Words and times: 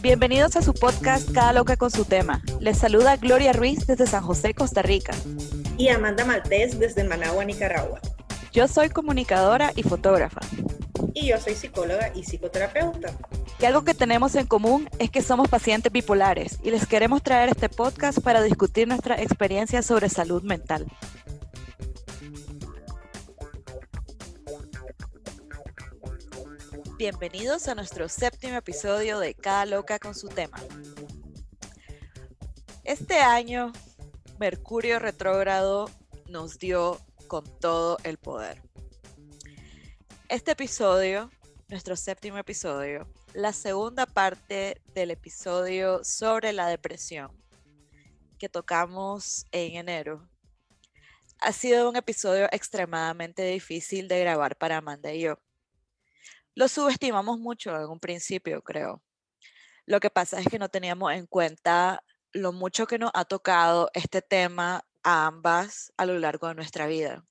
Bienvenidos 0.00 0.56
a 0.56 0.62
su 0.62 0.72
podcast 0.72 1.30
Cada 1.32 1.52
Loca 1.52 1.76
con 1.76 1.90
su 1.90 2.04
tema. 2.04 2.40
Les 2.60 2.78
saluda 2.78 3.16
Gloria 3.16 3.52
Ruiz 3.52 3.86
desde 3.86 4.06
San 4.06 4.22
José, 4.22 4.54
Costa 4.54 4.80
Rica. 4.80 5.12
Y 5.76 5.88
Amanda 5.88 6.24
Maltés 6.24 6.78
desde 6.78 7.04
Managua, 7.04 7.44
Nicaragua. 7.44 8.00
Yo 8.52 8.66
soy 8.68 8.88
comunicadora 8.88 9.72
y 9.76 9.82
fotógrafa. 9.82 10.40
Y 11.12 11.26
yo 11.26 11.38
soy 11.38 11.54
psicóloga 11.54 12.12
y 12.14 12.22
psicoterapeuta. 12.22 13.08
Y 13.58 13.64
algo 13.64 13.84
que 13.84 13.94
tenemos 13.94 14.34
en 14.34 14.46
común 14.46 14.88
es 14.98 15.10
que 15.10 15.22
somos 15.22 15.48
pacientes 15.48 15.90
bipolares 15.90 16.58
y 16.62 16.70
les 16.70 16.86
queremos 16.86 17.22
traer 17.22 17.48
este 17.48 17.70
podcast 17.70 18.20
para 18.20 18.42
discutir 18.42 18.86
nuestra 18.86 19.20
experiencia 19.20 19.80
sobre 19.80 20.10
salud 20.10 20.42
mental. 20.42 20.86
Bienvenidos 26.98 27.68
a 27.68 27.74
nuestro 27.74 28.10
séptimo 28.10 28.56
episodio 28.56 29.18
de 29.20 29.34
Cada 29.34 29.64
Loca 29.64 29.98
con 29.98 30.14
su 30.14 30.28
tema. 30.28 30.58
Este 32.84 33.20
año, 33.20 33.72
Mercurio 34.38 34.98
retrógrado 34.98 35.90
nos 36.28 36.58
dio 36.58 36.98
con 37.26 37.44
todo 37.58 37.96
el 38.02 38.18
poder. 38.18 38.62
Este 40.28 40.52
episodio, 40.52 41.30
nuestro 41.68 41.96
séptimo 41.96 42.36
episodio, 42.36 43.06
la 43.36 43.52
segunda 43.52 44.06
parte 44.06 44.80
del 44.94 45.10
episodio 45.10 46.02
sobre 46.02 46.54
la 46.54 46.68
depresión 46.68 47.30
que 48.38 48.48
tocamos 48.48 49.44
en 49.52 49.76
enero, 49.76 50.26
ha 51.40 51.52
sido 51.52 51.90
un 51.90 51.96
episodio 51.96 52.48
extremadamente 52.50 53.42
difícil 53.42 54.08
de 54.08 54.20
grabar 54.20 54.56
para 54.56 54.78
Amanda 54.78 55.12
y 55.12 55.20
yo 55.20 55.38
lo 56.54 56.66
subestimamos 56.66 57.38
mucho 57.38 57.76
en 57.76 57.90
un 57.90 58.00
principio, 58.00 58.62
creo. 58.62 59.02
Lo 59.84 60.00
que 60.00 60.08
pasa 60.08 60.40
es 60.40 60.48
que 60.48 60.58
no 60.58 60.70
teníamos 60.70 61.12
en 61.12 61.26
cuenta 61.26 62.02
lo 62.32 62.52
mucho 62.52 62.86
que 62.86 62.98
nos 62.98 63.10
ha 63.12 63.26
tocado 63.26 63.90
este 63.92 64.22
tema 64.22 64.82
a 65.02 65.26
ambas 65.26 65.92
a 65.98 66.06
lo 66.06 66.18
largo 66.18 66.48
de 66.48 66.54
nuestra 66.54 66.86
vida. 66.86 67.22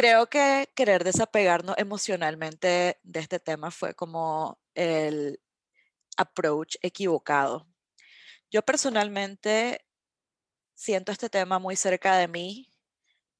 Creo 0.00 0.30
que 0.30 0.72
querer 0.74 1.04
desapegarnos 1.04 1.76
emocionalmente 1.76 2.98
de 3.02 3.20
este 3.20 3.38
tema 3.38 3.70
fue 3.70 3.92
como 3.94 4.58
el 4.74 5.42
approach 6.16 6.76
equivocado. 6.80 7.66
Yo 8.50 8.62
personalmente 8.62 9.84
siento 10.72 11.12
este 11.12 11.28
tema 11.28 11.58
muy 11.58 11.76
cerca 11.76 12.16
de 12.16 12.28
mí, 12.28 12.70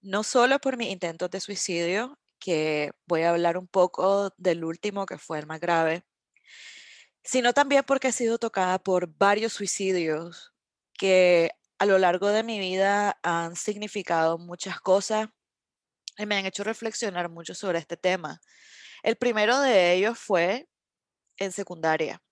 no 0.02 0.22
solo 0.22 0.58
por 0.58 0.76
mis 0.76 0.90
intentos 0.90 1.30
de 1.30 1.40
suicidio, 1.40 2.18
que 2.38 2.92
voy 3.06 3.22
a 3.22 3.30
hablar 3.30 3.56
un 3.56 3.66
poco 3.66 4.34
del 4.36 4.62
último, 4.62 5.06
que 5.06 5.16
fue 5.16 5.38
el 5.38 5.46
más 5.46 5.60
grave, 5.60 6.04
sino 7.24 7.54
también 7.54 7.84
porque 7.86 8.08
he 8.08 8.12
sido 8.12 8.36
tocada 8.36 8.78
por 8.78 9.06
varios 9.16 9.54
suicidios 9.54 10.52
que 10.92 11.52
a 11.78 11.86
lo 11.86 11.96
largo 11.96 12.28
de 12.28 12.42
mi 12.42 12.58
vida 12.58 13.18
han 13.22 13.56
significado 13.56 14.36
muchas 14.36 14.78
cosas 14.78 15.30
me 16.26 16.36
han 16.36 16.46
hecho 16.46 16.64
reflexionar 16.64 17.28
mucho 17.28 17.54
sobre 17.54 17.78
este 17.78 17.96
tema. 17.96 18.40
El 19.02 19.16
primero 19.16 19.60
de 19.60 19.94
ellos 19.94 20.18
fue 20.18 20.68
en 21.38 21.52
secundaria. 21.52 22.22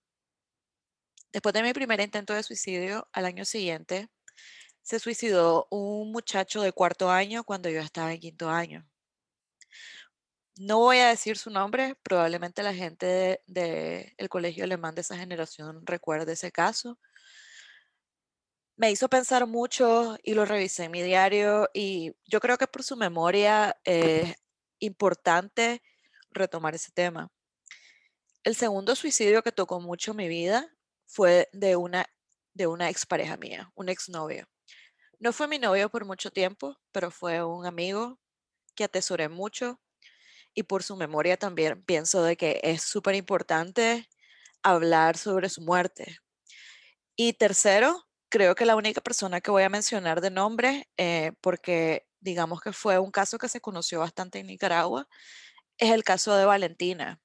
Después 1.33 1.53
de 1.53 1.63
mi 1.63 1.73
primer 1.73 2.01
intento 2.01 2.33
de 2.35 2.43
suicidio, 2.43 3.09
al 3.13 3.27
año 3.27 3.45
siguiente, 3.45 4.09
se 4.83 4.99
suicidó 4.99 5.67
un 5.71 6.13
muchacho 6.13 6.63
de 6.63 6.73
cuarto 6.73 7.11
año 7.11 7.45
cuando 7.45 7.69
yo 7.69 7.81
estaba 7.81 8.13
en 8.13 8.21
quinto 8.21 8.49
año. 8.49 8.87
No 10.57 10.79
voy 10.79 10.99
a 10.99 11.09
decir 11.09 11.39
su 11.39 11.51
nombre, 11.51 11.95
probablemente 12.03 12.63
la 12.63 12.75
gente 12.75 13.43
del 13.47 14.29
colegio 14.29 14.65
alemán 14.65 14.95
de 14.95 15.03
esa 15.03 15.17
generación 15.17 15.87
recuerde 15.87 16.33
ese 16.33 16.51
caso. 16.51 16.99
Me 18.79 18.93
hizo 18.93 19.09
pensar 19.09 19.45
mucho 19.49 20.17
y 20.23 20.35
lo 20.35 20.45
revisé 20.45 20.85
en 20.85 20.93
mi 20.93 21.03
diario 21.03 21.69
y 21.75 22.13
yo 22.25 22.39
creo 22.39 22.57
que 22.57 22.69
por 22.69 22.85
su 22.85 22.97
memoria 22.97 23.77
es 23.83 24.37
importante 24.79 25.83
retomar 26.31 26.77
ese 26.77 26.93
tema. 26.93 27.29
El 28.45 28.55
segundo 28.55 28.95
suicidio 28.95 29.43
que 29.43 29.51
tocó 29.51 29.81
mucho 29.81 30.15
mi 30.15 30.29
vida 30.29 30.73
fue 31.07 31.49
de 31.53 31.75
una, 31.75 32.07
de 32.55 32.69
una 32.69 32.89
expareja 32.89 33.37
mía, 33.37 33.69
un 33.75 33.89
exnovio. 33.89 34.47
No 35.19 35.33
fue 35.33 35.49
mi 35.49 35.59
novio 35.59 35.91
por 35.91 36.05
mucho 36.05 36.31
tiempo, 36.31 36.79
pero 36.93 37.11
fue 37.11 37.45
un 37.45 37.67
amigo 37.67 38.21
que 38.77 38.85
atesoré 38.85 39.29
mucho 39.29 39.81
y 40.55 40.63
por 40.63 40.85
su 40.85 40.95
memoria 40.95 41.37
también 41.37 41.83
pienso 41.83 42.23
de 42.23 42.37
que 42.37 42.61
es 42.63 42.85
súper 42.85 43.17
importante 43.17 44.09
hablar 44.63 45.17
sobre 45.19 45.49
su 45.49 45.63
muerte. 45.63 46.19
Y 47.17 47.33
tercero, 47.33 48.08
creo 48.29 48.55
que 48.55 48.67
la 48.67 48.77
única 48.77 49.01
persona 49.01 49.41
que 49.41 49.51
voy 49.51 49.63
a 49.63 49.69
mencionar 49.69 50.21
de 50.21 50.31
nombre, 50.31 50.89
eh, 50.97 51.33
porque 51.41 52.07
digamos 52.21 52.61
que 52.61 52.73
fue 52.73 52.99
un 52.99 53.11
caso 53.11 53.39
que 53.39 53.49
se 53.49 53.61
conoció 53.61 54.01
bastante 54.01 54.41
en 54.41 54.47
Nicaragua, 54.49 55.09
es 55.79 55.93
el 55.93 56.05
caso 56.05 56.35
de 56.37 56.45
Valentina, 56.45 57.21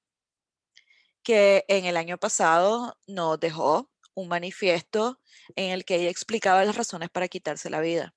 que 1.23 1.65
en 1.67 1.85
el 1.85 1.97
año 1.97 2.17
pasado 2.17 2.97
nos 3.07 3.39
dejó 3.39 3.89
un 4.13 4.27
manifiesto 4.27 5.19
en 5.55 5.71
el 5.71 5.85
que 5.85 5.95
ella 5.95 6.09
explicaba 6.09 6.63
las 6.65 6.75
razones 6.75 7.09
para 7.09 7.27
quitarse 7.27 7.69
la 7.69 7.81
vida. 7.81 8.13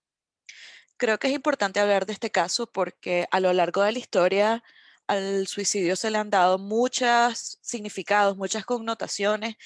Creo 0.98 1.18
que 1.18 1.28
es 1.28 1.34
importante 1.34 1.80
hablar 1.80 2.06
de 2.06 2.12
este 2.14 2.30
caso 2.30 2.70
porque 2.70 3.26
a 3.30 3.40
lo 3.40 3.52
largo 3.52 3.82
de 3.82 3.92
la 3.92 3.98
historia 3.98 4.62
al 5.06 5.46
suicidio 5.46 5.96
se 5.96 6.10
le 6.10 6.18
han 6.18 6.30
dado 6.30 6.58
muchos 6.58 7.58
significados, 7.62 8.36
muchas 8.36 8.64
connotaciones 8.64 9.56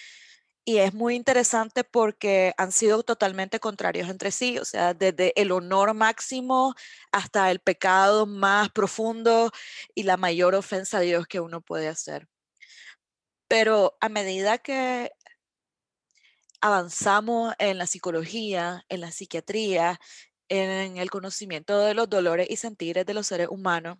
y 0.64 0.78
es 0.78 0.94
muy 0.94 1.14
interesante 1.16 1.84
porque 1.84 2.52
han 2.56 2.72
sido 2.72 3.02
totalmente 3.02 3.60
contrarios 3.60 4.08
entre 4.08 4.30
sí, 4.30 4.58
o 4.58 4.64
sea, 4.64 4.94
desde 4.94 5.32
el 5.40 5.52
honor 5.52 5.94
máximo 5.94 6.74
hasta 7.12 7.50
el 7.50 7.60
pecado 7.60 8.26
más 8.26 8.70
profundo 8.70 9.50
y 9.94 10.04
la 10.04 10.16
mayor 10.16 10.54
ofensa 10.54 10.98
a 10.98 11.00
Dios 11.00 11.26
que 11.26 11.40
uno 11.40 11.60
puede 11.60 11.88
hacer. 11.88 12.28
Pero 13.48 13.96
a 14.00 14.08
medida 14.08 14.58
que 14.58 15.10
avanzamos 16.60 17.54
en 17.58 17.78
la 17.78 17.86
psicología, 17.86 18.84
en 18.88 19.00
la 19.00 19.10
psiquiatría, 19.10 19.98
en 20.48 20.98
el 20.98 21.10
conocimiento 21.10 21.78
de 21.80 21.94
los 21.94 22.08
dolores 22.08 22.48
y 22.50 22.56
sentires 22.56 23.06
de 23.06 23.14
los 23.14 23.26
seres 23.26 23.48
humanos, 23.50 23.98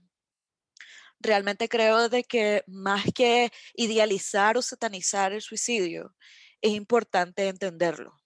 realmente 1.21 1.69
creo 1.69 2.09
de 2.09 2.25
que 2.25 2.65
más 2.66 3.04
que 3.15 3.50
idealizar 3.75 4.56
o 4.56 4.62
satanizar 4.62 5.32
el 5.32 5.42
suicidio, 5.42 6.15
es 6.62 6.72
importante 6.72 7.48
entenderlo. 7.48 8.21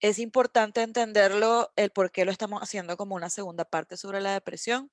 Es 0.00 0.18
importante 0.18 0.82
entenderlo, 0.82 1.72
el 1.76 1.90
por 1.90 2.10
qué 2.10 2.24
lo 2.24 2.32
estamos 2.32 2.62
haciendo 2.62 2.96
como 2.96 3.14
una 3.14 3.28
segunda 3.28 3.64
parte 3.64 3.96
sobre 3.96 4.20
la 4.20 4.32
depresión. 4.32 4.90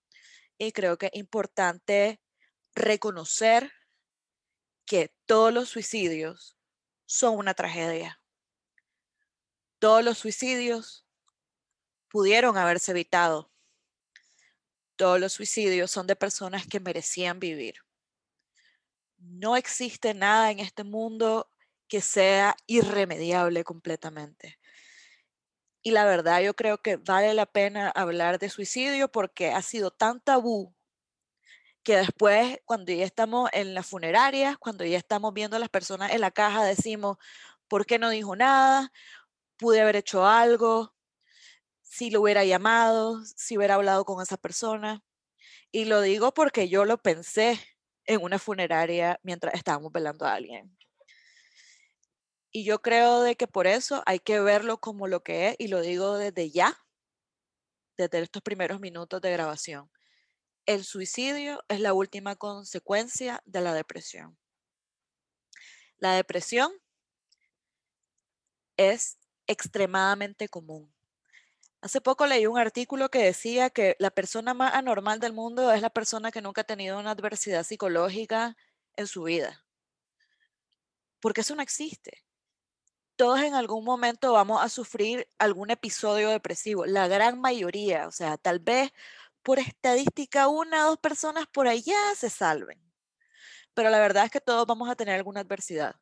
Y 0.58 0.72
creo 0.72 0.98
que 0.98 1.08
es 1.08 1.16
importante 1.16 2.20
reconocer 2.76 3.72
que 4.86 5.14
todos 5.26 5.54
los 5.54 5.70
suicidios 5.70 6.58
son 7.06 7.38
una 7.38 7.54
tragedia. 7.54 8.22
Todos 9.80 10.04
los 10.04 10.18
suicidios 10.18 11.06
pudieron 12.10 12.58
haberse 12.58 12.92
evitado 12.92 13.52
todos 14.98 15.20
los 15.20 15.34
suicidios 15.34 15.92
son 15.92 16.08
de 16.08 16.16
personas 16.16 16.68
que 16.68 16.80
merecían 16.80 17.40
vivir. 17.40 17.76
No 19.20 19.56
existe 19.56 20.14
nada 20.14 20.52
en 20.52 20.60
este 20.60 20.84
mundo 20.84 21.50
que 21.88 22.02
sea 22.02 22.56
irremediable 22.68 23.64
completamente. 23.64 24.60
Y 25.82 25.92
la 25.92 26.06
verdad, 26.06 26.42
yo 26.42 26.54
creo 26.56 26.80
que 26.80 26.98
vale 26.98 27.34
la 27.34 27.46
pena 27.46 27.90
hablar 27.90 28.40
de 28.40 28.50
suicidio 28.50 29.10
porque 29.10 29.52
ha 29.52 29.62
sido 29.62 29.92
tan 29.92 30.20
tabú 30.22 30.76
que 31.84 31.96
después, 31.96 32.60
cuando 32.66 32.92
ya 32.92 33.06
estamos 33.06 33.50
en 33.54 33.74
las 33.74 33.88
funerarias, 33.88 34.58
cuando 34.58 34.84
ya 34.84 34.98
estamos 34.98 35.34
viendo 35.34 35.56
a 35.56 35.60
las 35.60 35.70
personas 35.70 36.12
en 36.12 36.20
la 36.22 36.32
caja, 36.32 36.66
decimos, 36.66 37.18
¿por 37.70 37.86
qué 37.86 38.00
no 38.00 38.10
dijo 38.10 38.36
nada? 38.36 38.92
Pude 39.58 39.80
haber 39.80 39.96
hecho 39.96 40.26
algo, 40.28 40.94
si 41.84 42.10
lo 42.10 42.22
hubiera 42.22 42.44
llamado, 42.44 43.24
si 43.24 43.58
hubiera 43.58 43.76
hablado 43.76 44.04
con 44.04 44.22
esa 44.22 44.38
persona. 44.38 45.02
Y 45.72 45.86
lo 45.86 46.02
digo 46.02 46.34
porque 46.34 46.70
yo 46.70 46.86
lo 46.86 46.98
pensé 46.98 47.60
en 48.06 48.22
una 48.22 48.40
funeraria 48.40 49.20
mientras 49.24 49.54
estábamos 49.54 49.92
velando 49.94 50.26
a 50.26 50.34
alguien. 50.34 50.78
Y 52.58 52.64
yo 52.64 52.82
creo 52.82 53.22
de 53.22 53.36
que 53.36 53.46
por 53.46 53.68
eso 53.68 54.02
hay 54.08 54.18
que 54.18 54.40
verlo 54.40 54.80
como 54.80 55.06
lo 55.08 55.22
que 55.22 55.50
es 55.50 55.56
y 55.60 55.68
lo 55.68 55.80
digo 55.80 56.18
desde 56.18 56.50
ya, 56.50 56.76
desde 57.98 58.20
estos 58.20 58.42
primeros 58.42 58.80
minutos 58.80 59.22
de 59.22 59.32
grabación. 59.32 59.92
El 60.66 60.84
suicidio 60.84 61.64
es 61.68 61.82
la 61.82 61.94
última 61.94 62.36
consecuencia 62.36 63.44
de 63.46 63.62
la 63.62 63.76
depresión. 63.76 64.40
La 66.00 66.14
depresión 66.14 66.72
es 68.76 69.20
extremadamente 69.46 70.50
común 70.50 70.92
Hace 71.80 72.02
poco 72.02 72.26
leí 72.26 72.48
un 72.48 72.58
artículo 72.58 73.10
que 73.10 73.20
decía 73.20 73.70
que 73.70 73.96
la 74.00 74.10
persona 74.10 74.56
más 74.56 74.74
anormal 74.74 75.20
del 75.20 75.32
mundo 75.32 75.72
es 75.72 75.84
la 75.84 75.92
persona 75.92 76.32
que 76.32 76.42
nunca 76.42 76.62
ha 76.62 76.64
tenido 76.64 76.98
una 76.98 77.12
adversidad 77.12 77.64
psicológica 77.64 78.58
en 78.96 79.06
su 79.06 79.22
vida. 79.22 79.64
Porque 81.20 81.42
eso 81.42 81.56
no 81.56 81.62
existe. 81.62 82.27
Todos 83.18 83.42
en 83.42 83.56
algún 83.56 83.84
momento 83.84 84.32
vamos 84.34 84.62
a 84.64 84.70
sufrir 84.70 85.28
algún 85.40 85.72
episodio 85.72 86.30
depresivo. 86.30 86.86
La 86.86 87.08
gran 87.08 87.42
mayoría, 87.42 88.08
o 88.08 88.12
sea, 88.12 88.38
tal 88.38 88.60
vez 88.60 88.92
por 89.44 89.60
estadística 89.60 90.48
una 90.48 90.86
o 90.86 90.90
dos 90.92 91.00
personas 91.00 91.48
por 91.48 91.68
allá 91.68 91.98
se 92.16 92.30
salven. 92.30 92.80
Pero 93.74 93.90
la 93.90 94.00
verdad 94.00 94.26
es 94.26 94.32
que 94.32 94.42
todos 94.42 94.68
vamos 94.68 94.90
a 94.90 94.96
tener 94.96 95.16
alguna 95.16 95.42
adversidad. 95.42 95.96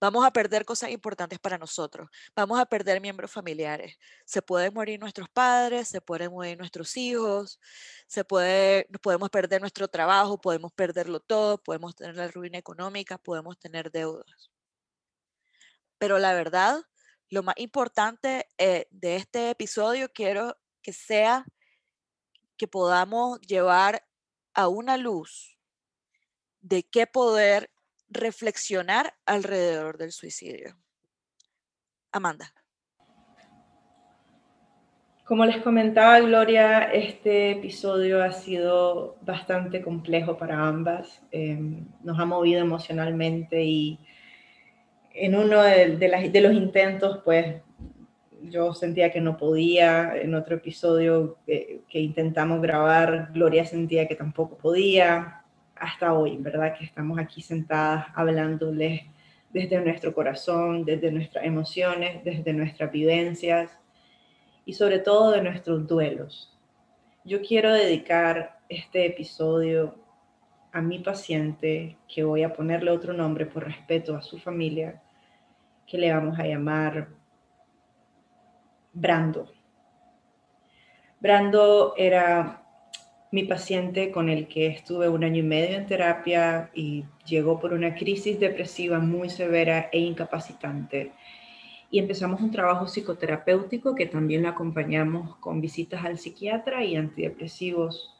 Vamos 0.00 0.24
a 0.26 0.32
perder 0.32 0.64
cosas 0.64 0.90
importantes 0.90 1.38
para 1.40 1.58
nosotros. 1.58 2.08
Vamos 2.36 2.60
a 2.60 2.66
perder 2.66 3.00
miembros 3.00 3.32
familiares. 3.32 3.96
Se 4.26 4.42
pueden 4.42 4.74
morir 4.74 5.00
nuestros 5.00 5.28
padres, 5.30 5.88
se 5.88 6.00
pueden 6.00 6.32
morir 6.32 6.58
nuestros 6.58 6.96
hijos, 6.96 7.60
se 8.06 8.24
puede, 8.24 8.86
podemos 9.02 9.30
perder 9.30 9.60
nuestro 9.60 9.88
trabajo, 9.88 10.40
podemos 10.40 10.72
perderlo 10.72 11.20
todo, 11.20 11.58
podemos 11.58 11.96
tener 11.96 12.16
la 12.16 12.28
ruina 12.28 12.58
económica, 12.58 13.18
podemos 13.18 13.58
tener 13.58 13.90
deudas. 13.90 14.53
Pero 15.98 16.18
la 16.18 16.34
verdad, 16.34 16.82
lo 17.30 17.42
más 17.42 17.54
importante 17.58 18.46
eh, 18.58 18.86
de 18.90 19.16
este 19.16 19.50
episodio 19.50 20.08
quiero 20.12 20.56
que 20.82 20.92
sea 20.92 21.44
que 22.56 22.68
podamos 22.68 23.40
llevar 23.40 24.06
a 24.54 24.68
una 24.68 24.96
luz 24.96 25.58
de 26.60 26.84
qué 26.84 27.06
poder 27.06 27.70
reflexionar 28.08 29.14
alrededor 29.26 29.98
del 29.98 30.12
suicidio. 30.12 30.78
Amanda. 32.12 32.52
Como 35.24 35.46
les 35.46 35.62
comentaba 35.62 36.20
Gloria, 36.20 36.82
este 36.92 37.52
episodio 37.52 38.22
ha 38.22 38.30
sido 38.30 39.16
bastante 39.22 39.80
complejo 39.80 40.36
para 40.36 40.68
ambas. 40.68 41.22
Em, 41.30 41.86
nos 42.02 42.18
ha 42.18 42.26
movido 42.26 42.60
emocionalmente 42.60 43.64
y 43.64 43.98
en 45.14 45.36
uno 45.36 45.62
de, 45.62 46.40
los 46.42 46.52
intentos, 46.52 47.20
pues 47.24 47.62
yo 48.42 48.74
sentía 48.74 49.10
que 49.10 49.20
no 49.20 49.36
podía. 49.36 50.16
En 50.16 50.34
otro 50.34 50.56
episodio 50.56 51.38
que 51.46 52.00
intentamos 52.00 52.60
grabar, 52.60 53.30
Gloria 53.32 53.64
sentía 53.64 54.06
que 54.06 54.16
tampoco 54.16 54.58
podía 54.58 55.44
hasta 55.76 56.14
hoy, 56.14 56.36
¿verdad? 56.38 56.76
Que 56.76 56.84
estamos 56.84 57.18
aquí 57.18 57.42
sentadas 57.42 58.06
hablándoles 58.14 59.02
desde 59.52 59.80
nuestro 59.80 60.12
corazón, 60.12 60.84
desde 60.84 61.12
nuestras 61.12 61.44
emociones, 61.44 62.24
desde 62.24 62.52
nuestras 62.52 62.90
vivencias 62.90 63.70
y 64.64 64.72
sobre 64.72 64.98
todo 64.98 65.30
de 65.30 65.42
nuestros 65.42 65.86
duelos. 65.86 66.58
Yo 67.24 67.40
quiero 67.40 67.72
dedicar 67.72 68.58
este 68.68 69.06
episodio 69.06 69.94
a 70.72 70.82
mi 70.82 70.98
paciente, 70.98 71.96
que 72.12 72.24
voy 72.24 72.42
a 72.42 72.52
ponerle 72.52 72.90
otro 72.90 73.12
nombre 73.12 73.46
por 73.46 73.64
respeto 73.64 74.16
a 74.16 74.22
su 74.22 74.38
familia, 74.38 75.00
que 75.86 75.98
le 75.98 76.12
vamos 76.12 76.38
a 76.38 76.46
llamar 76.46 77.08
Brando. 78.92 79.48
Brando 81.20 81.94
era 81.96 82.62
mi 83.32 83.42
paciente 83.42 84.12
con 84.12 84.28
el 84.28 84.46
que 84.46 84.68
estuve 84.68 85.08
un 85.08 85.24
año 85.24 85.40
y 85.40 85.42
medio 85.42 85.76
en 85.76 85.86
terapia 85.86 86.70
y 86.72 87.04
llegó 87.26 87.58
por 87.58 87.72
una 87.72 87.96
crisis 87.96 88.38
depresiva 88.38 89.00
muy 89.00 89.28
severa 89.28 89.88
e 89.90 89.98
incapacitante. 89.98 91.12
Y 91.90 91.98
empezamos 91.98 92.40
un 92.40 92.52
trabajo 92.52 92.86
psicoterapéutico 92.86 93.96
que 93.96 94.06
también 94.06 94.44
lo 94.44 94.50
acompañamos 94.50 95.34
con 95.36 95.60
visitas 95.60 96.04
al 96.04 96.18
psiquiatra 96.18 96.84
y 96.84 96.94
antidepresivos. 96.94 98.14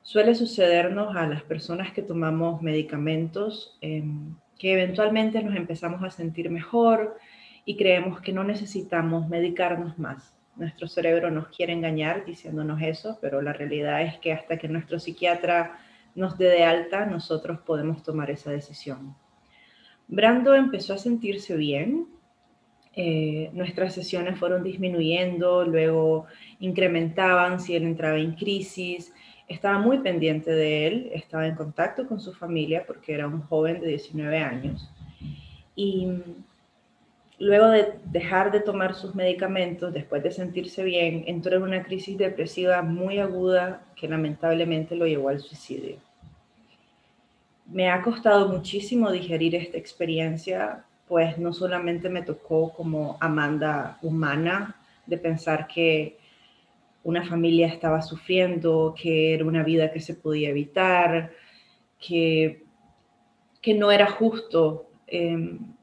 Suele 0.00 0.34
sucedernos 0.34 1.14
a 1.16 1.26
las 1.26 1.42
personas 1.42 1.92
que 1.92 2.00
tomamos 2.00 2.62
medicamentos 2.62 3.76
em, 3.82 4.36
que 4.58 4.72
eventualmente 4.72 5.42
nos 5.42 5.56
empezamos 5.56 6.02
a 6.02 6.10
sentir 6.10 6.50
mejor 6.50 7.18
y 7.64 7.76
creemos 7.76 8.20
que 8.20 8.32
no 8.32 8.44
necesitamos 8.44 9.28
medicarnos 9.28 9.98
más. 9.98 10.34
Nuestro 10.56 10.88
cerebro 10.88 11.30
nos 11.30 11.48
quiere 11.48 11.72
engañar 11.72 12.24
diciéndonos 12.24 12.80
eso, 12.80 13.18
pero 13.20 13.42
la 13.42 13.52
realidad 13.52 14.02
es 14.02 14.18
que 14.18 14.32
hasta 14.32 14.56
que 14.56 14.68
nuestro 14.68 14.98
psiquiatra 14.98 15.78
nos 16.14 16.38
dé 16.38 16.46
de 16.46 16.64
alta, 16.64 17.04
nosotros 17.04 17.58
podemos 17.60 18.02
tomar 18.02 18.30
esa 18.30 18.50
decisión. 18.50 19.14
Brando 20.08 20.54
empezó 20.54 20.94
a 20.94 20.98
sentirse 20.98 21.56
bien, 21.56 22.06
eh, 22.94 23.50
nuestras 23.52 23.92
sesiones 23.92 24.38
fueron 24.38 24.62
disminuyendo, 24.62 25.66
luego 25.66 26.24
incrementaban 26.60 27.60
si 27.60 27.76
él 27.76 27.82
entraba 27.82 28.16
en 28.16 28.34
crisis, 28.34 29.12
estaba 29.48 29.78
muy 29.78 29.98
pendiente 29.98 30.50
de 30.50 30.86
él, 30.86 31.10
estaba 31.12 31.46
en 31.46 31.54
contacto 31.54 32.06
con 32.06 32.20
su 32.20 32.32
familia 32.32 32.84
porque 32.86 33.14
era 33.14 33.26
un 33.26 33.42
joven 33.42 33.80
de 33.80 33.88
19 33.88 34.38
años. 34.38 34.90
Y 35.74 36.08
Luego 37.38 37.68
de 37.68 37.98
dejar 38.06 38.50
de 38.50 38.60
tomar 38.60 38.94
sus 38.94 39.14
medicamentos, 39.14 39.92
después 39.92 40.22
de 40.22 40.30
sentirse 40.30 40.82
bien, 40.82 41.24
entró 41.26 41.56
en 41.56 41.64
una 41.64 41.82
crisis 41.82 42.16
depresiva 42.16 42.80
muy 42.80 43.18
aguda 43.18 43.82
que 43.94 44.08
lamentablemente 44.08 44.96
lo 44.96 45.06
llevó 45.06 45.28
al 45.28 45.40
suicidio. 45.40 45.98
Me 47.66 47.90
ha 47.90 48.00
costado 48.00 48.48
muchísimo 48.48 49.10
digerir 49.10 49.54
esta 49.54 49.76
experiencia, 49.76 50.84
pues 51.06 51.36
no 51.36 51.52
solamente 51.52 52.08
me 52.08 52.22
tocó 52.22 52.72
como 52.72 53.18
Amanda 53.20 53.98
humana 54.00 54.74
de 55.04 55.18
pensar 55.18 55.66
que 55.66 56.16
una 57.06 57.24
familia 57.24 57.68
estaba 57.68 58.02
sufriendo, 58.02 58.94
que 59.00 59.34
era 59.34 59.44
una 59.44 59.62
vida 59.62 59.92
que 59.92 60.00
se 60.00 60.14
podía 60.14 60.50
evitar, 60.50 61.32
que, 61.98 62.64
que 63.62 63.74
no 63.74 63.90
era 63.92 64.06
justo. 64.10 64.90
Em, 65.06 65.76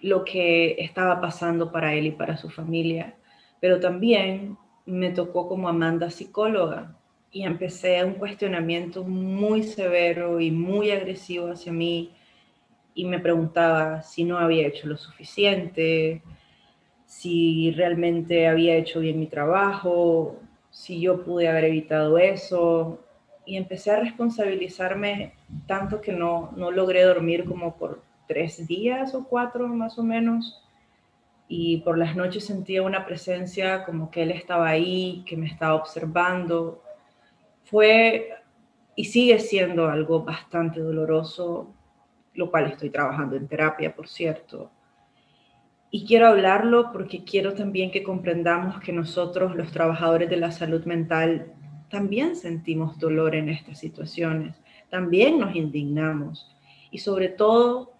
lo 0.00 0.24
que 0.24 0.76
estaba 0.78 1.20
pasando 1.20 1.72
para 1.72 1.94
él 1.94 2.06
y 2.06 2.10
para 2.10 2.36
su 2.36 2.50
familia, 2.50 3.16
pero 3.60 3.80
también 3.80 4.56
me 4.84 5.10
tocó 5.10 5.48
como 5.48 5.68
Amanda 5.68 6.10
psicóloga 6.10 6.96
y 7.32 7.42
empecé 7.42 8.04
un 8.04 8.14
cuestionamiento 8.14 9.04
muy 9.04 9.62
severo 9.62 10.40
y 10.40 10.50
muy 10.50 10.90
agresivo 10.90 11.50
hacia 11.50 11.72
mí 11.72 12.12
y 12.94 13.04
me 13.04 13.18
preguntaba 13.18 14.02
si 14.02 14.24
no 14.24 14.38
había 14.38 14.66
hecho 14.66 14.86
lo 14.86 14.96
suficiente, 14.96 16.22
si 17.04 17.72
realmente 17.72 18.46
había 18.48 18.76
hecho 18.76 19.00
bien 19.00 19.18
mi 19.18 19.26
trabajo, 19.26 20.40
si 20.76 21.00
yo 21.00 21.24
pude 21.24 21.48
haber 21.48 21.64
evitado 21.64 22.18
eso. 22.18 23.00
Y 23.46 23.56
empecé 23.56 23.92
a 23.92 24.00
responsabilizarme 24.00 25.32
tanto 25.66 26.02
que 26.02 26.12
no, 26.12 26.52
no 26.56 26.70
logré 26.70 27.02
dormir 27.02 27.46
como 27.46 27.76
por 27.76 28.02
tres 28.28 28.66
días 28.66 29.14
o 29.14 29.24
cuatro 29.24 29.68
más 29.68 29.98
o 29.98 30.02
menos. 30.02 30.62
Y 31.48 31.78
por 31.78 31.96
las 31.96 32.14
noches 32.14 32.44
sentía 32.44 32.82
una 32.82 33.06
presencia 33.06 33.84
como 33.84 34.10
que 34.10 34.24
él 34.24 34.32
estaba 34.32 34.68
ahí, 34.68 35.24
que 35.26 35.36
me 35.36 35.46
estaba 35.46 35.74
observando. 35.76 36.82
Fue 37.64 38.28
y 38.96 39.06
sigue 39.06 39.38
siendo 39.38 39.88
algo 39.88 40.24
bastante 40.24 40.80
doloroso, 40.80 41.72
lo 42.34 42.50
cual 42.50 42.66
estoy 42.66 42.90
trabajando 42.90 43.36
en 43.36 43.48
terapia, 43.48 43.94
por 43.94 44.08
cierto. 44.08 44.70
Y 45.90 46.04
quiero 46.04 46.26
hablarlo 46.26 46.92
porque 46.92 47.24
quiero 47.24 47.54
también 47.54 47.90
que 47.90 48.02
comprendamos 48.02 48.80
que 48.80 48.92
nosotros, 48.92 49.54
los 49.54 49.70
trabajadores 49.70 50.28
de 50.28 50.36
la 50.36 50.50
salud 50.50 50.84
mental, 50.84 51.52
también 51.88 52.36
sentimos 52.36 52.98
dolor 52.98 53.34
en 53.34 53.48
estas 53.48 53.78
situaciones, 53.78 54.56
también 54.90 55.38
nos 55.38 55.54
indignamos 55.54 56.50
y 56.90 56.98
sobre 56.98 57.28
todo 57.28 57.92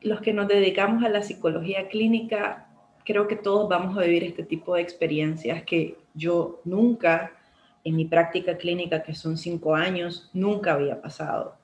los 0.00 0.20
que 0.20 0.32
nos 0.32 0.48
dedicamos 0.48 1.04
a 1.04 1.08
la 1.08 1.22
psicología 1.22 1.88
clínica, 1.88 2.68
creo 3.04 3.26
que 3.26 3.36
todos 3.36 3.68
vamos 3.68 3.96
a 3.96 4.02
vivir 4.02 4.24
este 4.24 4.42
tipo 4.42 4.74
de 4.74 4.82
experiencias 4.82 5.62
que 5.64 5.98
yo 6.14 6.60
nunca, 6.64 7.32
en 7.84 7.96
mi 7.96 8.04
práctica 8.04 8.56
clínica, 8.56 9.02
que 9.02 9.14
son 9.14 9.36
cinco 9.36 9.74
años, 9.74 10.30
nunca 10.32 10.74
había 10.74 11.00
pasado. 11.00 11.56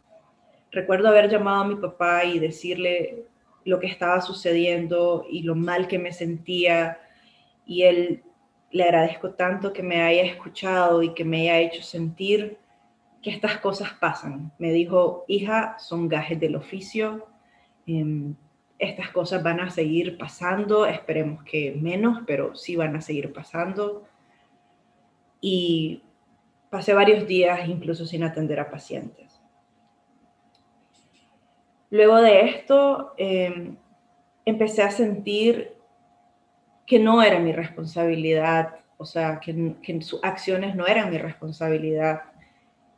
Recuerdo 0.70 1.08
haber 1.08 1.30
llamado 1.30 1.62
a 1.62 1.68
mi 1.68 1.76
papá 1.76 2.24
y 2.24 2.38
decirle 2.38 3.24
lo 3.64 3.78
que 3.80 3.86
estaba 3.86 4.20
sucediendo 4.20 5.26
y 5.30 5.42
lo 5.42 5.54
mal 5.54 5.88
que 5.88 5.98
me 5.98 6.12
sentía 6.12 6.98
y 7.66 7.82
él 7.82 8.22
le 8.70 8.84
agradezco 8.84 9.32
tanto 9.32 9.72
que 9.72 9.82
me 9.82 10.02
haya 10.02 10.22
escuchado 10.22 11.02
y 11.02 11.14
que 11.14 11.24
me 11.24 11.50
haya 11.50 11.68
hecho 11.68 11.82
sentir 11.82 12.58
que 13.22 13.30
estas 13.30 13.58
cosas 13.58 13.92
pasan. 14.00 14.52
Me 14.58 14.72
dijo, 14.72 15.24
hija, 15.28 15.76
son 15.78 16.08
gajes 16.08 16.40
del 16.40 16.56
oficio, 16.56 17.28
Em, 17.86 18.36
estas 18.78 19.10
cosas 19.10 19.42
van 19.42 19.60
a 19.60 19.70
seguir 19.70 20.16
pasando, 20.16 20.86
esperemos 20.86 21.42
que 21.44 21.76
menos, 21.80 22.22
pero 22.26 22.54
sí 22.54 22.76
van 22.76 22.96
a 22.96 23.00
seguir 23.00 23.32
pasando. 23.32 24.04
Y 25.40 26.02
pasé 26.70 26.94
varios 26.94 27.26
días 27.26 27.68
incluso 27.68 28.06
sin 28.06 28.22
atender 28.22 28.60
a 28.60 28.70
pacientes. 28.70 29.29
Luego 31.90 32.20
de 32.20 32.42
esto, 32.42 33.14
em, 33.16 33.76
empecé 34.44 34.82
a 34.82 34.90
sentir 34.90 35.74
que 36.86 36.98
no 36.98 37.22
era 37.22 37.38
mi 37.38 37.52
responsabilidad 37.52 38.80
o 39.00 39.06
sea, 39.06 39.40
que, 39.40 39.76
que 39.82 40.02
sus 40.02 40.22
acciones 40.22 40.76
no 40.76 40.86
eran 40.86 41.08
mi 41.08 41.16
responsabilidad 41.16 42.20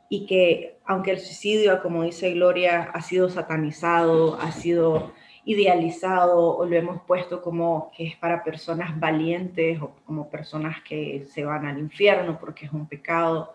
y 0.09 0.27
que 0.27 0.81
aunque 0.85 1.13
el 1.13 1.21
suicidio, 1.21 1.81
como 1.81 2.03
dice 2.03 2.33
Gloria, 2.33 2.91
ha 2.93 3.01
sido 3.03 3.31
satanizado, 3.31 4.37
ha 4.41 4.51
sido 4.51 5.13
idealizado 5.45 6.57
o 6.57 6.67
lo 6.67 6.75
hemos 6.75 7.03
puesto 7.03 7.41
como 7.41 7.93
que 7.97 8.09
es 8.09 8.17
para 8.17 8.43
personas 8.43 8.99
valientes 8.99 9.81
o 9.81 9.95
como 10.05 10.29
personas 10.29 10.83
que 10.83 11.25
se 11.33 11.45
van 11.45 11.67
al 11.67 11.79
infierno 11.79 12.37
porque 12.41 12.67
es 12.67 12.73
un 12.73 12.89
pecado. 12.89 13.55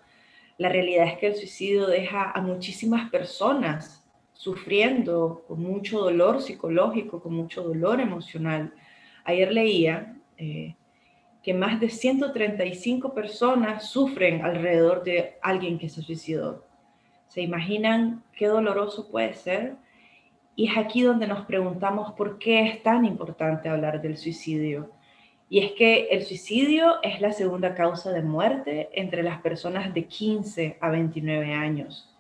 La 0.58 0.70
realidad 0.70 1.06
es 1.08 1.18
que 1.18 1.28
el 1.28 1.36
suicidio 1.36 1.86
deja 1.86 2.32
a 2.32 2.40
muchísimas 2.40 3.10
personas 3.10 4.07
sufriendo 4.48 5.44
con 5.46 5.62
mucho 5.62 6.00
dolor 6.00 6.42
psicológico, 6.42 7.22
con 7.22 7.34
mucho 7.34 7.64
dolor 7.64 8.00
emocional. 8.00 8.74
Ayer 9.26 9.52
leía 9.52 10.16
eh, 10.38 10.74
que 11.44 11.54
más 11.54 11.82
de 11.82 11.90
135 11.90 13.14
personas 13.14 13.90
sufren 13.90 14.46
alrededor 14.46 15.04
de 15.04 15.36
alguien 15.42 15.78
que 15.78 15.90
se 15.90 16.02
suicidó. 16.02 16.64
¿Se 17.28 17.42
imaginan 17.42 18.24
qué 18.38 18.48
doloroso 18.48 19.12
puede 19.12 19.34
ser? 19.34 19.76
Y 20.56 20.70
es 20.70 20.78
aquí 20.78 21.02
donde 21.02 21.28
nos 21.28 21.46
preguntamos 21.46 22.14
por 22.14 22.40
qué 22.40 22.62
es 22.68 22.82
tan 22.84 23.04
importante 23.04 23.68
hablar 23.68 24.02
del 24.02 24.16
suicidio. 24.16 24.92
Y 25.50 25.60
es 25.60 25.74
que 25.74 26.08
el 26.10 26.24
suicidio 26.24 27.04
es 27.04 27.20
la 27.20 27.34
segunda 27.34 27.76
causa 27.76 28.14
de 28.14 28.22
muerte 28.22 28.88
entre 28.94 29.24
las 29.24 29.42
personas 29.42 29.94
de 29.94 30.06
15 30.06 30.78
a 30.80 30.90
29 30.90 31.54
años. 31.54 32.17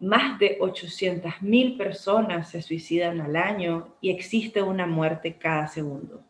Más 0.00 0.38
de 0.38 0.58
800.000 0.60 1.76
personas 1.76 2.50
se 2.50 2.62
suicidan 2.62 3.20
al 3.20 3.34
año 3.34 3.96
y 4.00 4.10
existe 4.10 4.62
una 4.62 4.86
muerte 4.86 5.36
cada 5.36 5.66
segundo. 5.66 6.22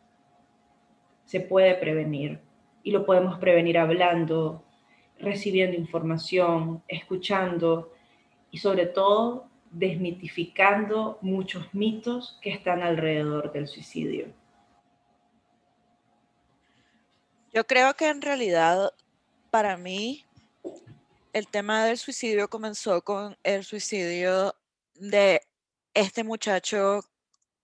Se 1.25 1.39
puede 1.39 1.75
prevenir 1.75 2.39
y 2.81 2.91
lo 2.91 3.05
podemos 3.05 3.37
prevenir 3.37 3.77
hablando, 3.77 4.63
recibiendo 5.19 5.77
información, 5.77 6.81
escuchando 6.87 7.93
y 8.49 8.57
sobre 8.57 8.87
todo 8.87 9.47
desmitificando 9.69 11.19
muchos 11.21 11.71
mitos 11.73 12.39
que 12.41 12.49
están 12.49 12.81
alrededor 12.81 13.51
del 13.51 13.67
suicidio. 13.67 14.33
Yo 17.53 17.65
creo 17.65 17.93
que 17.93 18.09
en 18.09 18.21
realidad 18.21 18.93
para 19.51 19.77
mí 19.77 20.25
el 21.39 21.47
tema 21.47 21.85
del 21.85 21.97
suicidio 21.97 22.49
comenzó 22.49 23.01
con 23.01 23.37
el 23.43 23.63
suicidio 23.63 24.55
de 24.95 25.41
este 25.93 26.23
muchacho 26.23 27.01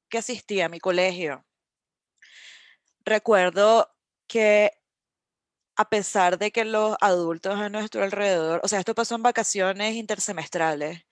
que 0.09 0.17
asistía 0.19 0.65
a 0.65 0.69
mi 0.69 0.79
colegio. 0.79 1.45
Recuerdo 3.05 3.89
que 4.27 4.71
a 5.75 5.89
pesar 5.89 6.39
de 6.39 6.51
que 6.51 6.65
los 6.65 6.95
adultos 7.01 7.55
a 7.59 7.69
nuestro 7.69 8.03
alrededor, 8.03 8.61
o 8.63 8.67
sea, 8.67 8.79
esto 8.79 8.95
pasó 8.95 9.15
en 9.15 9.23
vacaciones 9.23 9.95
intersemestrales, 9.95 11.05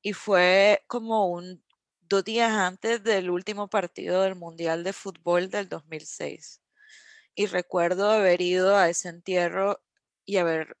y 0.00 0.12
fue 0.12 0.84
como 0.86 1.26
un 1.30 1.64
dos 2.02 2.24
días 2.24 2.52
antes 2.52 3.02
del 3.02 3.30
último 3.30 3.68
partido 3.68 4.22
del 4.22 4.36
Mundial 4.36 4.84
de 4.84 4.92
Fútbol 4.92 5.50
del 5.50 5.68
2006. 5.68 6.62
Y 7.34 7.46
recuerdo 7.46 8.10
haber 8.10 8.40
ido 8.40 8.76
a 8.76 8.88
ese 8.88 9.08
entierro 9.08 9.82
y 10.24 10.38
haber 10.38 10.76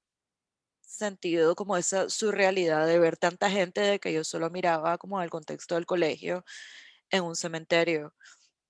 sentido 0.88 1.54
como 1.54 1.76
esa 1.76 2.08
surrealidad 2.10 2.86
de 2.86 2.98
ver 2.98 3.16
tanta 3.16 3.50
gente 3.50 3.80
de 3.82 4.00
que 4.00 4.12
yo 4.12 4.24
solo 4.24 4.50
miraba 4.50 4.98
como 4.98 5.22
el 5.22 5.30
contexto 5.30 5.74
del 5.76 5.86
colegio 5.86 6.44
en 7.10 7.24
un 7.24 7.36
cementerio 7.36 8.14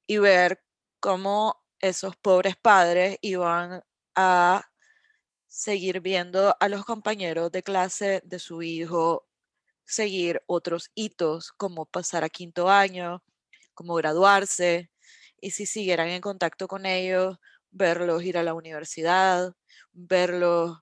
y 0.06 0.18
ver 0.18 0.62
cómo 1.00 1.62
esos 1.80 2.16
pobres 2.16 2.56
padres 2.56 3.18
iban 3.22 3.82
a 4.16 4.70
seguir 5.48 6.00
viendo 6.00 6.56
a 6.60 6.68
los 6.68 6.84
compañeros 6.84 7.52
de 7.52 7.62
clase 7.62 8.22
de 8.24 8.38
su 8.38 8.62
hijo 8.62 9.26
seguir 9.86 10.42
otros 10.46 10.90
hitos 10.94 11.52
como 11.52 11.86
pasar 11.86 12.24
a 12.24 12.28
quinto 12.28 12.70
año, 12.70 13.24
como 13.74 13.94
graduarse, 13.94 14.90
y 15.40 15.52
si 15.52 15.66
siguieran 15.66 16.08
en 16.10 16.20
contacto 16.20 16.68
con 16.68 16.86
ellos, 16.86 17.38
verlos 17.70 18.22
ir 18.24 18.38
a 18.38 18.42
la 18.42 18.54
universidad, 18.54 19.54
verlos 19.92 20.78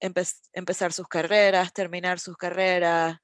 empezar 0.00 0.92
sus 0.92 1.08
carreras, 1.08 1.72
terminar 1.72 2.20
sus 2.20 2.36
carreras, 2.36 3.18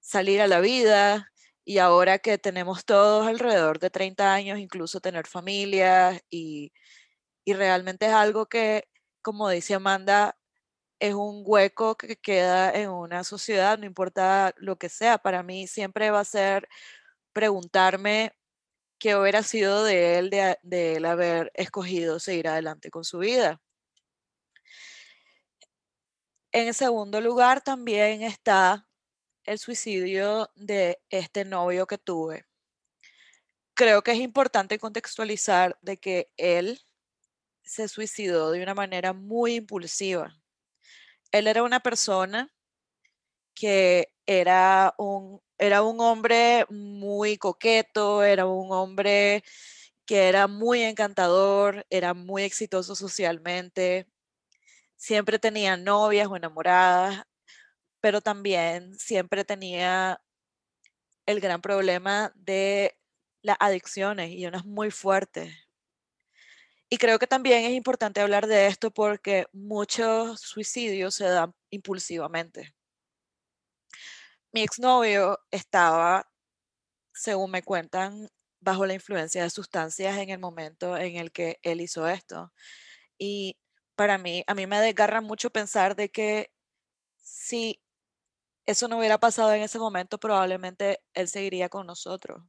salir 0.00 0.40
a 0.40 0.48
la 0.48 0.60
vida. 0.60 1.30
Y 1.64 1.78
ahora 1.78 2.18
que 2.18 2.38
tenemos 2.38 2.84
todos 2.84 3.26
alrededor 3.26 3.78
de 3.78 3.90
30 3.90 4.32
años, 4.34 4.58
incluso 4.58 5.00
tener 5.00 5.26
familia 5.26 6.20
y, 6.30 6.72
y 7.44 7.54
realmente 7.54 8.06
es 8.06 8.12
algo 8.12 8.46
que, 8.46 8.84
como 9.22 9.48
dice 9.50 9.74
Amanda, 9.74 10.36
es 11.00 11.14
un 11.14 11.42
hueco 11.46 11.96
que 11.96 12.16
queda 12.16 12.72
en 12.72 12.90
una 12.90 13.24
sociedad, 13.24 13.78
no 13.78 13.86
importa 13.86 14.54
lo 14.58 14.76
que 14.78 14.88
sea. 14.88 15.18
Para 15.18 15.42
mí 15.42 15.66
siempre 15.68 16.10
va 16.10 16.20
a 16.20 16.24
ser 16.24 16.68
preguntarme 17.32 18.32
qué 18.98 19.16
hubiera 19.16 19.42
sido 19.42 19.84
de 19.84 20.18
él, 20.18 20.30
de, 20.30 20.58
de 20.62 20.96
él 20.96 21.06
haber 21.06 21.52
escogido 21.54 22.20
seguir 22.20 22.48
adelante 22.48 22.90
con 22.90 23.04
su 23.04 23.18
vida. 23.18 23.60
En 26.66 26.74
segundo 26.74 27.20
lugar, 27.20 27.62
también 27.62 28.22
está 28.22 28.86
el 29.44 29.58
suicidio 29.58 30.50
de 30.56 31.00
este 31.10 31.44
novio 31.44 31.86
que 31.86 31.98
tuve. 31.98 32.46
Creo 33.74 34.02
que 34.02 34.12
es 34.12 34.18
importante 34.18 34.78
contextualizar 34.78 35.78
de 35.82 35.98
que 35.98 36.30
él 36.36 36.80
se 37.62 37.88
suicidó 37.88 38.50
de 38.50 38.62
una 38.62 38.74
manera 38.74 39.12
muy 39.12 39.54
impulsiva 39.56 40.38
él 41.32 41.46
era 41.46 41.62
una 41.62 41.80
persona 41.80 42.52
que 43.54 44.12
era 44.26 44.94
un, 44.98 45.40
era 45.58 45.82
un 45.82 46.00
hombre 46.00 46.66
muy 46.70 47.38
coqueto, 47.38 48.22
era 48.22 48.46
un 48.46 48.72
hombre 48.72 49.42
que 50.06 50.28
era 50.28 50.46
muy 50.46 50.82
encantador, 50.82 51.86
era 51.90 52.14
muy 52.14 52.44
exitoso 52.44 52.94
socialmente, 52.94 54.06
siempre 54.98 55.38
tenía 55.38 55.78
novias 55.78 56.28
o 56.28 56.36
enamoradas, 56.36 57.24
pero 58.00 58.20
también 58.20 58.94
siempre 58.98 59.44
tenía 59.44 60.20
el 61.24 61.40
gran 61.40 61.62
problema 61.62 62.32
de 62.34 62.98
las 63.42 63.56
adicciones 63.60 64.30
y 64.30 64.46
unas 64.46 64.64
muy 64.66 64.90
fuertes. 64.90 65.54
Y 66.90 66.98
creo 66.98 67.18
que 67.18 67.26
también 67.26 67.64
es 67.64 67.72
importante 67.72 68.20
hablar 68.20 68.46
de 68.46 68.66
esto 68.66 68.90
porque 68.90 69.46
muchos 69.52 70.40
suicidios 70.40 71.14
se 71.14 71.24
dan 71.26 71.54
impulsivamente. 71.70 72.74
Mi 74.52 74.62
exnovio 74.62 75.38
estaba, 75.50 76.30
según 77.12 77.50
me 77.50 77.62
cuentan, 77.62 78.30
bajo 78.60 78.86
la 78.86 78.94
influencia 78.94 79.42
de 79.42 79.50
sustancias 79.50 80.18
en 80.18 80.30
el 80.30 80.38
momento 80.38 80.96
en 80.96 81.16
el 81.16 81.30
que 81.30 81.58
él 81.62 81.82
hizo 81.82 82.08
esto. 82.08 82.52
Y 83.18 83.58
para 83.98 84.16
mí, 84.16 84.44
a 84.46 84.54
mí 84.54 84.68
me 84.68 84.80
desgarra 84.80 85.20
mucho 85.20 85.50
pensar 85.50 85.96
de 85.96 86.08
que 86.08 86.52
si 87.16 87.82
eso 88.64 88.86
no 88.86 88.98
hubiera 88.98 89.18
pasado 89.18 89.52
en 89.52 89.62
ese 89.62 89.80
momento, 89.80 90.18
probablemente 90.20 91.00
él 91.14 91.28
seguiría 91.28 91.68
con 91.68 91.84
nosotros. 91.84 92.44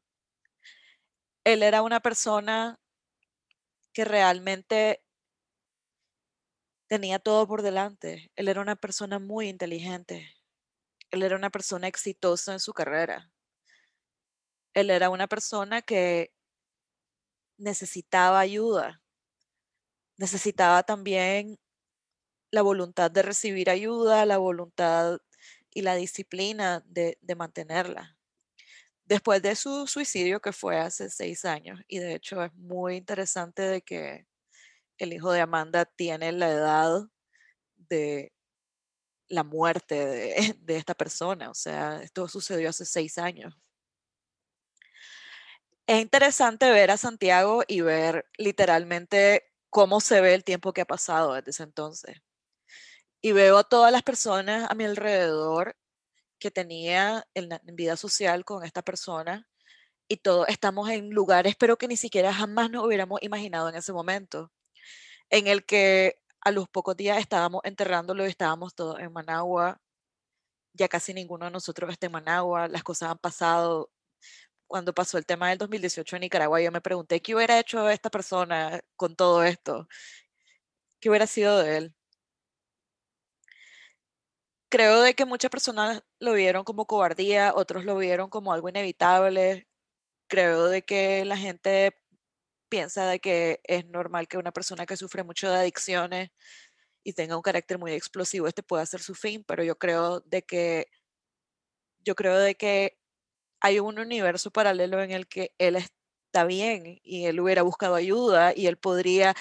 Él 1.44 1.64
era 1.64 1.82
una 1.82 2.02
persona 2.02 2.80
que 3.94 4.06
realmente 4.06 5.02
tenía 6.88 7.18
todo 7.18 7.48
por 7.48 7.64
delante. 7.64 8.32
Él 8.36 8.48
era 8.48 8.62
una 8.62 8.76
persona 8.76 9.18
muy 9.18 9.50
inteligente. 9.50 10.32
Él 11.10 11.24
era 11.24 11.36
una 11.36 11.50
persona 11.50 11.88
exitosa 11.88 12.54
en 12.54 12.60
su 12.60 12.74
carrera. 12.74 13.32
Él 14.76 14.92
era 14.92 15.10
una 15.10 15.26
persona 15.26 15.82
que 15.82 16.32
necesitaba 17.58 18.40
ayuda. 18.40 18.99
Necesitaba 20.20 20.84
también 20.84 21.58
la 22.52 22.62
voluntad 22.62 23.10
de 23.10 23.22
recibir 23.24 23.70
ayuda, 23.70 24.26
la 24.26 24.38
voluntad 24.38 25.20
y 25.74 25.82
la 25.82 25.96
disciplina 25.96 26.84
de, 26.86 27.18
de 27.22 27.36
mantenerla 27.36 28.20
después 29.10 29.42
de 29.42 29.56
su 29.56 29.88
suicidio, 29.88 30.40
que 30.40 30.54
fue 30.54 30.78
hace 30.78 31.10
seis 31.10 31.44
años, 31.44 31.82
y 31.88 31.98
de 31.98 32.14
hecho 32.14 32.44
es 32.44 32.54
muy 32.54 32.96
interesante 32.96 33.64
de 33.64 33.82
que 33.82 34.28
el 35.00 35.14
hijo 35.14 35.32
de 35.32 35.42
Amanda 35.42 35.86
tiene 35.86 36.32
la 36.32 36.50
edad 36.52 37.02
de 37.76 38.32
la 39.30 39.44
muerte 39.44 39.96
de, 39.96 40.56
de 40.62 40.78
esta 40.78 40.94
persona, 40.94 41.50
o 41.50 41.56
sea, 41.56 42.04
esto 42.04 42.28
sucedió 42.28 42.70
hace 42.70 42.86
seis 42.86 43.18
años. 43.18 43.56
Es 45.88 46.00
interesante 46.02 46.70
ver 46.70 46.92
a 46.92 46.98
Santiago 46.98 47.64
y 47.68 47.82
ver 47.82 48.28
literalmente 48.38 49.49
cómo 49.70 50.02
se 50.02 50.22
ve 50.22 50.34
el 50.36 50.44
tiempo 50.44 50.74
que 50.74 50.82
ha 50.82 50.86
pasado 50.86 51.34
desde 51.34 51.52
ese 51.52 51.64
entonces. 51.64 52.22
Y 53.22 53.34
veo 53.34 53.58
a 53.58 53.64
todas 53.64 53.92
las 53.92 54.04
personas 54.04 54.70
a 54.70 54.76
mi 54.76 54.86
alrededor 54.86 55.76
que 56.40 56.52
tenía 56.52 57.28
en, 57.34 57.50
vida 57.76 57.98
social 57.98 58.46
con 58.46 58.64
esta 58.64 58.82
persona 58.82 59.48
y 60.08 60.18
todos 60.18 60.48
estamos 60.50 60.90
en 60.90 61.12
lugares, 61.12 61.56
pero 61.58 61.78
que 61.78 61.88
ni 61.88 61.98
siquiera 61.98 62.34
jamás 62.34 62.72
nos 62.72 62.86
hubiéramos 62.86 63.22
imaginado 63.24 63.70
en 63.70 63.76
ese 63.76 63.94
momento, 63.94 64.52
en 65.30 65.48
el 65.48 65.66
que 65.66 66.22
a 66.42 66.52
los 66.52 66.70
pocos 66.70 66.98
días 66.98 67.20
estábamos 67.20 67.62
enterrándolo 67.66 68.26
y 68.26 68.30
estábamos 68.30 68.76
todos 68.76 69.00
en 69.00 69.14
Managua. 69.14 69.82
Ya 70.74 70.88
casi 70.88 71.14
ninguno 71.14 71.46
de 71.46 71.52
nosotros 71.52 71.92
está 71.92 72.08
en 72.08 72.14
Managua, 72.14 72.68
las 72.68 72.84
cosas 72.84 73.12
han 73.12 73.18
pasado. 73.20 73.92
Cuando 74.70 74.94
pasó 74.94 75.18
el 75.18 75.26
tema 75.26 75.50
del 75.50 75.58
2018 75.58 76.16
en 76.16 76.22
Nicaragua, 76.22 76.62
yo 76.62 76.72
me 76.72 76.80
pregunté 76.80 77.22
qué 77.22 77.34
hubiera 77.36 77.60
hecho 77.60 77.90
esta 77.90 78.12
persona 78.12 78.80
con 78.96 79.16
todo 79.16 79.44
esto, 79.44 79.88
qué 81.00 81.10
hubiera 81.10 81.28
sido 81.28 81.58
de 81.60 81.78
él. 81.78 81.96
Creo 84.72 85.02
de 85.02 85.16
que 85.16 85.26
muchas 85.26 85.50
personas 85.50 86.04
lo 86.20 86.34
vieron 86.34 86.64
como 86.64 86.86
cobardía, 86.86 87.54
otros 87.56 87.86
lo 87.86 87.98
vieron 87.98 88.30
como 88.30 88.54
algo 88.54 88.70
inevitable. 88.70 89.68
Creo 90.28 90.68
de 90.68 90.84
que 90.84 91.26
la 91.26 91.38
gente 91.38 91.98
piensa 92.70 93.08
de 93.08 93.20
que 93.20 93.62
es 93.66 93.88
normal 93.88 94.28
que 94.28 94.38
una 94.38 94.52
persona 94.54 94.86
que 94.86 94.98
sufre 94.98 95.24
mucho 95.24 95.50
de 95.52 95.58
adicciones 95.58 96.32
y 97.04 97.14
tenga 97.14 97.38
un 97.38 97.44
carácter 97.44 97.80
muy 97.80 97.94
explosivo, 97.94 98.48
este 98.48 98.64
pueda 98.64 98.86
ser 98.86 99.02
su 99.02 99.16
fin, 99.16 99.44
pero 99.48 99.64
yo 99.64 99.78
creo 99.78 100.22
de 100.22 100.44
que 100.44 100.88
yo 102.00 102.16
creo 102.16 102.38
de 102.40 102.56
que 102.56 102.99
hay 103.62 103.80
un 103.80 104.00
universo 104.00 104.52
paralelo 104.52 105.02
en 105.02 105.12
el 105.12 105.28
que 105.28 105.54
él 105.58 105.76
está 105.76 106.46
bien 106.46 107.00
y 107.04 107.26
él 107.26 107.40
hubiera 107.40 107.62
buscado 107.64 107.96
ayuda 107.96 108.54
y 108.56 108.68
él 108.68 108.78
podría 108.78 109.36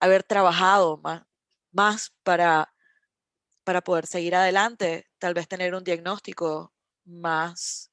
haber 0.00 0.22
trabajado 0.22 1.00
más, 1.72 2.12
para, 2.22 2.74
para 3.64 3.82
poder 3.82 4.06
seguir 4.06 4.34
adelante, 4.34 5.08
tal 5.18 5.34
vez 5.34 5.48
tener 5.48 5.74
un 5.74 5.84
diagnóstico 5.84 6.72
más 7.04 7.90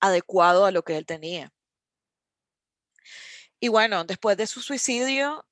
adecuado 0.00 0.66
a 0.66 0.70
lo 0.70 0.82
que 0.82 0.96
él 0.96 1.06
tenía. 1.06 1.52
Y 3.58 3.68
bueno, 3.68 4.04
después 4.04 4.36
de 4.36 4.46
su 4.46 4.60
suicidio, 4.60 5.46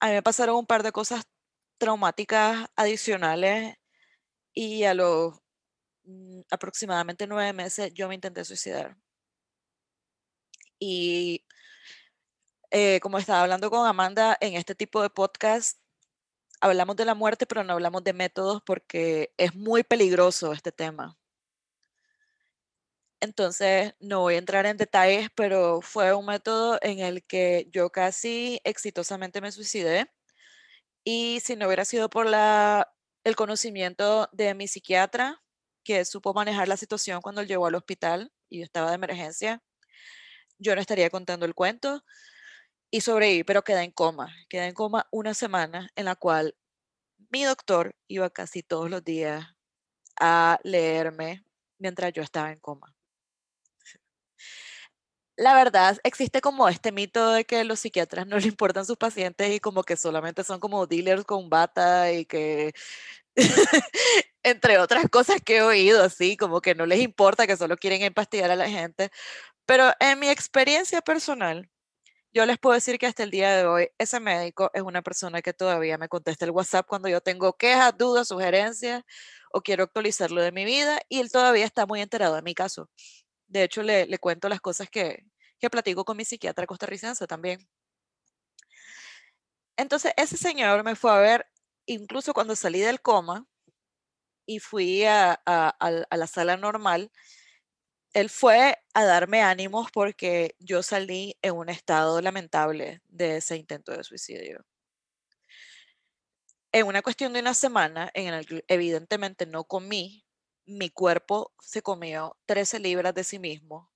a 0.00 0.06
mí 0.08 0.12
me 0.14 0.22
pasaron 0.22 0.56
un 0.56 0.66
par 0.66 0.82
de 0.82 0.92
cosas 0.92 1.24
traumáticas 1.78 2.68
adicionales 2.76 3.76
y 4.54 4.84
a 4.84 4.94
los 4.94 5.40
aproximadamente 6.50 7.26
nueve 7.26 7.52
meses 7.52 7.92
yo 7.94 8.08
me 8.08 8.14
intenté 8.14 8.44
suicidar. 8.44 8.96
Y 10.78 11.44
eh, 12.70 13.00
como 13.00 13.18
estaba 13.18 13.42
hablando 13.42 13.70
con 13.70 13.86
Amanda, 13.86 14.36
en 14.40 14.54
este 14.54 14.74
tipo 14.74 15.02
de 15.02 15.10
podcast 15.10 15.78
hablamos 16.60 16.96
de 16.96 17.04
la 17.04 17.14
muerte, 17.14 17.46
pero 17.46 17.64
no 17.64 17.72
hablamos 17.72 18.04
de 18.04 18.12
métodos 18.12 18.62
porque 18.64 19.32
es 19.36 19.54
muy 19.54 19.82
peligroso 19.82 20.52
este 20.52 20.72
tema. 20.72 21.16
Entonces, 23.20 23.94
no 24.00 24.20
voy 24.20 24.36
a 24.36 24.38
entrar 24.38 24.64
en 24.66 24.76
detalles, 24.78 25.28
pero 25.34 25.82
fue 25.82 26.14
un 26.14 26.24
método 26.26 26.78
en 26.80 27.00
el 27.00 27.22
que 27.24 27.68
yo 27.70 27.90
casi 27.90 28.60
exitosamente 28.64 29.40
me 29.42 29.52
suicidé. 29.52 30.10
Y 31.04 31.40
si 31.40 31.56
no 31.56 31.66
hubiera 31.66 31.84
sido 31.84 32.08
por 32.10 32.26
la, 32.26 32.92
el 33.24 33.36
conocimiento 33.36 34.28
de 34.32 34.54
mi 34.54 34.68
psiquiatra, 34.68 35.42
que 35.84 36.04
supo 36.04 36.34
manejar 36.34 36.68
la 36.68 36.76
situación 36.76 37.20
cuando 37.22 37.40
él 37.40 37.48
llegó 37.48 37.66
al 37.66 37.74
hospital 37.74 38.32
y 38.48 38.62
estaba 38.62 38.90
de 38.90 38.96
emergencia, 38.96 39.62
yo 40.58 40.74
no 40.74 40.80
estaría 40.80 41.10
contando 41.10 41.46
el 41.46 41.54
cuento. 41.54 42.04
Y 42.92 43.02
sobreviví, 43.02 43.44
pero 43.44 43.62
quedé 43.64 43.82
en 43.84 43.92
coma. 43.92 44.34
Quedé 44.48 44.66
en 44.66 44.74
coma 44.74 45.06
una 45.12 45.34
semana 45.34 45.90
en 45.96 46.06
la 46.06 46.16
cual 46.16 46.56
mi 47.30 47.44
doctor 47.44 47.94
iba 48.08 48.30
casi 48.30 48.62
todos 48.62 48.90
los 48.90 49.04
días 49.04 49.46
a 50.20 50.58
leerme 50.64 51.44
mientras 51.78 52.12
yo 52.12 52.22
estaba 52.22 52.52
en 52.52 52.60
coma 52.60 52.94
la 55.40 55.54
verdad, 55.54 55.96
existe 56.04 56.42
como 56.42 56.68
este 56.68 56.92
mito 56.92 57.32
de 57.32 57.46
que 57.46 57.64
los 57.64 57.80
psiquiatras 57.80 58.26
no 58.26 58.38
le 58.38 58.46
importan 58.48 58.84
sus 58.84 58.98
pacientes 58.98 59.50
y 59.54 59.58
como 59.58 59.82
que 59.84 59.96
solamente 59.96 60.44
son 60.44 60.60
como 60.60 60.86
dealers 60.86 61.24
con 61.24 61.48
bata 61.48 62.12
y 62.12 62.26
que, 62.26 62.72
entre 64.42 64.78
otras 64.78 65.08
cosas 65.10 65.40
que 65.44 65.58
he 65.58 65.62
oído, 65.62 66.02
así, 66.02 66.36
como 66.36 66.60
que 66.60 66.74
no 66.74 66.86
les 66.86 67.00
importa, 67.00 67.46
que 67.46 67.56
solo 67.56 67.76
quieren 67.76 68.02
empastillar 68.02 68.50
a 68.50 68.56
la 68.56 68.68
gente. 68.68 69.10
Pero 69.66 69.92
en 70.00 70.18
mi 70.18 70.28
experiencia 70.28 71.00
personal, 71.02 71.70
yo 72.32 72.46
les 72.46 72.58
puedo 72.58 72.74
decir 72.74 72.98
que 72.98 73.06
hasta 73.06 73.22
el 73.24 73.30
día 73.30 73.56
de 73.56 73.66
hoy, 73.66 73.88
ese 73.98 74.20
médico 74.20 74.70
es 74.74 74.82
una 74.82 75.02
persona 75.02 75.42
que 75.42 75.52
todavía 75.52 75.98
me 75.98 76.08
contesta 76.08 76.44
el 76.44 76.52
WhatsApp 76.52 76.86
cuando 76.86 77.08
yo 77.08 77.20
tengo 77.20 77.54
quejas, 77.56 77.96
dudas, 77.98 78.28
sugerencias 78.28 79.02
o 79.52 79.62
quiero 79.62 79.84
actualizarlo 79.84 80.40
de 80.42 80.52
mi 80.52 80.64
vida 80.64 81.00
y 81.08 81.20
él 81.20 81.30
todavía 81.32 81.64
está 81.66 81.86
muy 81.86 82.00
enterado 82.00 82.36
de 82.36 82.42
mi 82.42 82.54
caso. 82.54 82.88
De 83.48 83.64
hecho, 83.64 83.82
le, 83.82 84.06
le 84.06 84.18
cuento 84.18 84.48
las 84.48 84.60
cosas 84.60 84.88
que, 84.90 85.24
que 85.58 85.70
platico 85.70 86.04
con 86.04 86.16
mi 86.16 86.24
psiquiatra 86.24 86.66
costarricense 86.66 87.26
también. 87.26 87.68
Entonces, 89.76 90.12
ese 90.16 90.36
señor 90.36 90.84
me 90.84 90.94
fue 90.94 91.12
a 91.12 91.18
ver 91.18 91.46
incluso 91.86 92.32
cuando 92.34 92.54
salí 92.54 92.80
del 92.80 93.00
coma 93.00 93.46
y 94.50 94.58
fui 94.58 95.04
a, 95.04 95.32
a 95.44 96.16
la 96.16 96.26
sala 96.26 96.56
normal. 96.56 97.10
Él 98.14 98.30
fue 98.30 98.76
a 98.94 99.04
darme 99.04 99.42
ánimos 99.42 99.90
porque 99.92 100.56
yo 100.58 100.82
salí 100.82 101.36
en 101.42 101.54
un 101.54 101.68
estado 101.68 102.20
lamentable 102.20 103.02
de 103.08 103.36
ese 103.38 103.56
intento 103.56 103.92
de 103.92 104.04
suicidio. 104.04 104.64
En 106.72 106.86
una 106.86 107.02
cuestión 107.02 107.32
de 107.32 107.40
una 107.40 107.54
semana, 107.54 108.10
en 108.14 108.34
el 108.34 108.46
que 108.46 108.64
evidentemente 108.68 109.46
no 109.46 109.64
comí, 109.64 110.24
mi 110.66 110.90
cuerpo 110.90 111.52
se 111.60 111.82
comió 111.82 112.36
13 112.46 112.78
libras 112.80 113.14
de 113.14 113.24
sí 113.24 113.38
mismo 113.38 113.90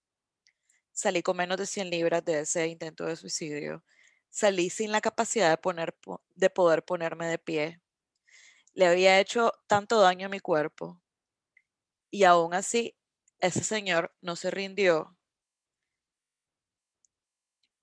salí 0.94 1.22
con 1.22 1.36
menos 1.36 1.58
de 1.58 1.66
100 1.66 1.90
libras 1.90 2.24
de 2.24 2.40
ese 2.40 2.66
intento 2.68 3.04
de 3.04 3.16
suicidio. 3.16 3.84
Salí 4.30 4.70
sin 4.70 4.92
la 4.92 5.00
capacidad 5.00 5.50
de, 5.50 5.58
poner, 5.58 5.94
de 6.34 6.50
poder 6.50 6.84
ponerme 6.84 7.26
de 7.26 7.38
pie. 7.38 7.80
Le 8.76 8.86
había 8.86 9.20
hecho 9.20 9.52
tanto 9.68 10.00
daño 10.00 10.26
a 10.26 10.28
mi 10.28 10.40
cuerpo. 10.40 11.00
Y 12.10 12.24
aún 12.24 12.54
así, 12.54 12.96
ese 13.40 13.62
señor 13.64 14.14
no 14.20 14.36
se 14.36 14.50
rindió. 14.50 15.16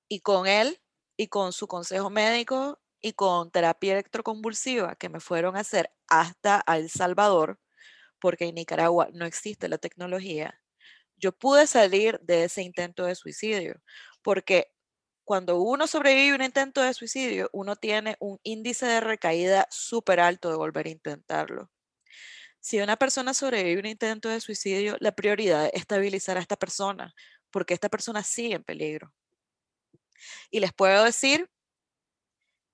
Y 0.10 0.20
con 0.20 0.48
él 0.48 0.82
y 1.18 1.28
con 1.28 1.54
su 1.54 1.68
consejo 1.68 2.10
médico 2.10 2.82
y 3.02 3.14
con 3.14 3.52
terapia 3.52 3.94
electroconvulsiva 3.94 4.96
que 4.96 5.10
me 5.10 5.20
fueron 5.20 5.56
a 5.56 5.62
hacer 5.62 5.92
hasta 6.08 6.64
El 6.68 6.90
Salvador, 6.90 7.60
porque 8.20 8.46
en 8.46 8.56
Nicaragua 8.56 9.10
no 9.14 9.26
existe 9.26 9.70
la 9.70 9.78
tecnología, 9.80 10.62
yo 11.18 11.32
pude 11.34 11.68
salir 11.68 12.20
de 12.22 12.46
ese 12.46 12.64
intento 12.64 13.06
de 13.06 13.16
suicidio, 13.16 13.82
porque 14.24 14.74
cuando 15.32 15.62
uno 15.62 15.88
sobrevive 15.88 16.34
a 16.34 16.36
un 16.36 16.44
intento 16.44 16.82
de 16.82 16.94
suicidio, 16.94 17.50
uno 17.54 17.78
tiene 17.78 18.18
un 18.20 18.38
índice 18.44 18.86
de 18.86 19.00
recaída 19.00 19.66
súper 19.72 20.20
alto 20.20 20.50
de 20.50 20.58
volver 20.58 20.88
a 20.88 20.90
intentarlo. 20.90 21.72
Si 22.60 22.82
una 22.82 22.98
persona 22.98 23.34
sobrevive 23.34 23.78
a 23.78 23.80
un 23.80 23.86
intento 23.86 24.28
de 24.28 24.42
suicidio, 24.42 24.98
la 25.00 25.14
prioridad 25.14 25.68
es 25.68 25.72
estabilizar 25.84 26.36
a 26.38 26.42
esta 26.42 26.58
persona, 26.58 27.14
porque 27.50 27.74
esta 27.74 27.88
persona 27.88 28.24
sigue 28.24 28.56
en 28.56 28.66
peligro. 28.66 29.14
Y 30.50 30.60
les 30.60 30.74
puedo 30.74 31.06
decir, 31.06 31.50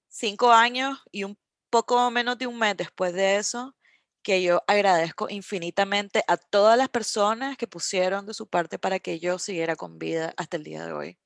cinco 0.08 0.52
años 0.52 0.98
y 1.12 1.26
un 1.26 1.38
poco 1.70 2.10
menos 2.10 2.40
de 2.40 2.48
un 2.48 2.58
mes 2.58 2.76
después 2.76 3.14
de 3.14 3.38
eso, 3.38 3.76
que 4.24 4.42
yo 4.42 4.64
agradezco 4.66 5.30
infinitamente 5.30 6.24
a 6.28 6.38
todas 6.38 6.76
las 6.76 6.90
personas 6.90 7.56
que 7.56 7.68
pusieron 7.68 8.26
de 8.26 8.34
su 8.34 8.48
parte 8.50 8.80
para 8.80 8.98
que 8.98 9.20
yo 9.20 9.38
siguiera 9.38 9.76
con 9.76 10.00
vida 10.00 10.34
hasta 10.38 10.58
el 10.58 10.64
día 10.64 10.84
de 10.84 10.94
hoy. 10.94 11.20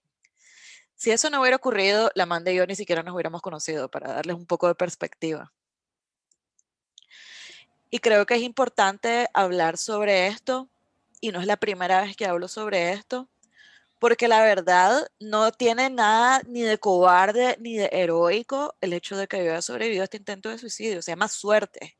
Si 1.02 1.10
eso 1.10 1.32
no 1.32 1.42
hubiera 1.42 1.56
ocurrido, 1.56 2.12
la 2.14 2.26
Amanda 2.26 2.52
y 2.52 2.58
yo 2.58 2.68
ni 2.68 2.76
siquiera 2.76 3.02
nos 3.02 3.16
hubiéramos 3.16 3.42
conocido, 3.42 3.90
para 3.90 4.14
darles 4.14 4.36
un 4.36 4.46
poco 4.46 4.68
de 4.68 4.76
perspectiva. 4.76 5.52
Y 7.90 7.98
creo 7.98 8.28
que 8.28 8.36
es 8.36 8.44
importante 8.44 9.28
hablar 9.34 9.78
sobre 9.78 10.28
esto, 10.28 10.70
y 11.20 11.32
no 11.32 11.40
es 11.40 11.48
la 11.48 11.58
primera 11.58 12.04
vez 12.04 12.16
que 12.16 12.28
hablo 12.28 12.48
sobre 12.48 12.92
esto, 12.92 13.28
porque 13.98 14.28
la 14.28 14.44
verdad 14.44 15.08
no 15.20 15.52
tiene 15.52 15.90
nada 15.90 16.44
ni 16.46 16.62
de 16.62 16.78
cobarde 16.78 17.58
ni 17.60 17.78
de 17.78 17.90
heroico 17.92 18.76
el 18.80 18.94
hecho 18.94 19.18
de 19.18 19.28
que 19.28 19.44
yo 19.44 19.54
haya 19.54 19.64
sobrevivido 19.64 20.04
a 20.04 20.06
este 20.06 20.18
intento 20.18 20.50
de 20.50 20.60
suicidio, 20.60 21.02
se 21.02 21.14
llama 21.14 21.30
suerte 21.30 21.98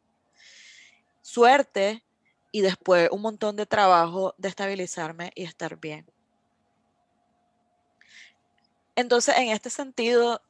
suerte 1.24 2.04
y 2.52 2.62
después 2.62 3.10
un 3.12 3.24
montón 3.24 3.56
de 3.56 3.66
trabajo 3.66 4.36
de 4.38 4.50
estabilizarme 4.50 5.32
y 5.34 5.46
estar 5.46 5.80
bien. 5.80 6.06
Entonces, 8.96 9.36
en 9.38 9.50
este 9.50 9.70
sentido, 9.70 10.42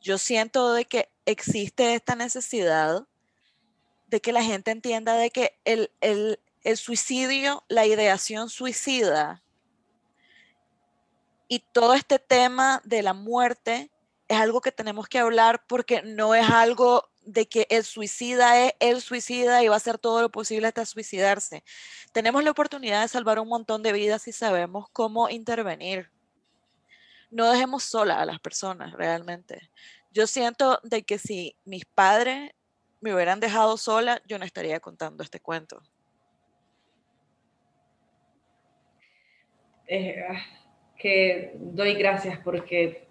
yo 0.00 0.18
siento 0.18 0.72
de 0.72 0.84
que 0.84 1.08
existe 1.24 1.94
esta 1.94 2.14
necesidad 2.14 3.06
de 4.06 4.20
que 4.20 4.32
la 4.32 4.42
gente 4.42 4.70
entienda 4.70 5.16
de 5.16 5.30
que 5.30 5.58
el, 5.64 5.90
el, 6.00 6.38
el 6.62 6.76
suicidio, 6.76 7.64
la 7.68 7.86
ideación 7.86 8.48
suicida 8.48 9.42
y 11.48 11.60
todo 11.72 11.94
este 11.94 12.18
tema 12.18 12.80
de 12.84 13.02
la 13.02 13.12
muerte 13.12 13.90
es 14.28 14.38
algo 14.38 14.60
que 14.60 14.72
tenemos 14.72 15.08
que 15.08 15.18
hablar 15.18 15.64
porque 15.66 16.02
no 16.02 16.34
es 16.34 16.48
algo 16.50 17.08
de 17.22 17.46
que 17.48 17.66
el 17.70 17.84
suicida 17.84 18.64
es 18.64 18.74
el 18.78 19.00
suicida 19.00 19.62
y 19.62 19.68
va 19.68 19.74
a 19.74 19.78
hacer 19.78 19.98
todo 19.98 20.22
lo 20.22 20.30
posible 20.30 20.68
hasta 20.68 20.86
suicidarse. 20.86 21.64
Tenemos 22.12 22.44
la 22.44 22.52
oportunidad 22.52 23.02
de 23.02 23.08
salvar 23.08 23.38
un 23.40 23.48
montón 23.48 23.82
de 23.82 23.92
vidas 23.92 24.22
si 24.22 24.32
sabemos 24.32 24.88
cómo 24.92 25.28
intervenir. 25.28 26.10
No 27.36 27.50
dejemos 27.50 27.82
sola 27.84 28.22
a 28.22 28.24
las 28.24 28.40
personas 28.40 28.94
realmente. 28.94 29.68
Yo 30.10 30.26
siento 30.26 30.80
de 30.84 31.02
que 31.02 31.18
si 31.18 31.54
mis 31.66 31.84
padres 31.84 32.52
me 33.02 33.14
hubieran 33.14 33.40
dejado 33.40 33.76
sola, 33.76 34.22
yo 34.26 34.38
no 34.38 34.46
estaría 34.46 34.80
contando 34.80 35.22
este 35.22 35.38
cuento. 35.38 35.82
Ah, 39.82 40.40
que 40.96 41.52
doy 41.56 41.92
gracias 41.96 42.38
porque 42.38 43.06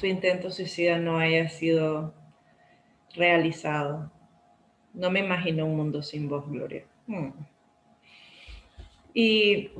tu 0.00 0.06
intento 0.06 0.50
suicida 0.50 0.98
no 0.98 1.18
haya 1.18 1.48
sido 1.48 2.12
realizado. 3.14 4.10
No 4.92 5.12
me 5.12 5.20
imagino 5.20 5.66
un 5.66 5.76
mundo 5.76 6.02
sin 6.02 6.28
vos, 6.28 6.50
Gloria. 6.50 6.84
Hmm. 7.06 7.30
Y 9.14 9.70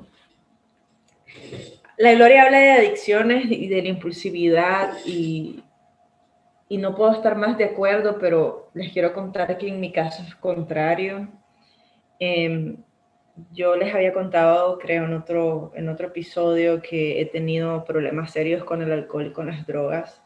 la 1.97 2.13
Gloria 2.15 2.45
habla 2.45 2.59
de 2.59 2.73
adicciones 2.73 3.47
y 3.51 3.69
de 3.69 3.83
la 3.83 3.89
impulsividad 3.89 4.95
y, 5.07 5.63
no 6.71 6.97
puedo 6.97 7.13
estar 7.13 7.37
más 7.37 7.57
de 7.57 7.67
acuerdo, 7.67 8.19
pero 8.19 8.71
les 8.75 8.93
quiero 8.93 9.13
contar 9.13 9.57
que 9.59 9.69
en 9.69 9.79
mi 9.79 9.93
caso 9.93 10.25
es 10.27 10.35
contrario. 10.35 11.29
Em, 12.19 12.79
yo 13.53 13.77
les 13.77 13.95
había 13.95 14.13
contado, 14.13 14.79
creo, 14.79 15.05
en 15.05 15.15
otro, 15.15 15.73
en 15.77 15.89
otro 15.89 16.09
episodio 16.09 16.83
que 16.83 17.21
he 17.21 17.27
tenido 17.27 17.85
problemas 17.85 18.33
serios 18.33 18.65
con 18.65 18.83
el 18.83 18.91
alcohol 18.91 19.27
y 19.27 19.33
con 19.33 19.47
las 19.47 19.65
drogas. 19.67 20.21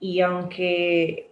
y 0.00 0.20
aunque 0.20 1.30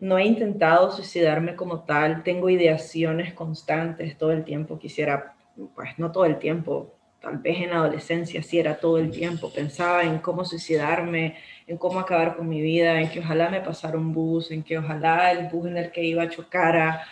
no 0.00 0.18
he 0.18 0.24
intentado 0.24 0.90
suicidarme 0.90 1.56
como 1.56 1.84
tal, 1.84 2.22
tengo 2.22 2.48
ideaciones 2.48 3.34
constantes 3.34 4.16
todo 4.16 4.32
el 4.32 4.44
tiempo. 4.44 4.78
Quisiera, 4.78 5.36
pues 5.74 5.98
no 5.98 6.10
todo 6.10 6.24
el 6.24 6.38
tiempo, 6.38 6.94
tal 7.20 7.38
vez 7.38 7.58
en 7.58 7.70
la 7.70 7.76
adolescencia 7.76 8.42
sí 8.42 8.58
era 8.58 8.76
todo 8.76 8.98
el 8.98 9.10
tiempo. 9.10 9.52
Pensaba 9.52 10.02
en 10.04 10.18
cómo 10.18 10.44
suicidarme, 10.44 11.36
en 11.66 11.76
cómo 11.76 12.00
acabar 12.00 12.36
con 12.36 12.48
mi 12.48 12.60
vida, 12.60 13.00
en 13.00 13.10
que 13.10 13.20
ojalá 13.20 13.50
me 13.50 13.60
pasara 13.60 13.98
un 13.98 14.12
bus, 14.12 14.50
en 14.50 14.62
que 14.62 14.78
ojalá 14.78 15.30
el 15.32 15.48
bus 15.48 15.66
en 15.66 15.76
el 15.76 15.92
que 15.92 16.02
iba 16.02 16.28
chocara 16.28 17.02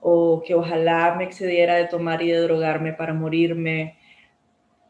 o 0.00 0.42
que 0.46 0.54
ojalá 0.54 1.14
me 1.16 1.24
excediera 1.24 1.76
de 1.76 1.86
tomar 1.86 2.20
y 2.22 2.30
de 2.30 2.40
drogarme 2.40 2.92
para 2.92 3.14
morirme, 3.14 3.96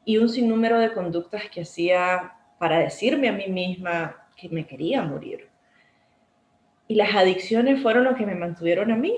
y 0.05 0.19
un 0.19 0.29
sinnúmero 0.29 0.79
de 0.79 0.93
conductas 0.93 1.49
que 1.49 1.63
hacía 1.63 2.33
para 2.59 2.79
decirme 2.79 3.29
a 3.29 3.33
mí 3.33 3.47
misma 3.49 4.27
que 4.37 4.49
me 4.49 4.67
quería 4.67 5.03
morir. 5.03 5.49
Y 6.89 6.97
las 6.97 7.15
adicciones 7.15 7.81
fueron 7.81 8.05
lo 8.05 8.15
que 8.15 8.27
me 8.27 8.35
mantuvieron 8.35 8.91
a 8.91 8.97
mí. 8.97 9.15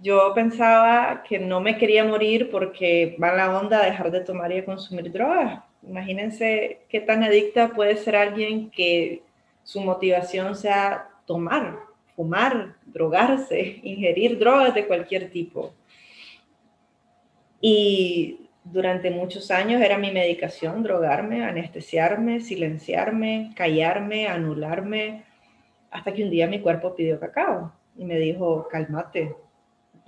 Yo 0.00 0.32
pensaba 0.34 1.22
que 1.28 1.38
no 1.38 1.60
me 1.60 1.76
quería 1.76 2.04
morir 2.04 2.50
porque 2.50 3.16
va 3.22 3.34
la 3.34 3.58
onda 3.58 3.84
dejar 3.84 4.10
de 4.10 4.20
tomar 4.20 4.52
y 4.52 4.56
de 4.56 4.64
consumir 4.64 5.10
drogas. 5.10 5.62
Imagínense 5.82 6.82
qué 6.88 7.00
tan 7.00 7.22
adicta 7.22 7.70
puede 7.70 7.96
ser 7.96 8.16
alguien 8.16 8.70
que 8.70 9.22
su 9.64 9.80
motivación 9.80 10.54
sea 10.54 11.08
tomar 11.26 11.88
fumar, 12.18 12.74
drogarse, 12.84 13.78
ingerir 13.84 14.40
drogas 14.40 14.74
de 14.74 14.88
cualquier 14.88 15.30
tipo. 15.30 15.72
Y 17.60 18.48
durante 18.64 19.08
muchos 19.12 19.52
años 19.52 19.80
era 19.80 19.98
mi 19.98 20.10
medicación 20.10 20.82
drogarme, 20.82 21.44
anestesiarme, 21.44 22.40
silenciarme, 22.40 23.52
callarme, 23.54 24.26
anularme, 24.26 25.26
hasta 25.92 26.12
que 26.12 26.24
un 26.24 26.30
día 26.30 26.48
mi 26.48 26.60
cuerpo 26.60 26.96
pidió 26.96 27.20
cacao 27.20 27.72
y 27.96 28.04
me 28.04 28.18
dijo, 28.18 28.66
cálmate, 28.68 29.36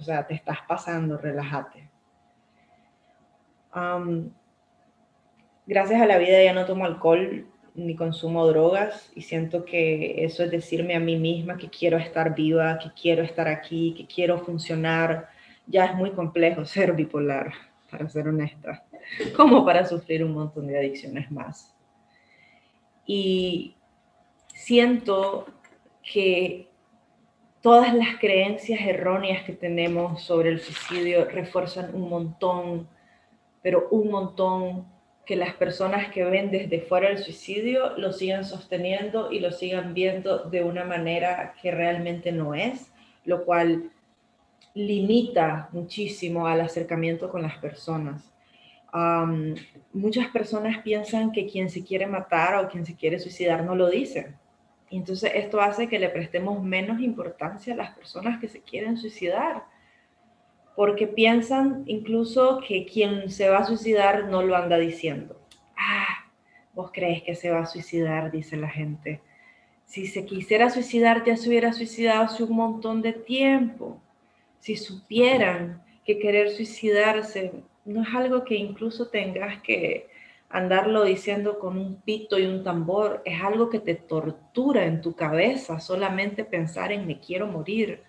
o 0.01 0.03
sea, 0.03 0.27
te 0.27 0.35
estás 0.35 0.59
pasando, 0.67 1.19
relájate. 1.19 1.91
gracias 5.67 6.01
a 6.01 6.07
la 6.07 6.17
vida 6.17 6.43
ya 6.43 6.55
no 6.55 6.65
tomo 6.65 6.87
alcohol 6.87 7.47
ni 7.75 7.95
consumo 7.95 8.47
drogas 8.47 9.13
y 9.15 9.21
siento 9.23 9.65
que 9.65 10.25
eso 10.25 10.43
es 10.43 10.51
decirme 10.51 10.97
a 10.97 11.01
mí 11.01 11.17
misma 11.17 11.59
que 11.59 11.69
quiero 11.69 11.99
estar 11.99 12.35
viva, 12.35 12.79
que 12.79 12.91
quiero 13.01 13.23
estar 13.23 13.47
aquí, 13.47 13.95
que 13.95 14.07
quiero 14.07 14.39
funcionar. 14.39 15.29
Ya 15.67 15.85
es 15.85 15.95
muy 15.95 16.13
complejo 16.13 16.65
ser 16.65 16.95
bipolar, 16.95 17.53
para 17.91 18.09
ser 18.09 18.27
honesta, 18.27 18.83
como 19.37 19.67
para 19.67 19.85
sufrir 19.85 20.25
un 20.25 20.33
montón 20.33 20.67
de 20.67 20.79
adicciones 20.79 21.31
más. 21.31 21.77
Y 23.05 23.77
siento 24.55 25.47
que 26.03 26.69
todas 27.62 27.94
las 27.94 28.18
creencias 28.18 28.81
erróneas 28.81 29.44
que 29.44 29.53
tenemos 29.53 30.23
sobre 30.23 30.51
el 30.51 30.61
suicidio 30.61 31.27
refuerzan 31.27 31.94
un 31.94 32.09
montón, 32.09 32.88
pero 33.62 33.88
un 33.90 34.11
montón 34.11 34.87
que 35.27 35.37
las 35.37 35.55
personas 35.55 36.11
que 36.11 36.25
ven 36.25 36.51
desde 36.51 36.81
fuera 36.81 37.09
el 37.09 37.18
suicidio 37.18 37.96
lo 37.99 38.12
sigan 38.12 38.44
sosteniendo 38.44 39.31
y 39.31 39.40
lo 39.40 39.53
sigan 39.53 39.94
viendo 39.94 40.38
de 40.38 40.64
una 40.64 40.85
manera 40.85 41.55
que 41.61 41.70
realmente 41.70 42.33
no 42.33 42.55
es, 42.55 42.90
lo 43.25 43.44
cual 43.44 43.90
limita 44.75 45.68
muchísimo 45.73 46.46
al 46.46 46.61
acercamiento 46.62 47.31
con 47.31 47.42
las 47.42 47.59
personas. 47.59 48.25
muchas 49.92 50.27
personas 50.29 50.79
piensan 50.79 51.31
que 51.31 51.46
quien 51.46 51.70
se 51.70 51.85
quiere 51.85 52.07
matar 52.07 52.57
o 52.57 52.68
quien 52.68 52.85
se 52.85 52.96
quiere 52.96 53.20
suicidar 53.20 53.64
no 53.64 53.77
lo 53.77 53.88
dice. 53.88 54.35
Entonces 54.90 55.31
esto 55.35 55.61
hace 55.61 55.88
que 55.88 55.98
le 55.98 56.09
prestemos 56.09 56.62
menos 56.62 57.00
importancia 57.00 57.74
a 57.74 57.76
las 57.76 57.94
personas 57.94 58.40
que 58.40 58.48
se 58.48 58.61
quieren 58.61 58.96
suicidar 58.96 59.64
porque 60.81 61.07
piensan 61.07 61.83
incluso 61.87 62.61
que 62.66 62.87
quien 62.87 63.31
se 63.31 63.48
va 63.48 63.59
a 63.59 63.66
suicidar 63.66 64.29
no 64.29 64.42
lo 64.42 64.57
anda 64.57 64.79
diciendo. 64.79 65.38
Ah, 65.76 66.24
vos 66.74 66.90
crees 66.92 67.22
que 67.22 67.35
se 67.35 67.50
va 67.50 67.61
a 67.61 67.66
suicidar, 67.66 68.31
dice 68.31 68.57
la 68.57 68.68
gente. 68.68 69.20
Si 69.85 70.07
se 70.07 70.24
quisiera 70.24 70.70
suicidar, 70.70 71.24
ya 71.24 71.37
se 71.37 71.48
hubiera 71.48 71.72
suicidado 71.72 72.22
hace 72.22 72.44
un 72.44 72.57
montón 72.57 73.03
de 73.03 73.12
tiempo. 73.12 74.00
Si 74.61 74.76
supieran 74.76 75.83
que 76.05 76.18
querer 76.18 76.50
suicidarse 76.50 77.53
no 77.85 78.03
es 78.03 78.09
algo 78.14 78.44
que 78.44 78.55
incluso 78.55 79.09
tengas 79.09 79.61
que 79.62 80.09
andarlo 80.51 81.05
diciendo 81.05 81.59
con 81.59 81.79
un 81.79 82.03
pito 82.03 82.39
y 82.39 82.45
un 82.45 82.63
tambor, 82.63 83.23
es 83.25 83.43
algo 83.43 83.71
que 83.71 83.79
te 83.79 83.95
tortura 83.95 84.85
en 84.85 85.01
tu 85.01 85.15
cabeza 85.15 85.81
solamente 85.81 86.45
pensar 86.45 86.93
en 86.93 87.07
me 87.07 87.19
quiero 87.19 87.47
morir 87.47 88.03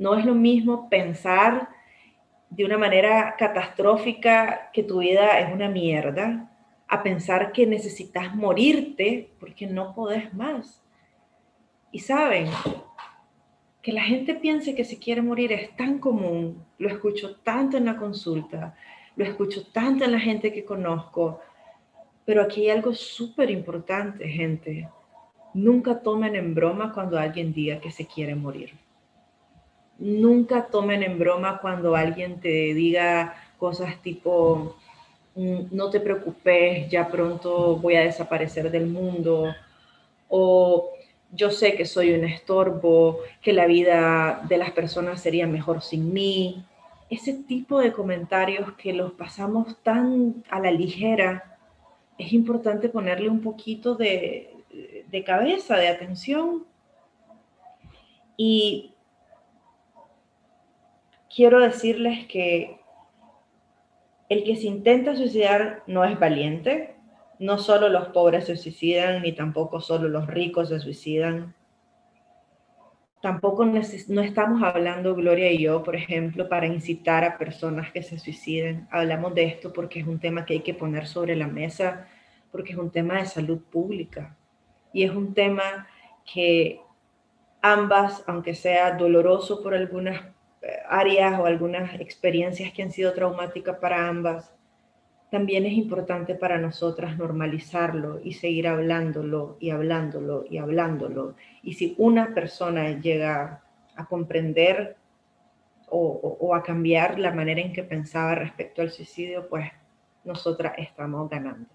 no 0.00 0.14
es 0.14 0.24
lo 0.24 0.34
mismo 0.34 0.88
pensar 0.88 1.68
de 2.48 2.64
una 2.64 2.78
manera 2.78 3.36
catastrófica 3.38 4.70
que 4.72 4.82
tu 4.82 5.00
vida 5.00 5.38
es 5.40 5.52
una 5.52 5.68
mierda, 5.68 6.50
a 6.88 7.02
pensar 7.02 7.52
que 7.52 7.66
necesitas 7.66 8.34
morirte 8.34 9.30
porque 9.38 9.66
no 9.66 9.94
podés 9.94 10.32
más. 10.32 10.82
Y 11.92 11.98
saben, 11.98 12.46
que 13.82 13.92
la 13.92 14.02
gente 14.02 14.34
piense 14.34 14.74
que 14.74 14.84
se 14.84 14.98
quiere 14.98 15.20
morir 15.20 15.52
es 15.52 15.76
tan 15.76 15.98
común, 15.98 16.64
lo 16.78 16.88
escucho 16.88 17.36
tanto 17.36 17.76
en 17.76 17.84
la 17.84 17.98
consulta, 17.98 18.74
lo 19.20 19.24
escucho 19.24 19.66
tanto 19.72 20.04
en 20.04 20.12
la 20.12 20.20
gente 20.20 20.52
que 20.52 20.64
conozco, 20.64 21.40
pero 22.24 22.42
aquí 22.42 22.62
hay 22.62 22.70
algo 22.70 22.92
súper 22.94 23.50
importante, 23.50 24.28
gente. 24.28 24.88
Nunca 25.54 26.00
tomen 26.00 26.36
en 26.36 26.54
broma 26.54 26.92
cuando 26.92 27.18
alguien 27.18 27.52
diga 27.52 27.80
que 27.80 27.90
se 27.90 28.06
quiere 28.06 28.34
morir 28.34 28.72
nunca 30.00 30.66
tomen 30.66 31.02
en 31.02 31.18
broma 31.18 31.58
cuando 31.60 31.94
alguien 31.94 32.40
te 32.40 32.74
diga 32.74 33.34
cosas 33.58 34.00
tipo, 34.02 34.76
mm, 35.34 35.66
no 35.70 35.90
te 35.90 36.00
preocupes, 36.00 36.88
ya 36.90 37.08
pronto 37.08 37.76
voy 37.76 37.94
a 37.94 38.00
desaparecer 38.00 38.70
del 38.70 38.86
mundo, 38.86 39.54
o 40.28 40.90
yo 41.32 41.50
sé 41.50 41.74
que 41.74 41.84
soy 41.84 42.12
un 42.12 42.24
estorbo, 42.24 43.20
que 43.42 43.52
la 43.52 43.66
vida 43.66 44.42
de 44.48 44.56
las 44.56 44.70
personas 44.72 45.20
sería 45.22 45.46
mejor 45.46 45.82
sin 45.82 46.12
mí. 46.12 46.64
Ese 47.10 47.34
tipo 47.34 47.80
de 47.80 47.92
comentarios 47.92 48.72
que 48.74 48.92
los 48.92 49.12
pasamos 49.12 49.82
tan 49.82 50.44
a 50.48 50.60
la 50.60 50.70
ligera, 50.70 51.58
es 52.16 52.32
importante 52.32 52.88
ponerle 52.88 53.28
un 53.28 53.40
poquito 53.40 53.96
de, 53.96 54.54
de 55.08 55.24
cabeza, 55.24 55.76
de 55.76 55.88
atención. 55.88 56.64
Y 58.36 58.94
quiero 61.34 61.60
decirles 61.60 62.26
que 62.26 62.80
el 64.28 64.44
que 64.44 64.56
se 64.56 64.66
intenta 64.66 65.16
suicidar 65.16 65.82
no 65.86 66.04
es 66.04 66.18
valiente. 66.18 66.94
No 67.38 67.58
solo 67.58 67.88
los 67.88 68.08
pobres 68.08 68.46
se 68.46 68.56
suicidan, 68.56 69.22
ni 69.22 69.32
tampoco 69.32 69.80
solo 69.80 70.08
los 70.08 70.26
ricos 70.26 70.68
se 70.68 70.78
suicidan. 70.78 71.54
Tampoco 73.20 73.66
no 73.66 74.22
estamos 74.22 74.62
hablando, 74.62 75.14
Gloria 75.14 75.52
y 75.52 75.58
yo, 75.58 75.82
por 75.82 75.94
ejemplo, 75.94 76.48
para 76.48 76.66
incitar 76.66 77.22
a 77.22 77.36
personas 77.36 77.92
que 77.92 78.02
se 78.02 78.18
suiciden. 78.18 78.88
Hablamos 78.90 79.34
de 79.34 79.44
esto 79.44 79.72
porque 79.74 80.00
es 80.00 80.06
un 80.06 80.18
tema 80.18 80.46
que 80.46 80.54
hay 80.54 80.60
que 80.60 80.72
poner 80.72 81.06
sobre 81.06 81.36
la 81.36 81.46
mesa, 81.46 82.08
porque 82.50 82.72
es 82.72 82.78
un 82.78 82.90
tema 82.90 83.18
de 83.18 83.26
salud 83.26 83.60
pública. 83.70 84.36
Y 84.94 85.04
es 85.04 85.10
un 85.10 85.34
tema 85.34 85.86
que 86.32 86.80
ambas, 87.60 88.24
aunque 88.26 88.54
sea 88.54 88.92
doloroso 88.92 89.62
por 89.62 89.74
algunas 89.74 90.22
áreas 90.88 91.38
o 91.38 91.44
algunas 91.44 92.00
experiencias 92.00 92.72
que 92.72 92.82
han 92.82 92.90
sido 92.90 93.12
traumáticas 93.12 93.76
para 93.78 94.08
ambas, 94.08 94.50
también 95.30 95.64
es 95.64 95.74
importante 95.74 96.34
para 96.34 96.58
nosotras 96.58 97.16
normalizarlo 97.16 98.20
y 98.22 98.34
seguir 98.34 98.66
hablándolo 98.66 99.56
y 99.60 99.70
hablándolo 99.70 100.44
y 100.50 100.58
hablándolo. 100.58 101.36
Y 101.62 101.74
si 101.74 101.94
una 101.98 102.34
persona 102.34 103.00
llega 103.00 103.62
a 103.94 104.06
comprender 104.06 104.96
o, 105.88 106.54
a 106.54 106.62
cambiar 106.62 107.18
la 107.18 107.32
manera 107.32 107.60
en 107.60 107.72
que 107.72 107.82
pensaba 107.82 108.34
respecto 108.34 108.82
al 108.82 108.90
suicidio, 108.90 109.48
pues 109.48 109.70
nosotras 110.24 110.74
estamos 110.78 111.28
ganando. 111.30 111.68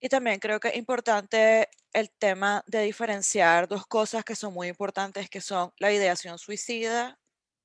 Y 0.00 0.08
también 0.08 0.38
creo 0.38 0.60
que 0.60 0.68
es 0.68 0.76
importante 0.76 1.68
el 1.94 2.10
tema 2.10 2.62
de 2.66 2.82
diferenciar 2.82 3.66
dos 3.68 3.86
cosas 3.86 4.24
que 4.24 4.34
son 4.34 4.52
muy 4.52 4.68
importantes, 4.68 5.30
que 5.30 5.40
son 5.40 5.72
la 5.78 5.90
ideación 5.92 6.38
suicida 6.38 7.18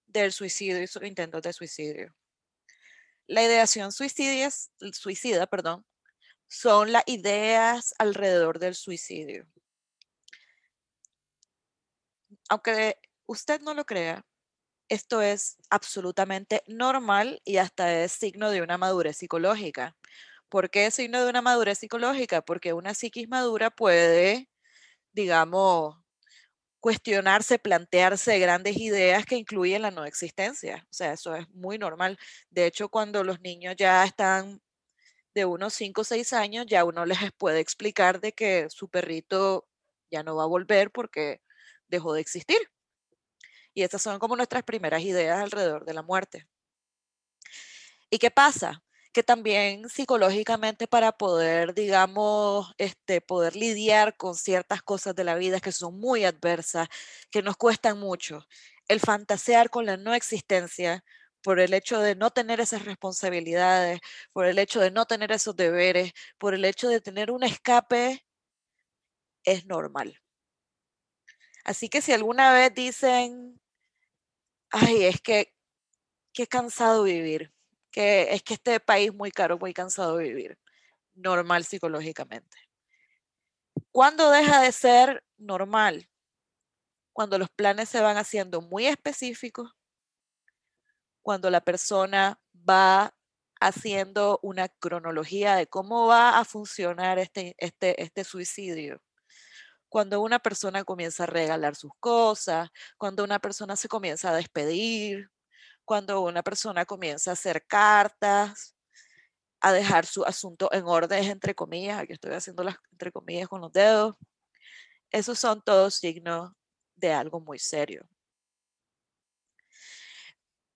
del 0.07 0.31
suicidio 0.31 0.81
y 0.81 0.87
sus 0.87 1.03
intentos 1.03 1.41
de 1.41 1.51
suicidio. 1.51 2.13
La 3.29 3.43
ideación 3.43 3.91
suicida, 3.91 5.45
perdón, 5.45 5.85
son 6.47 6.91
las 6.91 7.03
ideas 7.05 7.93
alrededor 7.99 8.57
del 8.57 8.73
suicidio. 8.73 9.45
Aunque 12.49 12.97
usted 13.27 13.61
no 13.61 13.75
lo 13.75 13.85
crea, 13.85 14.25
esto 14.89 15.21
es 15.21 15.57
absolutamente 15.69 16.63
normal 16.67 17.41
y 17.45 17.57
hasta 17.57 18.03
es 18.03 18.13
signo 18.13 18.49
de 18.49 18.63
una 18.63 18.79
madurez 18.79 19.17
psicológica. 19.17 19.95
¿Por 20.49 20.71
qué 20.71 20.87
es 20.87 20.95
signo 20.95 21.23
de 21.23 21.29
una 21.29 21.43
madurez 21.43 21.77
psicológica? 21.79 22.41
Porque 22.41 22.73
una 22.73 22.95
psiquis 22.95 23.29
madura 23.29 23.69
puede, 23.69 24.49
digamos, 25.13 25.97
cuestionarse, 26.79 27.59
plantearse 27.59 28.39
grandes 28.39 28.77
ideas 28.77 29.25
que 29.25 29.35
incluyen 29.35 29.81
la 29.81 29.91
no 29.91 30.05
existencia. 30.05 30.85
O 30.89 30.93
sea, 30.93 31.13
eso 31.13 31.35
es 31.35 31.49
muy 31.49 31.77
normal. 31.77 32.17
De 32.49 32.65
hecho, 32.65 32.89
cuando 32.89 33.23
los 33.23 33.41
niños 33.41 33.75
ya 33.77 34.03
están 34.05 34.61
de 35.33 35.45
unos 35.45 35.73
5 35.73 36.01
o 36.01 36.03
6 36.03 36.33
años, 36.33 36.65
ya 36.67 36.85
uno 36.85 37.05
les 37.05 37.17
puede 37.37 37.59
explicar 37.59 38.19
de 38.21 38.33
que 38.33 38.69
su 38.69 38.89
perrito 38.89 39.67
ya 40.11 40.23
no 40.23 40.35
va 40.35 40.43
a 40.43 40.47
volver 40.47 40.91
porque 40.91 41.41
dejó 41.87 42.13
de 42.13 42.21
existir. 42.21 42.59
Y 43.73 43.83
estas 43.83 44.01
son 44.01 44.19
como 44.19 44.35
nuestras 44.35 44.63
primeras 44.63 45.01
ideas 45.03 45.39
alrededor 45.39 45.85
de 45.85 45.93
la 45.93 46.01
muerte. 46.01 46.47
¿Y 48.09 48.17
qué 48.17 48.31
pasa? 48.31 48.83
Que 49.15 49.23
también 49.23 49.89
psicológicamente 49.89 50.87
para 50.87 51.11
poder, 51.13 51.73
digamos, 51.73 52.73
este, 52.77 53.21
poder 53.21 53.55
lidiar 53.55 54.15
con 54.17 54.35
ciertas 54.35 54.83
cosas 54.83 55.15
de 55.15 55.23
la 55.23 55.33
vida 55.35 55.59
que 55.59 55.71
son 55.71 55.99
muy 55.99 56.25
adversas, 56.25 56.87
que 57.31 57.41
nos 57.41 57.57
cuestan 57.57 57.99
mucho, 57.99 58.45
el 58.87 58.99
fantasear 58.99 59.71
con 59.71 59.85
la 59.87 59.97
no 59.97 60.13
existencia 60.13 61.03
por 61.41 61.59
el 61.59 61.73
hecho 61.73 61.99
de 61.99 62.15
no 62.15 62.29
tener 62.29 62.59
esas 62.59 62.85
responsabilidades, 62.85 63.99
por 64.31 64.45
el 64.45 64.59
hecho 64.59 64.79
de 64.79 64.91
no 64.91 65.05
tener 65.05 65.31
esos 65.31 65.55
deberes, 65.55 66.11
por 66.37 66.53
el 66.53 66.63
hecho 66.65 66.87
de 66.87 67.01
tener 67.01 67.31
un 67.31 67.43
escape, 67.43 68.23
es 69.43 69.65
normal. 69.65 70.19
Así 71.63 71.89
que 71.89 72.01
si 72.01 72.11
alguna 72.13 72.51
vez 72.53 72.73
dicen, 72.73 73.59
ay, 74.71 75.03
es 75.05 75.21
que 75.21 75.53
qué 76.33 76.47
cansado 76.47 77.03
vivir, 77.03 77.51
que 77.91 78.33
es 78.33 78.43
que 78.43 78.55
este 78.55 78.79
país 78.79 79.13
muy 79.13 79.31
caro, 79.31 79.57
muy 79.57 79.73
cansado 79.73 80.17
de 80.17 80.25
vivir, 80.25 80.57
normal 81.15 81.65
psicológicamente. 81.65 82.57
¿Cuándo 83.91 84.29
deja 84.31 84.61
de 84.61 84.71
ser 84.71 85.23
normal? 85.37 86.09
Cuando 87.13 87.37
los 87.37 87.49
planes 87.49 87.89
se 87.89 88.01
van 88.01 88.17
haciendo 88.17 88.61
muy 88.61 88.85
específicos, 88.87 89.71
cuando 91.21 91.49
la 91.49 91.61
persona 91.61 92.39
va 92.69 93.13
haciendo 93.59 94.39
una 94.41 94.69
cronología 94.69 95.55
de 95.55 95.67
cómo 95.67 96.07
va 96.07 96.39
a 96.39 96.45
funcionar 96.45 97.19
este, 97.19 97.55
este, 97.57 98.01
este 98.01 98.23
suicidio 98.23 99.01
cuando 99.89 100.21
una 100.21 100.39
persona 100.39 100.83
comienza 100.83 101.23
a 101.23 101.27
regalar 101.27 101.75
sus 101.75 101.91
cosas, 101.99 102.69
cuando 102.97 103.23
una 103.23 103.39
persona 103.39 103.75
se 103.75 103.87
comienza 103.89 104.29
a 104.29 104.35
despedir, 104.35 105.29
cuando 105.89 106.21
una 106.21 106.43
persona 106.43 106.85
comienza 106.85 107.31
a 107.31 107.33
hacer 107.33 107.65
cartas, 107.65 108.75
a 109.59 109.73
dejar 109.73 110.05
su 110.05 110.23
asunto 110.23 110.71
en 110.71 110.83
orden, 110.85 111.23
entre 111.23 111.55
comillas, 111.55 111.97
aquí 111.97 112.13
estoy 112.13 112.31
haciendo 112.31 112.61
las 112.63 112.75
entre 112.91 113.11
comillas 113.11 113.47
con 113.47 113.59
los 113.59 113.73
dedos, 113.73 114.15
esos 115.09 115.39
son 115.39 115.63
todos 115.63 115.95
signos 115.95 116.51
de 116.95 117.11
algo 117.11 117.39
muy 117.39 117.57
serio. 117.57 118.07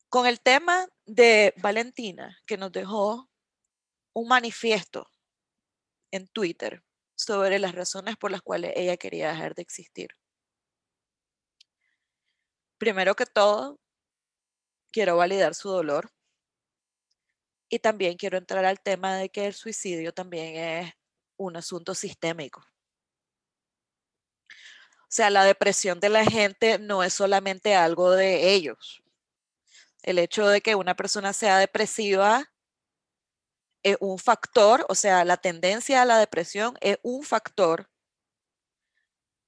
Con 0.09 0.25
el 0.25 0.41
tema 0.41 0.87
de 1.05 1.53
Valentina, 1.57 2.35
que 2.47 2.57
nos 2.57 2.71
dejó 2.71 3.29
un 4.13 4.27
manifiesto 4.27 5.07
en 6.09 6.27
Twitter 6.27 6.83
sobre 7.13 7.59
las 7.59 7.75
razones 7.75 8.17
por 8.17 8.31
las 8.31 8.41
cuales 8.41 8.73
ella 8.75 8.97
quería 8.97 9.29
dejar 9.29 9.53
de 9.53 9.61
existir. 9.61 10.09
Primero 12.79 13.13
que 13.13 13.27
todo, 13.27 13.79
quiero 14.93 15.17
validar 15.17 15.55
su 15.55 15.69
dolor 15.69 16.09
y 17.67 17.79
también 17.79 18.15
quiero 18.15 18.37
entrar 18.37 18.63
al 18.63 18.79
tema 18.79 19.17
de 19.17 19.29
que 19.29 19.47
el 19.47 19.53
suicidio 19.53 20.13
también 20.13 20.55
es 20.55 20.93
un 21.35 21.57
asunto 21.57 21.95
sistémico. 21.95 22.61
O 24.49 25.15
sea, 25.15 25.29
la 25.29 25.43
depresión 25.43 25.99
de 25.99 26.09
la 26.09 26.23
gente 26.23 26.79
no 26.79 27.03
es 27.03 27.13
solamente 27.13 27.75
algo 27.75 28.11
de 28.11 28.53
ellos. 28.53 29.03
El 30.03 30.19
hecho 30.19 30.47
de 30.47 30.61
que 30.61 30.75
una 30.75 30.95
persona 30.95 31.33
sea 31.33 31.57
depresiva 31.57 32.51
es 33.83 33.97
un 33.99 34.19
factor, 34.19 34.85
o 34.87 34.95
sea, 34.95 35.25
la 35.25 35.37
tendencia 35.37 36.01
a 36.01 36.05
la 36.05 36.19
depresión 36.19 36.77
es 36.81 36.99
un 37.01 37.23
factor 37.23 37.89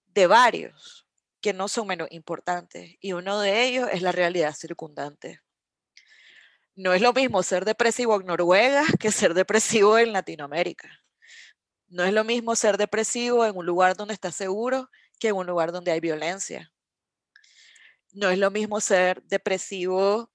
de 0.07 0.27
varios 0.27 1.04
que 1.45 1.53
no 1.53 1.67
son 1.67 1.85
menos 1.85 2.07
importantes 2.09 2.95
y 2.99 3.13
uno 3.13 3.39
de 3.39 3.65
ellos 3.65 3.87
es 3.93 4.01
la 4.01 4.11
realidad 4.11 4.55
circundante. 4.55 5.41
No 6.73 6.91
es 6.91 7.03
lo 7.03 7.13
mismo 7.13 7.43
ser 7.43 7.65
depresivo 7.65 8.19
en 8.19 8.25
Noruega 8.25 8.83
que 8.99 9.11
ser 9.11 9.35
depresivo 9.35 9.99
en 9.99 10.11
Latinoamérica. 10.11 10.89
No 11.87 12.03
es 12.03 12.13
lo 12.13 12.23
mismo 12.23 12.55
ser 12.55 12.77
depresivo 12.77 13.45
en 13.45 13.55
un 13.55 13.63
lugar 13.63 13.95
donde 13.95 14.15
estás 14.15 14.33
seguro 14.33 14.89
que 15.19 15.27
en 15.27 15.35
un 15.35 15.45
lugar 15.45 15.71
donde 15.71 15.91
hay 15.91 15.99
violencia. 15.99 16.73
No 18.11 18.31
es 18.31 18.39
lo 18.39 18.49
mismo 18.49 18.81
ser 18.81 19.21
depresivo 19.25 20.31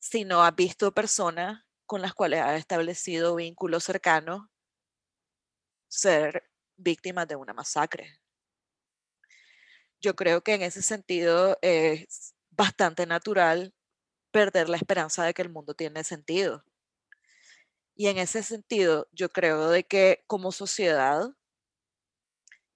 si 0.00 0.24
no 0.24 0.42
has 0.42 0.56
visto 0.56 0.92
personas 0.92 1.62
con 1.86 2.02
las 2.02 2.14
cuales 2.14 2.40
ha 2.40 2.56
establecido 2.56 3.36
vínculos 3.36 3.84
cercanos 3.84 4.42
ser 5.86 6.50
víctimas 6.76 7.28
de 7.28 7.36
una 7.36 7.54
masacre. 7.54 8.23
Yo 10.04 10.14
creo 10.14 10.42
que 10.42 10.52
en 10.52 10.60
ese 10.60 10.82
sentido 10.82 11.56
es 11.62 12.34
bastante 12.50 13.06
natural 13.06 13.72
perder 14.30 14.68
la 14.68 14.76
esperanza 14.76 15.24
de 15.24 15.32
que 15.32 15.40
el 15.40 15.48
mundo 15.48 15.72
tiene 15.72 16.04
sentido. 16.04 16.62
Y 17.94 18.08
en 18.08 18.18
ese 18.18 18.42
sentido, 18.42 19.08
yo 19.12 19.30
creo 19.30 19.70
de 19.70 19.84
que 19.84 20.22
como 20.26 20.52
sociedad, 20.52 21.30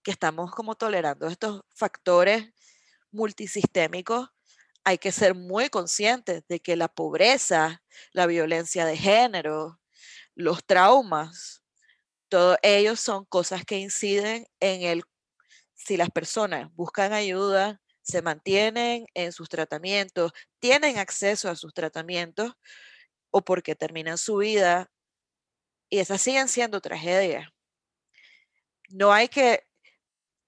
que 0.03 0.11
estamos 0.11 0.53
como 0.53 0.75
tolerando 0.75 1.27
estos 1.27 1.61
factores 1.75 2.51
multisistémicos, 3.11 4.31
hay 4.83 4.97
que 4.97 5.13
ser 5.13 5.35
muy 5.35 5.69
conscientes 5.69 6.45
de 6.49 6.61
que 6.61 6.77
la 6.77 6.89
pobreza, 6.89 7.83
la 8.13 8.25
violencia 8.25 8.87
de 8.87 8.97
género, 8.97 9.79
los 10.35 10.65
traumas, 10.65 11.63
todos 12.31 12.57
ellos 12.63 13.01
son 13.01 13.27
cosas 13.27 13.67
que 13.67 13.77
inciden 13.77 14.47
en 14.61 14.81
el, 14.83 15.05
si 15.79 15.97
las 15.97 16.11
personas 16.11 16.75
buscan 16.75 17.13
ayuda, 17.13 17.81
se 18.03 18.21
mantienen 18.21 19.07
en 19.15 19.33
sus 19.33 19.49
tratamientos, 19.49 20.33
tienen 20.59 20.99
acceso 20.99 21.49
a 21.49 21.57
sus 21.57 21.73
tratamientos 21.73 22.53
o 23.31 23.43
porque 23.43 23.75
terminan 23.75 24.19
su 24.19 24.39
vida 24.39 24.91
y 25.89 26.01
esas 26.01 26.21
siguen 26.21 26.49
siendo 26.49 26.81
tragedias. 26.81 27.49
No 28.89 29.13
hay 29.13 29.29
que, 29.29 29.65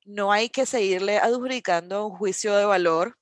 no 0.05 0.33
hay 0.33 0.51
que 0.51 0.66
seguirle 0.66 1.19
adjudicando 1.19 2.07
un 2.07 2.16
juicio 2.16 2.57
de 2.57 2.64
valor 2.64 3.16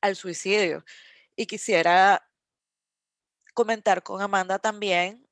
al 0.00 0.16
suicidio. 0.16 0.84
Y 1.36 1.46
quisiera 1.46 2.28
comentar 3.54 4.02
con 4.02 4.20
Amanda 4.20 4.58
también 4.58 5.26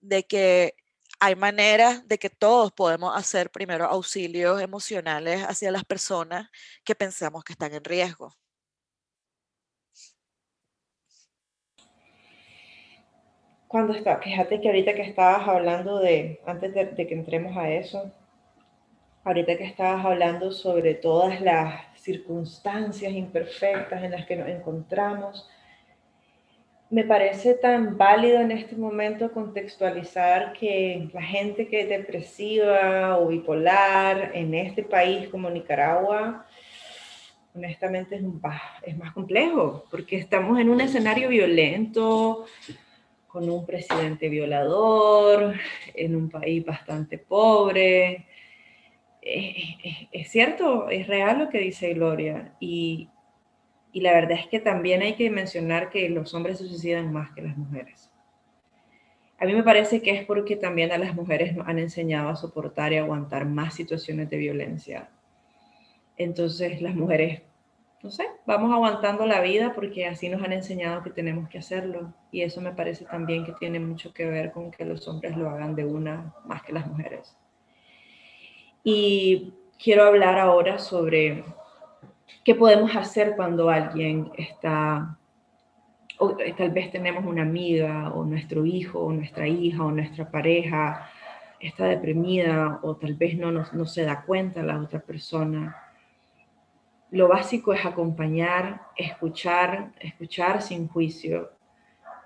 de 0.00 0.26
que 0.26 0.76
hay 1.24 1.36
maneras 1.36 2.06
de 2.06 2.18
que 2.18 2.28
todos 2.28 2.70
podemos 2.70 3.16
hacer 3.16 3.48
primero 3.48 3.86
auxilios 3.86 4.60
emocionales 4.60 5.42
hacia 5.42 5.70
las 5.70 5.82
personas 5.82 6.50
que 6.84 6.94
pensamos 6.94 7.42
que 7.42 7.54
están 7.54 7.72
en 7.72 7.82
riesgo. 7.82 8.34
Cuando 13.66 13.94
está, 13.94 14.18
fíjate 14.18 14.60
que 14.60 14.68
ahorita 14.68 14.92
que 14.92 15.00
estabas 15.00 15.48
hablando 15.48 15.98
de, 15.98 16.42
antes 16.44 16.74
de, 16.74 17.06
que 17.06 17.14
entremos 17.14 17.56
a 17.56 17.70
eso, 17.70 18.12
ahorita 19.24 19.56
que 19.56 19.64
estabas 19.64 20.04
hablando 20.04 20.52
sobre 20.52 20.92
todas 20.92 21.40
las 21.40 21.86
circunstancias 21.98 23.12
imperfectas 23.12 24.04
en 24.04 24.10
las 24.10 24.26
que 24.26 24.36
nos 24.36 24.48
encontramos, 24.50 25.48
me 26.94 27.02
parece 27.02 27.54
tan 27.54 27.98
válido 27.98 28.38
en 28.38 28.52
este 28.52 28.76
momento 28.76 29.32
contextualizar 29.32 30.52
que 30.52 31.08
la 31.12 31.22
gente 31.22 31.66
que 31.66 31.80
es 31.80 31.88
depresiva 31.88 33.18
o 33.18 33.26
bipolar 33.26 34.30
en 34.32 34.54
este 34.54 34.84
país 34.84 35.28
como 35.28 35.50
Nicaragua, 35.50 36.46
honestamente 37.52 38.14
es, 38.14 38.22
es 38.84 38.96
más 38.96 39.12
complejo, 39.12 39.84
porque 39.90 40.14
estamos 40.14 40.60
en 40.60 40.70
un 40.70 40.80
escenario 40.80 41.30
violento, 41.30 42.44
con 43.26 43.50
un 43.50 43.66
presidente 43.66 44.28
violador, 44.28 45.56
en 45.96 46.14
un 46.14 46.30
país 46.30 46.64
bastante 46.64 47.18
pobre. 47.18 48.24
es 49.20 50.30
cierto, 50.30 50.88
es 50.90 51.08
real 51.08 51.40
lo 51.40 51.48
que 51.48 51.58
dice 51.58 51.92
Gloria, 51.92 52.54
y, 52.60 53.08
y 53.94 54.00
la 54.00 54.12
verdad 54.12 54.32
es 54.40 54.48
que 54.48 54.58
también 54.58 55.02
hay 55.02 55.14
que 55.14 55.30
mencionar 55.30 55.88
que 55.88 56.08
los 56.08 56.34
hombres 56.34 56.58
se 56.58 56.66
suicidan 56.66 57.12
más 57.12 57.30
que 57.30 57.42
las 57.42 57.56
mujeres. 57.56 58.10
A 59.38 59.44
mí 59.46 59.54
me 59.54 59.62
parece 59.62 60.02
que 60.02 60.10
es 60.10 60.26
porque 60.26 60.56
también 60.56 60.90
a 60.90 60.98
las 60.98 61.14
mujeres 61.14 61.54
nos 61.54 61.68
han 61.68 61.78
enseñado 61.78 62.28
a 62.28 62.34
soportar 62.34 62.92
y 62.92 62.96
aguantar 62.96 63.46
más 63.46 63.72
situaciones 63.74 64.28
de 64.30 64.36
violencia. 64.36 65.10
Entonces 66.16 66.82
las 66.82 66.96
mujeres, 66.96 67.42
no 68.02 68.10
sé, 68.10 68.26
vamos 68.46 68.72
aguantando 68.72 69.26
la 69.26 69.40
vida 69.40 69.74
porque 69.74 70.08
así 70.08 70.28
nos 70.28 70.42
han 70.42 70.52
enseñado 70.52 71.04
que 71.04 71.10
tenemos 71.10 71.48
que 71.48 71.58
hacerlo. 71.58 72.12
Y 72.32 72.42
eso 72.42 72.60
me 72.60 72.72
parece 72.72 73.04
también 73.04 73.44
que 73.44 73.52
tiene 73.52 73.78
mucho 73.78 74.12
que 74.12 74.26
ver 74.26 74.50
con 74.50 74.72
que 74.72 74.84
los 74.84 75.06
hombres 75.06 75.36
lo 75.36 75.48
hagan 75.50 75.76
de 75.76 75.84
una 75.84 76.34
más 76.44 76.64
que 76.64 76.72
las 76.72 76.88
mujeres. 76.88 77.36
Y 78.82 79.54
quiero 79.78 80.02
hablar 80.02 80.40
ahora 80.40 80.80
sobre 80.80 81.44
¿Qué 82.44 82.54
podemos 82.54 82.94
hacer 82.94 83.34
cuando 83.36 83.70
alguien 83.70 84.30
está, 84.36 85.18
o 86.18 86.36
tal 86.56 86.70
vez 86.70 86.90
tenemos 86.90 87.24
una 87.24 87.42
amiga 87.42 88.12
o 88.12 88.24
nuestro 88.24 88.66
hijo 88.66 89.00
o 89.00 89.12
nuestra 89.12 89.48
hija 89.48 89.82
o 89.82 89.90
nuestra 89.90 90.30
pareja 90.30 91.10
está 91.60 91.86
deprimida 91.86 92.80
o 92.82 92.96
tal 92.96 93.14
vez 93.14 93.36
no, 93.38 93.50
no 93.50 93.86
se 93.86 94.04
da 94.04 94.22
cuenta 94.22 94.62
la 94.62 94.78
otra 94.78 95.00
persona? 95.00 95.76
Lo 97.10 97.28
básico 97.28 97.72
es 97.72 97.86
acompañar, 97.86 98.82
escuchar, 98.96 99.92
escuchar 100.00 100.60
sin 100.60 100.88
juicio, 100.88 101.52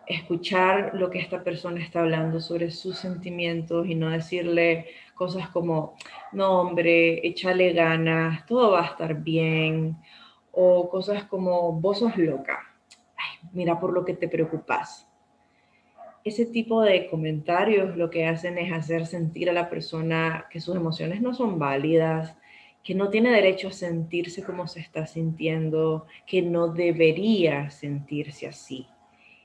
escuchar 0.06 0.92
lo 0.94 1.10
que 1.10 1.18
esta 1.18 1.44
persona 1.44 1.82
está 1.82 2.00
hablando 2.00 2.40
sobre 2.40 2.70
sus 2.70 2.96
sentimientos 2.98 3.86
y 3.86 3.94
no 3.94 4.08
decirle 4.08 4.86
cosas 5.18 5.48
como, 5.48 5.96
no 6.32 6.60
hombre, 6.60 7.26
échale 7.26 7.72
ganas, 7.72 8.46
todo 8.46 8.70
va 8.70 8.82
a 8.82 8.86
estar 8.86 9.14
bien, 9.16 9.98
o 10.52 10.88
cosas 10.88 11.24
como, 11.24 11.72
vos 11.72 11.98
sos 11.98 12.16
loca, 12.16 12.60
mira 13.52 13.78
por 13.80 13.92
lo 13.92 14.04
que 14.04 14.14
te 14.14 14.28
preocupas. 14.28 15.06
Ese 16.24 16.46
tipo 16.46 16.82
de 16.82 17.08
comentarios 17.08 17.96
lo 17.96 18.10
que 18.10 18.26
hacen 18.26 18.58
es 18.58 18.72
hacer 18.72 19.06
sentir 19.06 19.50
a 19.50 19.52
la 19.52 19.68
persona 19.68 20.46
que 20.50 20.60
sus 20.60 20.76
emociones 20.76 21.20
no 21.20 21.34
son 21.34 21.58
válidas, 21.58 22.36
que 22.84 22.94
no 22.94 23.10
tiene 23.10 23.30
derecho 23.30 23.68
a 23.68 23.72
sentirse 23.72 24.44
como 24.44 24.68
se 24.68 24.80
está 24.80 25.06
sintiendo, 25.06 26.06
que 26.26 26.42
no 26.42 26.68
debería 26.68 27.70
sentirse 27.70 28.46
así. 28.46 28.86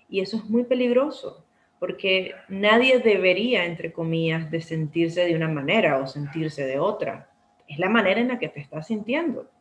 Y 0.07 0.19
eso 0.19 0.38
es 0.38 0.45
muy 0.45 0.63
peligroso, 0.63 1.45
porque 1.83 2.33
nadie 2.47 2.99
debería, 2.99 3.65
entre 3.65 3.91
comillas, 3.91 4.49
de 4.49 4.61
sentirse 4.61 5.25
de 5.25 5.35
una 5.35 5.49
manera 5.49 5.97
o 5.97 6.07
sentirse 6.07 6.65
de 6.65 6.79
otra. 6.79 7.29
Es 7.67 7.77
la 7.77 7.89
manera 7.89 8.21
en 8.21 8.29
la 8.29 8.39
que 8.39 8.47
te 8.47 8.61
estás 8.61 8.87
sintiendo. 8.87 9.51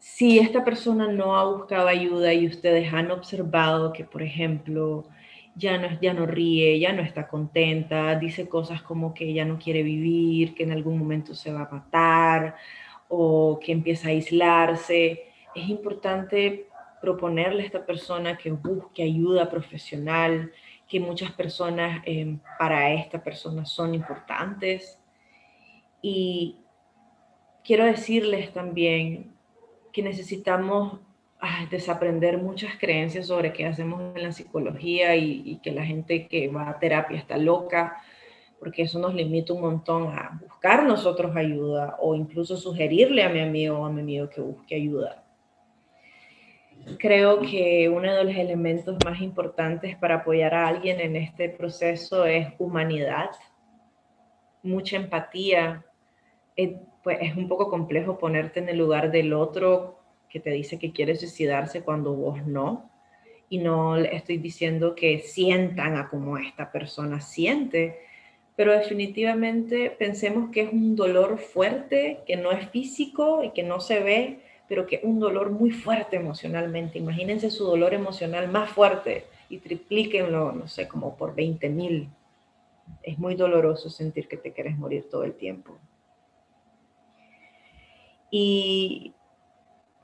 si 0.00 0.40
esta 0.40 0.64
persona 0.64 1.06
no 1.06 1.36
ha 1.36 1.44
buscado 1.44 1.86
ayuda 1.86 2.34
y 2.34 2.48
ustedes 2.48 2.92
han 2.92 3.12
observado 3.12 3.92
que, 3.92 4.02
por 4.02 4.24
ejemplo, 4.24 5.04
ya 5.54 5.78
no, 5.78 6.00
ya 6.00 6.12
no 6.14 6.26
ríe, 6.26 6.80
ya 6.80 6.92
no 6.92 7.02
está 7.02 7.28
contenta, 7.28 8.18
dice 8.18 8.48
cosas 8.48 8.82
como 8.82 9.14
que 9.14 9.32
ya 9.32 9.44
no 9.44 9.56
quiere 9.56 9.84
vivir, 9.84 10.52
que 10.52 10.64
en 10.64 10.72
algún 10.72 10.98
momento 10.98 11.32
se 11.32 11.52
va 11.52 11.62
a 11.62 11.72
matar 11.72 12.56
o 13.06 13.60
que 13.62 13.70
empieza 13.70 14.08
a 14.08 14.10
aislarse, 14.10 15.28
es 15.54 15.68
importante 15.68 16.71
proponerle 17.02 17.64
a 17.64 17.66
esta 17.66 17.84
persona 17.84 18.38
que 18.38 18.52
busque 18.52 19.02
ayuda 19.02 19.50
profesional, 19.50 20.52
que 20.88 21.00
muchas 21.00 21.32
personas 21.32 22.00
em, 22.06 22.38
para 22.58 22.94
esta 22.94 23.22
persona 23.22 23.66
son 23.66 23.92
importantes. 23.94 24.98
Y 26.00 26.56
quiero 27.64 27.84
decirles 27.84 28.52
también 28.52 29.32
que 29.92 30.02
necesitamos 30.02 31.00
desaprender 31.70 32.38
muchas 32.38 32.76
creencias 32.78 33.26
sobre 33.26 33.52
qué 33.52 33.66
hacemos 33.66 34.14
en 34.14 34.22
la 34.22 34.30
psicología 34.30 35.16
y, 35.16 35.42
y 35.44 35.56
que 35.58 35.72
la 35.72 35.84
gente 35.84 36.28
que 36.28 36.46
va 36.46 36.70
a 36.70 36.78
terapia 36.78 37.18
está 37.18 37.36
loca, 37.36 38.00
porque 38.60 38.82
eso 38.82 39.00
nos 39.00 39.12
limita 39.12 39.52
un 39.52 39.62
montón 39.62 40.06
a 40.16 40.38
buscar 40.40 40.84
nosotros 40.84 41.34
ayuda 41.34 41.96
o 41.98 42.14
incluso 42.14 42.56
sugerirle 42.56 43.24
a 43.24 43.28
mi 43.28 43.40
amigo 43.40 43.80
o 43.80 43.86
a 43.86 43.90
mi 43.90 44.02
amigo 44.02 44.30
que 44.30 44.40
busque 44.40 44.76
ayuda 44.76 45.21
creo 46.98 47.40
que 47.40 47.88
uno 47.88 48.12
de 48.12 48.24
los 48.24 48.34
elementos 48.34 48.96
más 49.04 49.20
importantes 49.20 49.96
para 49.96 50.16
apoyar 50.16 50.54
a 50.54 50.68
alguien 50.68 51.00
en 51.00 51.16
este 51.16 51.48
proceso 51.48 52.24
es 52.24 52.48
humanidad, 52.58 53.30
mucha 54.62 54.96
empatía. 54.96 55.84
Eh, 56.56 56.76
pues 57.02 57.18
es 57.20 57.36
un 57.36 57.48
poco 57.48 57.68
complejo 57.68 58.18
ponerte 58.18 58.60
en 58.60 58.68
el 58.68 58.78
lugar 58.78 59.10
del 59.10 59.32
otro 59.32 59.98
que 60.28 60.40
te 60.40 60.50
dice 60.50 60.78
que 60.78 60.92
quiere 60.92 61.16
suicidarse 61.16 61.82
cuando 61.82 62.14
vos 62.14 62.46
no. 62.46 62.90
Y 63.48 63.58
no 63.58 63.96
estoy 63.96 64.38
diciendo 64.38 64.94
que 64.94 65.18
sientan 65.18 65.96
a 65.96 66.08
como 66.08 66.38
esta 66.38 66.72
persona 66.72 67.20
siente, 67.20 67.98
pero 68.56 68.72
definitivamente 68.72 69.90
pensemos 69.90 70.50
que 70.50 70.62
es 70.62 70.72
un 70.72 70.96
dolor 70.96 71.38
fuerte, 71.38 72.20
que 72.26 72.36
no 72.36 72.50
es 72.52 72.68
físico 72.70 73.42
y 73.44 73.50
que 73.50 73.62
no 73.62 73.80
se 73.80 74.00
ve, 74.00 74.40
pero 74.68 74.86
que 74.86 75.00
un 75.02 75.20
dolor 75.20 75.50
muy 75.50 75.70
fuerte 75.70 76.16
emocionalmente. 76.16 76.98
Imagínense 76.98 77.50
su 77.50 77.64
dolor 77.64 77.94
emocional 77.94 78.48
más 78.50 78.70
fuerte 78.70 79.26
y 79.48 79.58
triplíquenlo, 79.58 80.52
no 80.52 80.68
sé, 80.68 80.88
como 80.88 81.16
por 81.16 81.34
20 81.34 81.68
mil. 81.68 82.08
Es 83.02 83.18
muy 83.18 83.34
doloroso 83.34 83.90
sentir 83.90 84.28
que 84.28 84.36
te 84.36 84.52
quieres 84.52 84.76
morir 84.76 85.08
todo 85.10 85.24
el 85.24 85.34
tiempo. 85.34 85.78
Y 88.30 89.12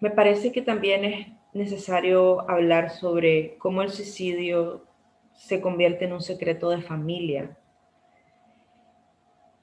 me 0.00 0.10
parece 0.10 0.52
que 0.52 0.62
también 0.62 1.04
es 1.04 1.26
necesario 1.54 2.48
hablar 2.50 2.90
sobre 2.90 3.56
cómo 3.56 3.82
el 3.82 3.90
suicidio 3.90 4.84
se 5.32 5.60
convierte 5.60 6.04
en 6.04 6.12
un 6.12 6.20
secreto 6.20 6.68
de 6.68 6.82
familia 6.82 7.56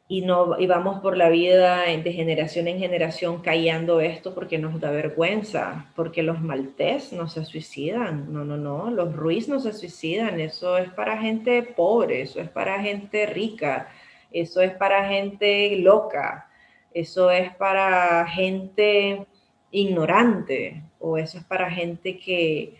y, 0.07 0.21
no, 0.21 0.59
y 0.59 0.67
vamos 0.67 0.99
por 1.01 1.17
la 1.17 1.29
vida 1.29 1.83
de 1.83 2.13
generación 2.13 2.67
en 2.67 2.77
generación 2.77 3.41
callando 3.41 4.01
esto 4.01 4.35
porque 4.35 4.59
nos 4.59 4.79
da 4.79 4.91
vergüenza, 4.91 5.91
porque 5.95 6.21
los 6.21 6.41
maltés 6.41 7.11
no 7.11 7.27
se 7.27 7.43
suicidan, 7.43 8.31
no, 8.31 8.45
no, 8.45 8.55
no, 8.55 8.91
los 8.91 9.15
Ruiz 9.15 9.49
no 9.49 9.59
se 9.59 9.73
suicidan, 9.73 10.39
eso 10.39 10.77
es 10.77 10.91
para 10.91 11.17
gente 11.17 11.63
pobre, 11.63 12.21
eso 12.21 12.39
es 12.39 12.49
para 12.49 12.79
gente 12.81 13.25
rica, 13.25 13.89
eso 14.31 14.61
es 14.61 14.73
para 14.73 15.07
gente 15.09 15.75
loca, 15.77 16.49
eso 16.93 17.31
es 17.31 17.55
para 17.55 18.27
gente 18.27 19.25
ignorante 19.71 20.83
o 20.99 21.17
eso 21.17 21.39
es 21.39 21.43
para 21.45 21.71
gente 21.71 22.19
que 22.19 22.77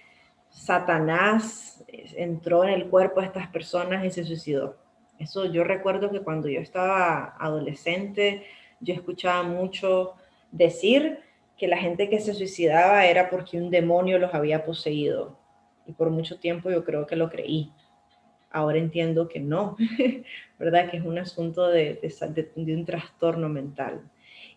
Satanás 0.50 1.84
entró 1.88 2.64
en 2.64 2.70
el 2.70 2.88
cuerpo 2.88 3.20
de 3.20 3.28
estas 3.28 3.48
personas 3.48 4.06
y 4.06 4.12
se 4.12 4.24
suicidó. 4.24 4.85
Eso 5.20 5.46
yo 5.46 5.64
recuerdo 5.64 6.12
que 6.12 6.22
cuando 6.22 6.50
yo 6.50 6.60
estaba 6.60 7.36
adolescente, 7.40 8.46
yo 8.80 8.94
escuchaba 8.94 9.44
mucho 9.44 10.14
decir 10.52 11.20
que 11.58 11.68
la 11.68 11.78
gente 11.78 12.10
que 12.10 12.20
se 12.20 12.34
suicidaba 12.34 13.06
era 13.06 13.30
porque 13.30 13.58
un 13.58 13.70
demonio 13.70 14.20
los 14.20 14.34
había 14.34 14.66
poseído. 14.66 15.38
Y 15.88 15.94
por 15.94 16.10
mucho 16.10 16.40
tiempo 16.40 16.70
yo 16.70 16.84
creo 16.84 17.06
que 17.08 17.16
lo 17.16 17.30
creí. 17.30 17.72
Ahora 18.52 18.78
entiendo 18.78 19.28
que 19.28 19.40
no, 19.40 19.78
¿verdad? 20.60 20.90
Que 20.90 20.98
es 20.98 21.04
un 21.04 21.18
asunto 21.18 21.68
de, 21.68 22.00
de, 22.56 22.76
un 22.76 22.86
trastorno 22.86 23.50
mental. 23.50 24.02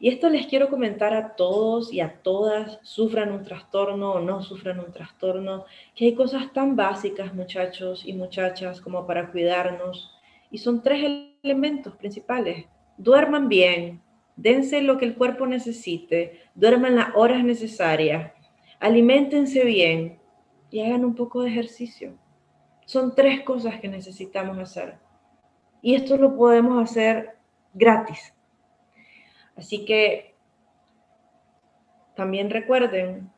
Y 0.00 0.08
esto 0.08 0.28
les 0.28 0.46
quiero 0.46 0.68
comentar 0.70 1.12
a 1.12 1.34
todos 1.34 1.92
y 1.92 2.00
a 2.00 2.20
todas, 2.22 2.78
sufran 2.82 3.32
un 3.32 3.44
trastorno 3.44 4.12
o 4.12 4.20
no 4.20 4.42
sufran 4.42 4.78
un 4.78 4.92
trastorno, 4.92 5.64
que 5.96 6.06
hay 6.06 6.14
cosas 6.14 6.52
tan 6.52 6.76
básicas, 6.76 7.34
muchachos 7.34 8.04
y 8.06 8.12
muchachas, 8.12 8.80
como 8.80 9.06
para 9.08 9.32
cuidarnos, 9.32 10.17
y 10.50 10.58
son 10.58 10.82
tres 10.82 11.32
elementos 11.42 11.96
principales. 11.96 12.66
Duerman 12.96 13.48
bien, 13.48 14.02
dense 14.36 14.82
lo 14.82 14.98
que 14.98 15.04
el 15.04 15.16
cuerpo 15.16 15.46
necesite, 15.46 16.40
duerman 16.54 16.96
las 16.96 17.14
horas 17.14 17.44
necesarias, 17.44 18.32
alimentense 18.80 19.64
bien 19.64 20.18
y 20.70 20.80
hagan 20.80 21.04
un 21.04 21.14
poco 21.14 21.42
de 21.42 21.50
ejercicio. 21.50 22.16
Son 22.84 23.14
tres 23.14 23.42
cosas 23.42 23.80
que 23.80 23.88
necesitamos 23.88 24.58
hacer. 24.58 24.96
Y 25.82 25.94
esto 25.94 26.16
lo 26.16 26.36
podemos 26.36 26.82
hacer 26.82 27.36
gratis. 27.74 28.34
Así 29.56 29.84
que 29.84 30.34
también 32.14 32.50
recuerden 32.50 33.30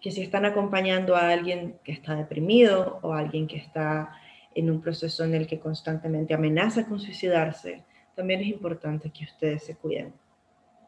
que 0.00 0.10
si 0.10 0.22
están 0.22 0.44
acompañando 0.44 1.16
a 1.16 1.30
alguien 1.30 1.78
que 1.84 1.92
está 1.92 2.14
deprimido 2.14 3.00
o 3.02 3.12
a 3.12 3.18
alguien 3.18 3.46
que 3.46 3.56
está 3.56 4.12
en 4.58 4.70
un 4.70 4.80
proceso 4.80 5.24
en 5.24 5.34
el 5.34 5.46
que 5.46 5.60
constantemente 5.60 6.34
amenaza 6.34 6.84
con 6.86 6.98
suicidarse, 6.98 7.84
también 8.16 8.40
es 8.40 8.48
importante 8.48 9.10
que 9.12 9.24
ustedes 9.24 9.64
se 9.64 9.76
cuiden. 9.76 10.12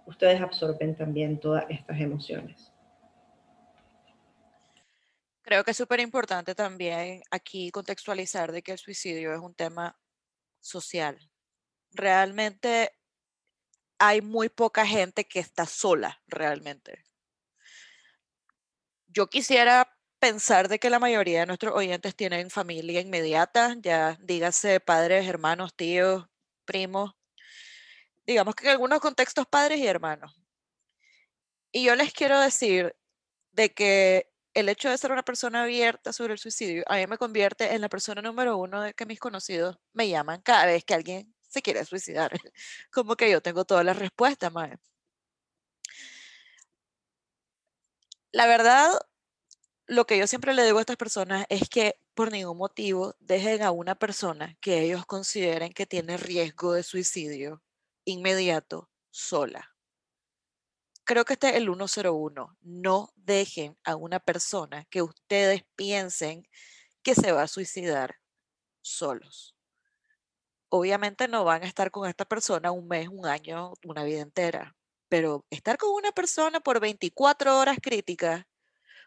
Ustedes 0.06 0.40
absorben 0.40 0.96
también 0.96 1.38
todas 1.38 1.64
estas 1.68 2.00
emociones. 2.00 2.72
Creo 5.42 5.62
que 5.62 5.70
es 5.70 5.76
súper 5.76 6.00
importante 6.00 6.56
también 6.56 7.22
aquí 7.30 7.70
contextualizar 7.70 8.50
de 8.50 8.62
que 8.62 8.72
el 8.72 8.78
suicidio 8.78 9.32
es 9.32 9.40
un 9.40 9.54
tema 9.54 9.96
social. 10.58 11.30
Realmente 11.92 12.90
hay 13.98 14.20
muy 14.20 14.48
poca 14.48 14.84
gente 14.84 15.26
que 15.26 15.38
está 15.38 15.64
sola, 15.64 16.20
realmente. 16.26 17.04
Yo 19.06 19.28
quisiera 19.28 19.96
pensar 20.20 20.68
de 20.68 20.78
que 20.78 20.90
la 20.90 20.98
mayoría 21.00 21.40
de 21.40 21.46
nuestros 21.46 21.74
oyentes 21.74 22.14
tienen 22.14 22.50
familia 22.50 23.00
inmediata, 23.00 23.76
ya 23.80 24.18
dígase 24.20 24.80
padres, 24.80 25.26
hermanos, 25.26 25.74
tíos, 25.74 26.26
primos, 26.64 27.12
digamos 28.26 28.54
que 28.54 28.66
en 28.66 28.72
algunos 28.72 29.00
contextos 29.00 29.46
padres 29.46 29.78
y 29.80 29.86
hermanos. 29.86 30.32
Y 31.72 31.84
yo 31.84 31.94
les 31.96 32.12
quiero 32.12 32.38
decir 32.40 32.94
de 33.52 33.72
que 33.74 34.30
el 34.54 34.68
hecho 34.68 34.90
de 34.90 34.98
ser 34.98 35.12
una 35.12 35.22
persona 35.22 35.62
abierta 35.62 36.12
sobre 36.12 36.32
el 36.34 36.38
suicidio 36.38 36.84
a 36.88 36.96
mí 36.96 37.06
me 37.06 37.18
convierte 37.18 37.74
en 37.74 37.80
la 37.80 37.88
persona 37.88 38.22
número 38.22 38.56
uno 38.58 38.82
de 38.82 38.94
que 38.94 39.06
mis 39.06 39.20
conocidos 39.20 39.78
me 39.92 40.08
llaman 40.08 40.42
cada 40.42 40.66
vez 40.66 40.84
que 40.84 40.94
alguien 40.94 41.34
se 41.48 41.62
quiere 41.62 41.84
suicidar. 41.84 42.32
Como 42.92 43.16
que 43.16 43.30
yo 43.30 43.40
tengo 43.42 43.64
todas 43.64 43.84
las 43.84 43.98
respuestas, 43.98 44.52
mae. 44.52 44.76
La 48.32 48.46
verdad, 48.46 48.92
lo 49.90 50.06
que 50.06 50.16
yo 50.16 50.28
siempre 50.28 50.54
le 50.54 50.64
digo 50.64 50.78
a 50.78 50.82
estas 50.82 50.96
personas 50.96 51.46
es 51.48 51.68
que 51.68 51.98
por 52.14 52.30
ningún 52.30 52.56
motivo 52.56 53.16
dejen 53.18 53.62
a 53.62 53.72
una 53.72 53.96
persona 53.96 54.56
que 54.60 54.82
ellos 54.82 55.04
consideren 55.04 55.72
que 55.72 55.84
tiene 55.84 56.16
riesgo 56.16 56.74
de 56.74 56.84
suicidio 56.84 57.60
inmediato 58.04 58.88
sola. 59.10 59.74
Creo 61.02 61.24
que 61.24 61.32
este 61.32 61.48
es 61.48 61.54
el 61.56 61.64
101. 61.64 62.56
No 62.60 63.12
dejen 63.16 63.76
a 63.82 63.96
una 63.96 64.20
persona 64.20 64.84
que 64.84 65.02
ustedes 65.02 65.64
piensen 65.74 66.46
que 67.02 67.16
se 67.16 67.32
va 67.32 67.42
a 67.42 67.48
suicidar 67.48 68.14
solos. 68.82 69.56
Obviamente 70.68 71.26
no 71.26 71.42
van 71.42 71.64
a 71.64 71.66
estar 71.66 71.90
con 71.90 72.08
esta 72.08 72.24
persona 72.24 72.70
un 72.70 72.86
mes, 72.86 73.08
un 73.08 73.26
año, 73.26 73.72
una 73.84 74.04
vida 74.04 74.20
entera, 74.20 74.76
pero 75.08 75.44
estar 75.50 75.78
con 75.78 75.90
una 75.90 76.12
persona 76.12 76.60
por 76.60 76.78
24 76.78 77.58
horas 77.58 77.78
críticas 77.82 78.46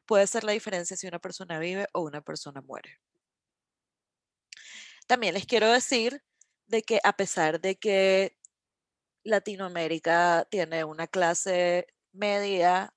puede 0.05 0.27
ser 0.27 0.43
la 0.43 0.51
diferencia 0.51 0.97
si 0.97 1.07
una 1.07 1.19
persona 1.19 1.59
vive 1.59 1.87
o 1.93 2.01
una 2.01 2.21
persona 2.21 2.61
muere. 2.61 2.99
También 5.07 5.33
les 5.33 5.45
quiero 5.45 5.71
decir 5.71 6.23
de 6.67 6.83
que 6.83 6.99
a 7.03 7.13
pesar 7.13 7.59
de 7.59 7.77
que 7.77 8.37
Latinoamérica 9.23 10.47
tiene 10.49 10.83
una 10.83 11.07
clase 11.07 11.87
media 12.11 12.93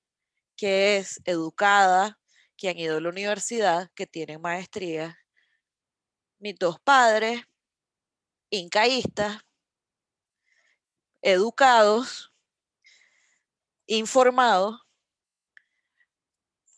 que 0.56 0.98
es 0.98 1.20
educada, 1.24 2.18
que 2.56 2.68
han 2.68 2.78
ido 2.78 2.96
a 2.96 3.00
la 3.00 3.08
universidad, 3.10 3.90
que 3.94 4.06
tienen 4.06 4.40
maestría, 4.40 5.18
mis 6.38 6.58
dos 6.58 6.80
padres, 6.80 7.42
incaístas, 8.50 9.40
educados, 11.22 12.32
informados, 13.86 14.85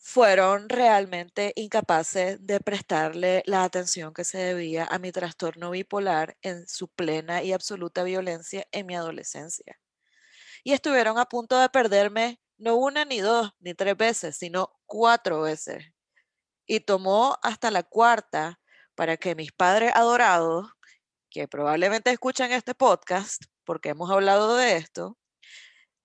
fueron 0.09 0.69
realmente 0.69 1.53
incapaces 1.55 2.43
de 2.43 2.59
prestarle 2.59 3.43
la 3.45 3.63
atención 3.63 4.11
que 4.11 4.23
se 4.23 4.39
debía 4.39 4.85
a 4.85 4.97
mi 4.97 5.11
trastorno 5.11 5.69
bipolar 5.69 6.35
en 6.41 6.67
su 6.67 6.87
plena 6.87 7.43
y 7.43 7.53
absoluta 7.53 8.01
violencia 8.01 8.65
en 8.71 8.87
mi 8.87 8.95
adolescencia. 8.95 9.79
Y 10.63 10.73
estuvieron 10.73 11.19
a 11.19 11.25
punto 11.25 11.59
de 11.59 11.69
perderme 11.69 12.41
no 12.57 12.75
una 12.77 13.05
ni 13.05 13.19
dos 13.19 13.51
ni 13.59 13.75
tres 13.75 13.95
veces, 13.95 14.35
sino 14.35 14.73
cuatro 14.87 15.41
veces. 15.41 15.85
Y 16.65 16.79
tomó 16.79 17.37
hasta 17.43 17.69
la 17.69 17.83
cuarta 17.83 18.59
para 18.95 19.15
que 19.15 19.35
mis 19.35 19.51
padres 19.51 19.91
adorados, 19.93 20.71
que 21.29 21.47
probablemente 21.47 22.09
escuchan 22.09 22.51
este 22.51 22.73
podcast, 22.73 23.43
porque 23.63 23.89
hemos 23.89 24.09
hablado 24.09 24.55
de 24.55 24.77
esto, 24.77 25.19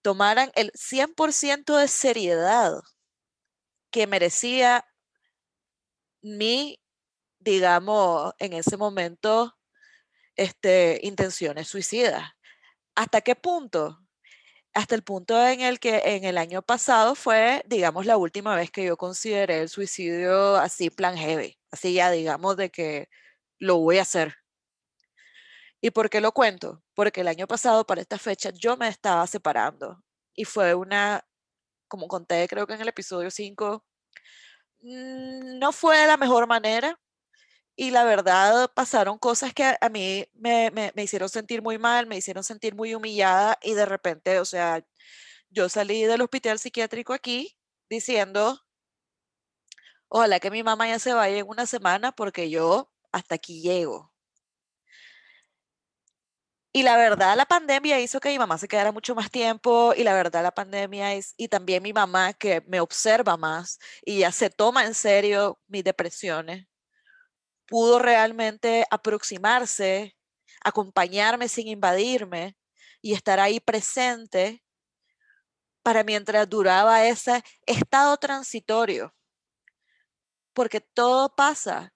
tomaran 0.03 0.53
el 0.57 0.73
100% 0.73 1.75
de 1.79 1.89
seriedad 1.89 2.83
que 3.95 4.09
merecía 4.09 4.85
mi, 6.21 6.81
digamos, 7.39 8.33
en 8.41 8.53
ese 8.55 8.77
momento, 8.77 9.57
este, 10.35 10.99
intenciones 11.05 11.69
suicidas. 11.69 12.33
¿Hasta 12.97 13.21
qué 13.21 13.37
punto? 13.37 14.01
Hasta 14.73 14.97
el 14.97 15.05
punto 15.05 15.41
en 15.47 15.61
el 15.61 15.79
que 15.79 16.03
en 16.17 16.25
el 16.25 16.39
año 16.39 16.61
pasado 16.63 17.15
fue, 17.15 17.63
digamos, 17.69 18.05
la 18.05 18.17
última 18.17 18.57
vez 18.57 18.73
que 18.73 18.85
yo 18.85 18.97
consideré 18.97 19.61
el 19.61 19.69
suicidio 19.69 20.57
así 20.57 20.91
plan 20.91 21.17
heavy, 21.17 21.57
así 21.71 21.95
ya 21.95 22.11
digamos 22.11 22.57
de 22.57 22.71
que 22.71 23.09
lo 23.61 23.77
voy 23.79 23.99
a 23.99 24.03
hacer. 24.03 24.35
¿Y 25.81 25.93
por 25.93 26.11
qué 26.11 26.21
lo 26.21 26.33
cuento? 26.33 26.83
Porque 26.95 27.21
el 27.21 27.29
año 27.29 27.47
pasado, 27.47 27.87
para 27.87 28.01
esta 28.01 28.19
fecha, 28.19 28.51
yo 28.51 28.77
me 28.77 28.89
estaba 28.89 29.25
separando 29.29 30.03
y 30.35 30.47
fue 30.47 30.75
una 30.75 31.25
como 31.89 32.09
conté 32.09 32.49
creo 32.49 32.67
que 32.67 32.75
en 32.75 32.81
el 32.81 32.89
episodio 32.89 33.31
5, 33.31 33.85
mm, 34.83 35.59
no 35.59 35.73
fue 35.73 35.99
de 35.99 36.07
la 36.07 36.17
mejor 36.17 36.47
manera. 36.47 36.99
Y 37.77 37.91
la 37.91 38.05
verdad 38.05 38.71
pasaron 38.75 39.19
cosas 39.19 39.55
que 39.55 39.77
a 39.81 39.89
mí 39.91 40.27
me, 40.35 40.71
me, 40.73 40.93
me 40.95 41.05
hicieron 41.05 41.29
sentir 41.29 41.63
muy 41.63 41.79
mal, 41.79 42.07
me 42.07 42.17
hicieron 42.17 42.45
sentir 42.45 42.75
muy 42.75 42.95
humillada 42.95 43.59
y 43.63 43.75
de 43.75 43.87
repente, 43.87 44.41
o 44.41 44.45
sea, 44.45 44.85
yo 45.51 45.69
salí 45.69 46.05
del 46.05 46.23
hospital 46.23 46.59
psiquiátrico 46.59 47.13
aquí 47.15 47.57
diciendo, 47.91 48.61
ojalá 50.09 50.41
que 50.41 50.51
mi 50.51 50.63
mamá 50.63 50.89
ya 50.89 50.99
se 50.99 51.15
vaya 51.15 51.39
en 51.39 51.49
una 51.49 51.67
semana 51.67 52.13
porque 52.13 52.51
yo 52.51 52.91
hasta 53.13 53.37
aquí 53.37 53.61
llego. 53.63 54.14
Y 56.77 56.83
la 56.83 56.97
verdad, 56.97 57.37
la 57.37 57.47
pandemia 57.47 58.01
hizo 58.01 58.19
que 58.19 58.31
mi 58.31 58.39
mamá 58.39 58.59
se 58.59 58.67
quedara 58.67 58.91
mucho 58.91 59.15
más 59.15 59.31
tiempo 59.31 59.95
y 59.97 60.03
la 60.03 60.13
verdad, 60.13 60.43
la 60.43 60.51
pandemia 60.51 61.11
y 61.37 61.47
también 61.47 61.85
mi 61.85 61.93
mamá 61.93 62.33
que 62.33 62.63
me 62.67 62.81
observa 62.81 63.37
más 63.37 63.79
y 64.05 64.19
ya 64.19 64.33
se 64.33 64.51
toma 64.51 64.85
en 64.85 64.95
serio 64.95 65.61
mis 65.69 65.85
depresiones, 65.85 66.67
pudo 67.67 68.01
realmente 68.01 68.85
aproximarse, 68.91 70.17
acompañarme 70.65 71.47
sin 71.49 71.69
invadirme 71.69 72.57
y 73.01 73.15
estar 73.15 73.39
ahí 73.39 73.61
presente 73.61 74.65
para 75.85 76.03
mientras 76.03 76.49
duraba 76.51 77.05
ese 77.07 77.45
estado 77.67 78.17
transitorio. 78.17 79.15
Porque 80.53 80.81
todo 80.81 81.37
pasa 81.37 81.95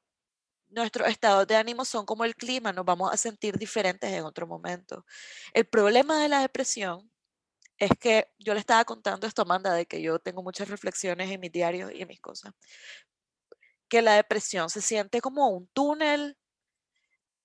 nuestros 0.70 1.08
estados 1.08 1.46
de 1.46 1.56
ánimo 1.56 1.84
son 1.84 2.06
como 2.06 2.24
el 2.24 2.36
clima, 2.36 2.72
nos 2.72 2.84
vamos 2.84 3.12
a 3.12 3.16
sentir 3.16 3.58
diferentes 3.58 4.10
en 4.12 4.24
otro 4.24 4.46
momento. 4.46 5.04
El 5.52 5.66
problema 5.66 6.20
de 6.20 6.28
la 6.28 6.40
depresión 6.40 7.10
es 7.78 7.90
que 7.98 8.28
yo 8.38 8.54
le 8.54 8.60
estaba 8.60 8.84
contando 8.84 9.26
esto 9.26 9.42
a 9.42 9.44
Amanda 9.44 9.72
de 9.72 9.86
que 9.86 10.02
yo 10.02 10.18
tengo 10.18 10.42
muchas 10.42 10.68
reflexiones 10.68 11.30
en 11.30 11.40
mis 11.40 11.52
diarios 11.52 11.92
y 11.92 12.02
en 12.02 12.08
mis 12.08 12.20
cosas, 12.20 12.52
que 13.88 14.02
la 14.02 14.14
depresión 14.14 14.70
se 14.70 14.82
siente 14.82 15.20
como 15.20 15.48
un 15.48 15.68
túnel, 15.68 16.36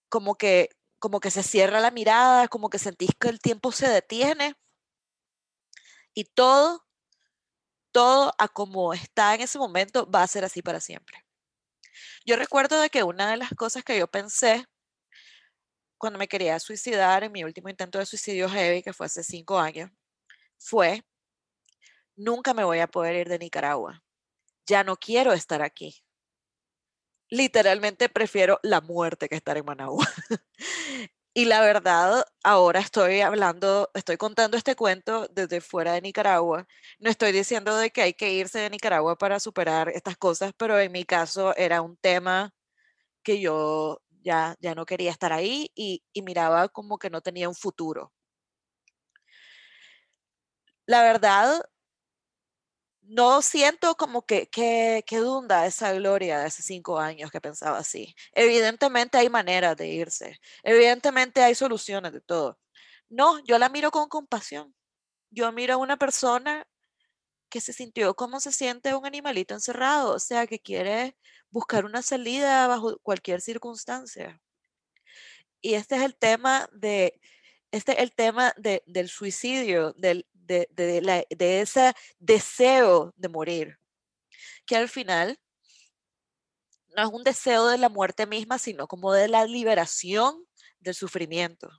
como 0.10 0.36
que, 0.36 0.70
como 1.00 1.20
que 1.20 1.32
se 1.32 1.44
cierra 1.44 1.80
la 1.80 1.92
mirada, 1.92 2.48
como 2.48 2.70
que 2.70 2.80
sentís 2.80 3.12
que 3.20 3.30
el 3.30 3.40
tiempo 3.40 3.72
se 3.72 3.88
detiene 3.88 4.56
y 6.14 6.26
todo, 6.26 6.86
todo 7.92 8.34
a 8.38 8.48
como 8.48 8.94
está 8.94 9.36
en 9.36 9.42
ese 9.42 9.58
momento 9.60 10.10
va 10.10 10.24
a 10.24 10.28
ser 10.28 10.46
así 10.46 10.62
para 10.62 10.80
siempre. 10.80 11.24
Yo 12.26 12.36
recuerdo 12.36 12.80
de 12.82 12.90
que 12.90 13.04
una 13.04 13.30
de 13.30 13.38
las 13.38 13.50
cosas 13.52 13.84
que 13.84 13.98
yo 13.98 14.08
pensé 14.08 14.66
cuando 15.98 16.20
me 16.20 16.28
quería 16.28 16.60
suicidar 16.60 17.24
en 17.24 17.32
mi 17.32 17.44
último 17.44 17.70
intento 17.70 17.98
de 17.98 18.06
suicidio 18.06 18.50
heavy, 18.50 18.84
que 18.84 18.94
fue 18.94 19.06
hace 19.06 19.24
cinco 19.24 19.58
años, 19.60 19.90
fue, 20.58 21.04
nunca 22.16 22.54
me 22.54 22.64
voy 22.64 22.80
a 22.80 22.88
poder 22.88 23.16
ir 23.16 23.30
de 23.30 23.40
Nicaragua. 23.40 24.04
Ya 24.66 24.84
no 24.84 24.98
quiero 24.98 25.34
estar 25.34 25.62
aquí. 25.62 26.04
Literalmente 27.30 28.10
prefiero 28.10 28.60
la 28.64 28.82
muerte 28.82 29.30
que 29.30 29.36
estar 29.36 29.58
en 29.58 29.66
Managua. 29.66 30.06
Y 31.36 31.46
la 31.46 31.62
verdad, 31.62 32.26
ahora 32.44 32.80
estoy 32.80 33.22
hablando, 33.22 33.90
estoy 33.96 34.18
contando 34.18 34.56
este 34.58 34.76
cuento 34.76 35.28
desde 35.30 35.62
fuera 35.62 35.94
de 35.94 36.02
Nicaragua. 36.02 36.68
No 37.00 37.10
estoy 37.10 37.32
diciendo 37.32 37.76
de 37.76 37.90
que 37.92 38.02
hay 38.04 38.14
que 38.14 38.34
irse 38.34 38.60
de 38.60 38.70
Nicaragua 38.70 39.18
para 39.18 39.40
superar 39.40 39.90
estas 39.90 40.16
cosas, 40.18 40.54
pero 40.58 40.80
en 40.80 40.92
mi 40.92 41.06
caso 41.06 41.56
era 41.56 41.82
un 41.82 41.98
tema 41.98 42.54
que 43.24 43.42
yo 43.42 44.02
ya, 44.24 44.56
ya 44.62 44.76
no 44.76 44.86
quería 44.86 45.12
estar 45.12 45.34
ahí 45.34 45.72
y, 45.76 46.04
y 46.14 46.24
miraba 46.24 46.70
como 46.70 46.98
que 47.00 47.10
no 47.10 47.22
tenía 47.22 47.50
un 47.50 47.56
futuro. 47.56 48.14
La 50.86 51.02
verdad, 51.04 51.62
no 53.14 53.42
siento 53.42 53.96
como 53.96 54.26
que, 54.26 54.48
que, 54.50 55.04
dunda 55.18 55.66
esa 55.68 55.94
gloria 55.94 56.40
de 56.40 56.46
hace 56.46 56.64
cinco 56.64 57.00
años 57.00 57.32
que 57.32 57.42
pensaba 57.42 57.78
así. 57.78 58.16
Evidentemente 58.34 59.18
hay 59.18 59.30
maneras 59.30 59.78
de 59.78 59.88
irse, 59.88 60.40
evidentemente 60.64 61.44
hay 61.44 61.56
soluciones 61.56 62.14
de 62.14 62.22
todo. 62.22 62.60
No, 63.10 63.40
yo 63.46 63.60
la 63.60 63.70
miro 63.70 63.92
con 63.92 64.10
compasión. 64.10 64.74
Yo 65.32 65.52
miro 65.52 65.76
a 65.76 65.78
una 65.78 65.98
persona 65.98 66.68
que 67.50 67.62
se 67.62 67.74
sintió 67.74 68.16
como 68.16 68.40
se 68.40 68.52
siente 68.52 68.96
un 68.96 69.06
animalito 69.06 69.54
encerrado, 69.56 70.16
o 70.16 70.20
sea, 70.20 70.48
que 70.48 70.60
quiere 70.60 71.16
buscar 71.52 71.86
una 71.86 72.02
salida 72.02 72.68
bajo 72.68 73.00
cualquier 73.00 73.42
circunstancia. 73.42 74.42
Y 75.62 75.76
este 75.76 75.96
es 75.98 76.02
el 76.04 76.16
tema 76.18 76.68
de, 76.74 77.20
este 77.72 78.02
el 78.04 78.14
tema 78.14 78.54
del 78.58 79.10
suicidio, 79.10 79.94
del, 79.94 80.28
de, 80.46 80.68
de 81.30 81.62
ese 81.62 81.94
deseo 82.20 83.14
de 83.16 83.30
morir, 83.30 83.80
que 84.66 84.76
al 84.76 84.90
final 84.90 85.40
no 86.96 87.04
es 87.04 87.10
un 87.10 87.24
deseo 87.24 87.68
de 87.68 87.78
la 87.78 87.90
muerte 87.90 88.26
misma, 88.26 88.60
sino 88.60 88.88
como 88.88 89.14
de 89.14 89.28
la 89.28 89.46
liberación 89.46 90.46
del 90.80 90.96
sufrimiento. 90.96 91.70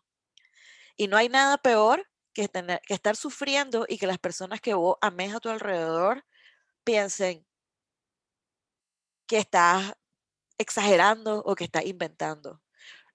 Y 0.96 1.08
no 1.08 1.16
hay 1.16 1.28
nada 1.28 1.58
peor 1.58 2.08
que, 2.32 2.48
tener, 2.48 2.80
que 2.86 2.94
estar 2.94 3.16
sufriendo 3.16 3.84
y 3.88 3.98
que 3.98 4.06
las 4.06 4.18
personas 4.18 4.60
que 4.60 4.74
vos 4.74 4.96
ames 5.00 5.34
a 5.34 5.40
tu 5.40 5.48
alrededor 5.48 6.24
piensen 6.84 7.46
que 9.26 9.38
estás 9.38 9.94
exagerando 10.58 11.42
o 11.44 11.54
que 11.54 11.64
estás 11.64 11.84
inventando. 11.86 12.60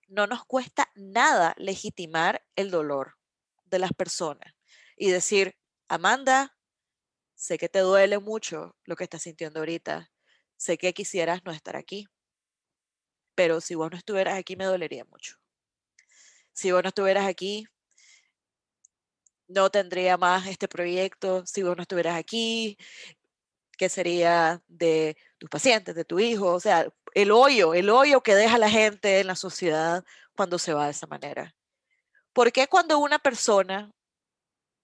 No 0.08 0.26
nos 0.26 0.44
cuesta 0.46 0.90
nada 0.96 1.54
legitimar 1.58 2.44
el 2.56 2.72
dolor 2.72 3.18
de 3.66 3.80
las 3.80 3.92
personas 3.94 4.54
y 5.00 5.10
decir, 5.10 5.56
Amanda, 5.88 6.56
sé 7.34 7.58
que 7.58 7.70
te 7.70 7.80
duele 7.80 8.20
mucho 8.20 8.76
lo 8.84 8.98
que 8.98 9.06
estás 9.06 9.24
sintiendo 9.24 9.60
ahorita, 9.62 10.12
sé 10.58 10.78
que 10.78 10.94
quisieras 10.94 11.42
no 11.46 11.54
estar 11.54 11.78
aquí, 11.78 12.06
pero 13.34 13.62
si 13.62 13.76
vos 13.76 13.90
no 13.90 13.98
estuvieras 13.98 14.38
aquí 14.38 14.58
me 14.58 14.66
dolería 14.66 15.06
mucho. 15.06 15.38
Si 16.52 16.74
vos 16.74 16.84
no 16.84 16.90
estuvieras 16.90 17.26
aquí, 17.26 17.66
no 19.48 19.70
tendría 19.70 20.18
más 20.18 20.46
este 20.48 20.68
proyecto. 20.68 21.46
Si 21.46 21.64
vos 21.64 21.78
no 21.78 21.84
estuvieras 21.84 22.18
aquí, 22.18 22.78
¿qué 23.78 23.88
sería 23.88 24.62
de 24.68 25.16
tus 25.38 25.50
pacientes, 25.50 25.96
de 25.96 26.04
tu 26.04 26.20
hijo? 26.20 26.54
O 26.54 26.60
sea, 26.60 26.92
el 27.14 27.32
hoyo, 27.32 27.74
el 27.74 27.90
hoyo 27.90 28.22
que 28.22 28.36
deja 28.36 28.58
la 28.58 28.70
gente 28.70 29.22
en 29.22 29.28
la 29.28 29.36
sociedad 29.36 30.04
cuando 30.36 30.60
se 30.60 30.74
va 30.74 30.86
de 30.86 30.92
esa 30.92 31.08
manera. 31.08 31.56
¿Por 32.34 32.52
qué 32.52 32.68
cuando 32.68 33.00
una 33.00 33.20
persona 33.20 33.94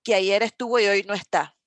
que 0.05 0.15
ayer 0.15 0.43
estuvo 0.43 0.79
y 0.79 0.85
hoy 0.85 1.03
no 1.03 1.15
está 1.15 1.57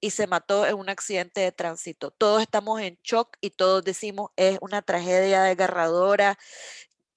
y 0.00 0.10
se 0.10 0.26
mató 0.26 0.66
en 0.66 0.74
un 0.74 0.90
accidente 0.90 1.40
de 1.40 1.52
tránsito, 1.52 2.10
todos 2.10 2.42
estamos 2.42 2.80
en 2.80 2.98
shock 3.02 3.36
y 3.40 3.50
todos 3.50 3.82
decimos 3.82 4.30
es 4.36 4.58
una 4.60 4.82
tragedia 4.82 5.44
desgarradora, 5.44 6.38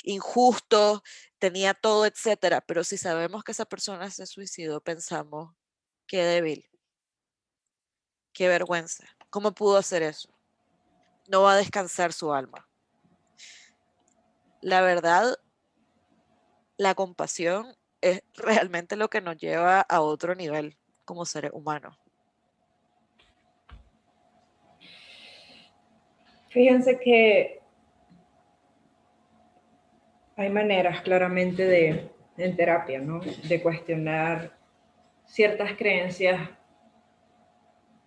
injusto, 0.03 1.03
tenía 1.39 1.73
todo, 1.73 2.05
etcétera, 2.05 2.61
pero 2.61 2.84
si 2.84 2.97
sabemos 2.97 3.43
que 3.43 3.51
esa 3.51 3.65
persona 3.65 4.09
se 4.11 4.25
suicidó, 4.27 4.82
pensamos, 4.82 5.53
qué 6.07 6.23
débil, 6.23 6.69
qué 8.32 8.47
vergüenza, 8.47 9.05
¿cómo 9.30 9.51
pudo 9.53 9.77
hacer 9.77 10.03
eso? 10.03 10.30
No 11.27 11.41
va 11.41 11.53
a 11.53 11.57
descansar 11.57 12.13
su 12.13 12.34
alma. 12.34 12.69
La 14.61 14.82
verdad, 14.82 15.38
la 16.77 16.95
compasión 16.95 17.75
es 18.01 18.23
realmente 18.35 18.95
lo 18.95 19.09
que 19.09 19.21
nos 19.21 19.37
lleva 19.37 19.81
a 19.81 20.01
otro 20.01 20.35
nivel 20.35 20.75
como 21.05 21.25
seres 21.25 21.51
humanos. 21.53 21.97
Fíjense 26.49 26.99
que 26.99 27.61
hay 30.35 30.49
maneras 30.49 31.01
claramente 31.01 31.65
de, 31.65 32.09
en 32.37 32.55
terapia, 32.55 32.99
¿no? 32.99 33.19
De 33.19 33.61
cuestionar 33.61 34.57
ciertas 35.25 35.73
creencias 35.77 36.49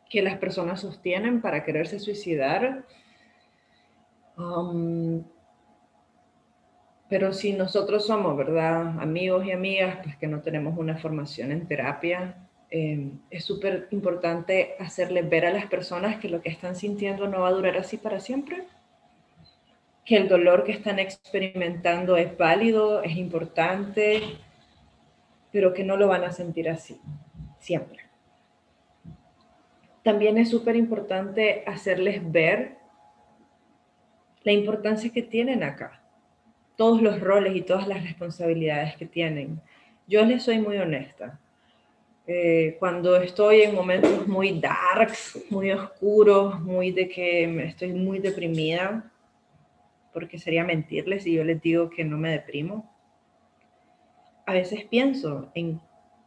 que 0.09 0.23
las 0.23 0.39
personas 0.39 0.81
sostienen 0.81 1.41
para 1.41 1.65
quererse 1.65 1.99
suicidar. 1.99 2.85
Um, 4.37 5.25
pero 7.13 7.35
si 7.35 7.53
nosotros 7.53 8.07
somos, 8.07 8.35
¿verdad? 8.39 8.99
Amigos 8.99 9.45
y 9.45 9.53
amigas, 9.53 9.99
pues 10.03 10.17
que 10.17 10.27
no 10.27 10.41
tenemos 10.41 10.79
una 10.79 10.97
formación 10.97 11.53
en 11.53 11.67
terapia, 11.67 12.49
eh, 12.71 13.11
es 13.29 13.45
súper 13.45 13.87
importante 13.91 14.77
hacerles 14.79 15.29
ver 15.29 15.45
a 15.45 15.53
las 15.53 15.67
personas 15.67 16.17
que 16.17 16.31
lo 16.31 16.41
que 16.41 16.49
están 16.49 16.75
sintiendo 16.75 17.29
no 17.29 17.41
va 17.41 17.49
a 17.49 17.53
durar 17.53 17.77
así 17.77 17.99
para 17.99 18.19
siempre 18.19 18.65
que 20.07 20.17
el 20.17 20.27
dolor 20.27 20.65
que 20.65 20.73
están 20.73 20.99
experimentando 20.99 22.17
es 22.17 22.35
válido, 22.39 23.03
es 23.03 23.15
importante, 23.15 24.23
pero 25.53 25.75
que 25.75 25.85
no 25.85 25.99
lo 25.99 26.09
van 26.09 26.25
a 26.25 26.33
sentir 26.33 26.71
así, 26.71 26.99
siempre. 27.59 28.07
También 30.03 30.39
es 30.39 30.49
súper 30.49 30.77
importante 30.77 31.63
hacerles 31.67 32.33
ver 32.33 32.79
la 34.45 34.53
importancia 34.53 35.13
que 35.13 35.23
tienen 35.23 35.63
acá, 35.63 36.02
todos 36.83 37.01
los 37.01 37.21
roles 37.21 37.55
y 37.55 37.61
todas 37.61 37.87
las 37.87 38.03
responsabilidades 38.03 38.97
que 38.97 39.07
tienen. 39.07 39.61
Yo 40.09 40.25
les 40.25 40.43
soy 40.43 40.59
muy 40.59 40.79
honesta. 40.79 41.39
Eh, 42.27 42.75
cuando 42.81 43.15
estoy 43.19 43.61
en 43.63 43.73
momentos 43.73 44.27
muy 44.27 44.59
darks, 44.59 45.39
muy 45.49 45.71
oscuros, 45.71 46.61
muy 46.61 46.91
de 46.91 47.09
que 47.09 47.67
estoy 47.67 47.93
muy 47.93 48.19
deprimida, 48.19 49.09
porque 50.13 50.41
sería 50.41 50.65
mentirles 50.65 51.23
si 51.23 51.35
yo 51.35 51.45
les 51.45 51.63
digo 51.63 51.89
que 51.89 52.05
no 52.05 52.19
me 52.19 52.33
deprimo. 52.33 52.93
A 54.45 54.55
veces 54.55 54.85
pienso 54.85 55.53
en 55.55 55.81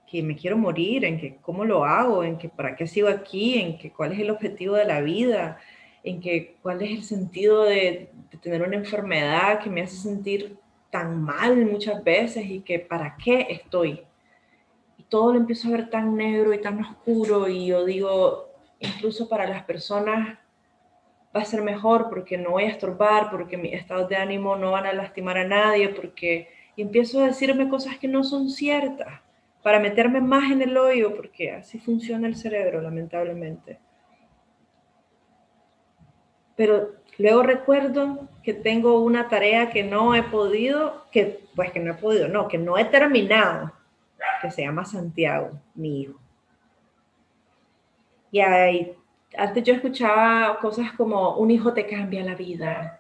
que 0.08 0.24
me 0.24 0.38
quiero 0.38 0.58
morir, 0.58 1.04
en 1.04 1.20
que 1.20 1.36
cómo 1.42 1.66
lo 1.66 1.84
hago, 1.84 2.24
en 2.24 2.38
que 2.38 2.48
para 2.48 2.78
qué 2.78 2.88
sigo 2.88 3.10
aquí, 3.10 3.60
en 3.60 3.78
que 3.78 3.92
cuál 3.92 4.14
es 4.14 4.20
el 4.20 4.30
objetivo 4.30 4.76
de 4.76 4.86
la 4.86 5.02
vida, 5.02 5.60
en 6.06 6.22
que 6.22 6.56
cuál 6.62 6.82
es 6.84 6.92
el 6.92 7.04
sentido 7.04 7.64
de, 7.64 8.12
tener 8.42 8.62
una 8.62 8.76
enfermedad 8.76 9.60
que 9.60 9.70
me 9.70 9.82
hace 9.82 9.96
sentir 9.96 10.58
tan 10.92 11.22
mal 11.22 11.66
muchas 11.66 12.04
veces 12.04 12.46
y 12.46 12.60
que 12.60 12.80
para 12.80 13.18
qué 13.18 13.48
estoy. 13.50 14.02
Y 14.98 15.04
todo 15.04 15.34
lo 15.34 15.40
empiezo 15.40 15.68
a 15.68 15.72
ver 15.72 15.90
tan 15.90 16.16
negro 16.16 16.54
y 16.54 16.62
tan 16.62 16.80
oscuro 16.80 17.48
y 17.48 17.68
yo 17.68 17.86
digo, 17.86 18.50
incluso 18.80 19.28
para 19.28 19.48
las 19.48 19.64
personas 19.64 20.38
va 21.36 21.42
a 21.42 21.46
ser 21.46 21.64
mejor 21.64 22.08
porque 22.10 22.38
no 22.38 22.52
voy 22.52 22.66
a 22.66 22.70
estorbar, 22.70 23.32
porque 23.32 23.58
mi 23.58 23.74
estado 23.74 24.08
de 24.08 24.16
ánimo 24.16 24.56
no 24.56 24.72
van 24.72 24.86
a 24.86 24.94
lastimar 24.94 25.40
a 25.40 25.48
nadie, 25.48 25.90
porque 25.90 26.48
y 26.76 26.82
empiezo 26.82 27.24
a 27.24 27.28
decirme 27.28 27.70
cosas 27.70 27.98
que 27.98 28.08
no 28.08 28.24
son 28.24 28.50
ciertas 28.50 29.22
para 29.64 29.80
meterme 29.80 30.22
más 30.22 30.52
en 30.52 30.62
el 30.62 30.78
hoyo, 30.78 31.16
porque 31.16 31.52
así 31.52 31.80
funciona 31.80 32.28
el 32.28 32.36
cerebro, 32.36 32.82
lamentablemente. 32.82 33.80
Pero 36.56 36.94
luego 37.18 37.44
recuerdo 37.44 38.28
que 38.44 38.54
tengo 38.54 39.02
una 39.02 39.28
tarea 39.30 39.70
que 39.70 39.84
no 39.84 40.16
he 40.16 40.24
podido, 40.24 41.06
que 41.12 41.40
pues 41.56 41.72
que 41.72 41.80
no 41.80 41.92
he 41.92 41.96
podido, 41.96 42.28
no, 42.28 42.48
que 42.48 42.58
no 42.58 42.78
he 42.78 42.86
terminado, 42.86 43.72
que 44.42 44.52
se 44.52 44.64
llama 44.64 44.86
Santiago, 44.86 45.52
mi 45.74 46.02
hijo. 46.02 46.20
Y 48.32 48.42
hay 48.42 48.96
antes 49.38 49.64
yo 49.64 49.74
escuchaba 49.74 50.60
cosas 50.60 50.92
como 50.94 51.38
un 51.38 51.52
hijo 51.52 51.74
te 51.74 51.86
cambia 51.86 52.24
la 52.24 52.36
vida, 52.36 53.00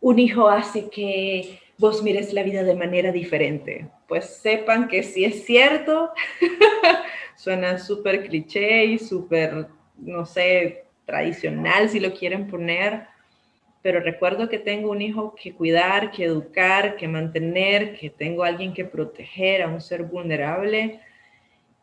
un 0.00 0.18
hijo 0.18 0.48
hace 0.48 0.88
que 0.90 1.60
vos 1.78 2.02
mires 2.02 2.32
la 2.32 2.42
vida 2.42 2.62
de 2.62 2.74
manera 2.74 3.12
diferente. 3.12 3.88
Pues 4.08 4.36
sepan 4.36 4.88
que 4.88 5.02
sí 5.02 5.24
es 5.24 5.44
cierto, 5.44 6.12
suena 7.36 7.78
súper 7.78 8.26
cliché 8.26 8.84
y 8.84 8.98
súper, 8.98 9.68
no 9.96 10.26
sé, 10.26 10.83
tradicional 11.04 11.88
si 11.88 12.00
lo 12.00 12.14
quieren 12.14 12.46
poner, 12.46 13.06
pero 13.82 14.00
recuerdo 14.00 14.48
que 14.48 14.58
tengo 14.58 14.90
un 14.90 15.02
hijo 15.02 15.34
que 15.34 15.52
cuidar, 15.52 16.10
que 16.10 16.24
educar, 16.24 16.96
que 16.96 17.06
mantener, 17.06 17.98
que 17.98 18.08
tengo 18.08 18.42
a 18.42 18.48
alguien 18.48 18.72
que 18.72 18.86
proteger, 18.86 19.62
a 19.62 19.68
un 19.68 19.80
ser 19.80 20.04
vulnerable 20.04 21.00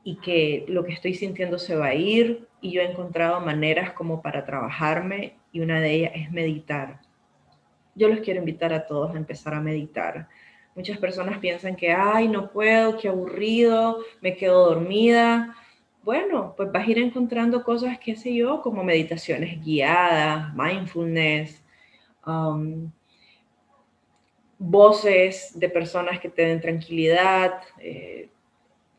y 0.04 0.16
que 0.16 0.66
lo 0.68 0.84
que 0.84 0.94
estoy 0.94 1.14
sintiendo 1.14 1.60
se 1.60 1.76
va 1.76 1.88
a 1.88 1.94
ir 1.94 2.48
y 2.60 2.72
yo 2.72 2.82
he 2.82 2.90
encontrado 2.90 3.40
maneras 3.40 3.92
como 3.92 4.22
para 4.22 4.46
trabajarme 4.46 5.36
y 5.52 5.60
una 5.60 5.80
de 5.80 5.92
ellas 5.92 6.12
es 6.16 6.32
meditar. 6.32 7.02
Yo 7.94 8.08
los 8.08 8.22
quiero 8.22 8.40
invitar 8.40 8.74
a 8.74 8.88
todos 8.88 9.14
a 9.14 9.18
empezar 9.18 9.54
a 9.54 9.62
meditar. 9.62 10.28
Muchas 10.76 10.98
personas 10.98 11.38
piensan 11.40 11.76
que, 11.76 11.92
ay, 11.92 12.28
no 12.28 12.50
puedo, 12.50 12.98
qué 12.98 13.10
aburrido, 13.10 14.00
me 14.22 14.36
quedo 14.36 14.70
dormida. 14.70 15.56
Bueno, 16.04 16.56
pues 16.58 16.72
vas 16.72 16.88
a 16.88 16.90
ir 16.92 16.98
encontrando 16.98 17.64
cosas, 17.64 18.00
qué 18.00 18.16
sé 18.16 18.34
yo, 18.34 18.62
como 18.62 18.84
meditaciones 18.84 19.64
guiadas, 19.64 20.52
mindfulness, 20.56 21.62
um, 22.26 22.92
voces 24.58 25.52
de 25.60 25.70
personas 25.70 26.20
que 26.20 26.30
te 26.30 26.44
den 26.44 26.60
tranquilidad, 26.60 27.62
eh, 27.80 28.30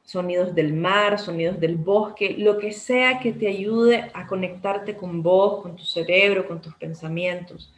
sonidos 0.05 0.55
del 0.55 0.75
mar, 0.75 1.19
sonidos 1.19 1.59
del 1.59 1.77
bosque, 1.77 2.37
lo 2.39 2.59
que 2.59 2.71
sea 2.71 3.19
que 3.19 3.33
te 3.33 3.49
ayude 3.49 4.11
a 4.15 4.27
conectarte 4.27 4.97
con 4.97 5.23
vos, 5.23 5.63
con 5.63 5.75
tu 5.75 5.85
cerebro, 5.85 6.47
con 6.47 6.61
tus 6.61 6.75
pensamientos. 6.75 7.75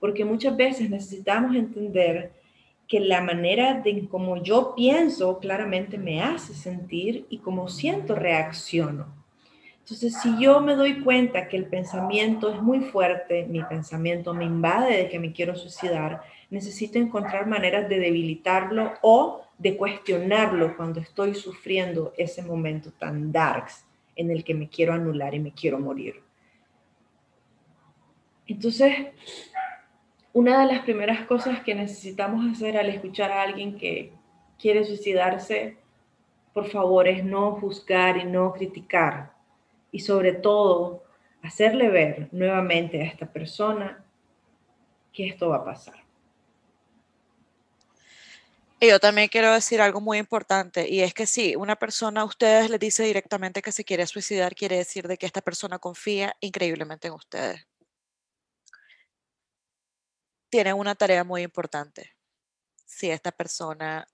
Porque 0.00 0.24
muchas 0.24 0.56
veces 0.56 0.88
necesitamos 0.88 1.54
entender 1.54 2.32
que 2.92 3.00
la 3.00 3.22
manera 3.22 3.80
de 3.80 4.06
cómo 4.06 4.42
yo 4.42 4.74
pienso 4.76 5.38
claramente 5.38 5.96
me 5.96 6.22
hace 6.22 6.52
sentir 6.52 7.24
y 7.30 7.38
como 7.38 7.68
siento 7.68 8.14
reacciono. 8.14 9.06
Entonces, 9.78 10.20
si 10.20 10.38
yo 10.38 10.60
me 10.60 10.74
doy 10.74 11.00
cuenta 11.00 11.48
que 11.48 11.56
el 11.56 11.64
pensamiento 11.64 12.52
es 12.52 12.60
muy 12.60 12.80
fuerte, 12.80 13.46
mi 13.46 13.62
pensamiento 13.62 14.34
me 14.34 14.44
invade 14.44 14.94
de 14.94 15.08
que 15.08 15.18
me 15.18 15.32
quiero 15.32 15.56
suicidar, 15.56 16.20
necesito 16.50 16.98
encontrar 16.98 17.46
maneras 17.46 17.88
de 17.88 17.98
debilitarlo 17.98 18.92
o 19.00 19.40
de 19.56 19.74
cuestionarlo 19.78 20.76
cuando 20.76 21.00
estoy 21.00 21.34
sufriendo 21.34 22.12
ese 22.18 22.42
momento 22.42 22.92
tan 22.92 23.32
darks 23.32 23.86
en 24.16 24.30
el 24.30 24.44
que 24.44 24.52
me 24.52 24.68
quiero 24.68 24.92
anular 24.92 25.34
y 25.34 25.40
me 25.40 25.54
quiero 25.54 25.78
morir. 25.78 26.22
Entonces, 28.46 28.92
una 30.32 30.60
de 30.60 30.72
las 30.72 30.84
primeras 30.84 31.26
cosas 31.26 31.60
que 31.62 31.74
necesitamos 31.74 32.44
hacer 32.50 32.76
al 32.76 32.88
escuchar 32.88 33.30
a 33.30 33.42
alguien 33.42 33.76
que 33.76 34.12
quiere 34.58 34.84
suicidarse, 34.84 35.76
por 36.54 36.68
favor, 36.68 37.08
es 37.08 37.24
no 37.24 37.52
juzgar 37.56 38.16
y 38.16 38.24
no 38.24 38.52
criticar. 38.52 39.32
Y 39.90 40.00
sobre 40.00 40.32
todo, 40.32 41.04
hacerle 41.42 41.88
ver 41.88 42.28
nuevamente 42.32 43.02
a 43.02 43.04
esta 43.04 43.26
persona 43.26 44.04
que 45.12 45.26
esto 45.26 45.50
va 45.50 45.56
a 45.56 45.64
pasar. 45.64 46.02
Y 48.80 48.88
yo 48.88 48.98
también 48.98 49.28
quiero 49.28 49.52
decir 49.52 49.80
algo 49.80 50.00
muy 50.00 50.18
importante, 50.18 50.88
y 50.88 51.02
es 51.02 51.14
que 51.14 51.26
si 51.26 51.54
una 51.54 51.76
persona 51.76 52.22
a 52.22 52.24
ustedes 52.24 52.68
les 52.68 52.80
dice 52.80 53.04
directamente 53.04 53.62
que 53.62 53.70
se 53.70 53.84
quiere 53.84 54.06
suicidar, 54.08 54.56
quiere 54.56 54.76
decir 54.76 55.06
de 55.06 55.16
que 55.16 55.26
esta 55.26 55.40
persona 55.40 55.78
confía 55.78 56.34
increíblemente 56.40 57.06
en 57.06 57.14
ustedes. 57.14 57.64
Tienen 60.52 60.74
una 60.74 60.94
tarea 60.94 61.24
muy 61.24 61.40
importante. 61.40 62.14
Si 62.84 63.10
esta 63.10 63.32
persona, 63.32 64.06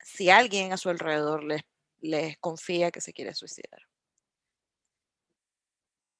si 0.00 0.30
alguien 0.30 0.72
a 0.72 0.78
su 0.78 0.88
alrededor 0.88 1.44
les, 1.44 2.38
confía 2.38 2.90
que 2.90 3.02
se 3.02 3.12
quiere 3.12 3.34
suicidar. 3.34 3.82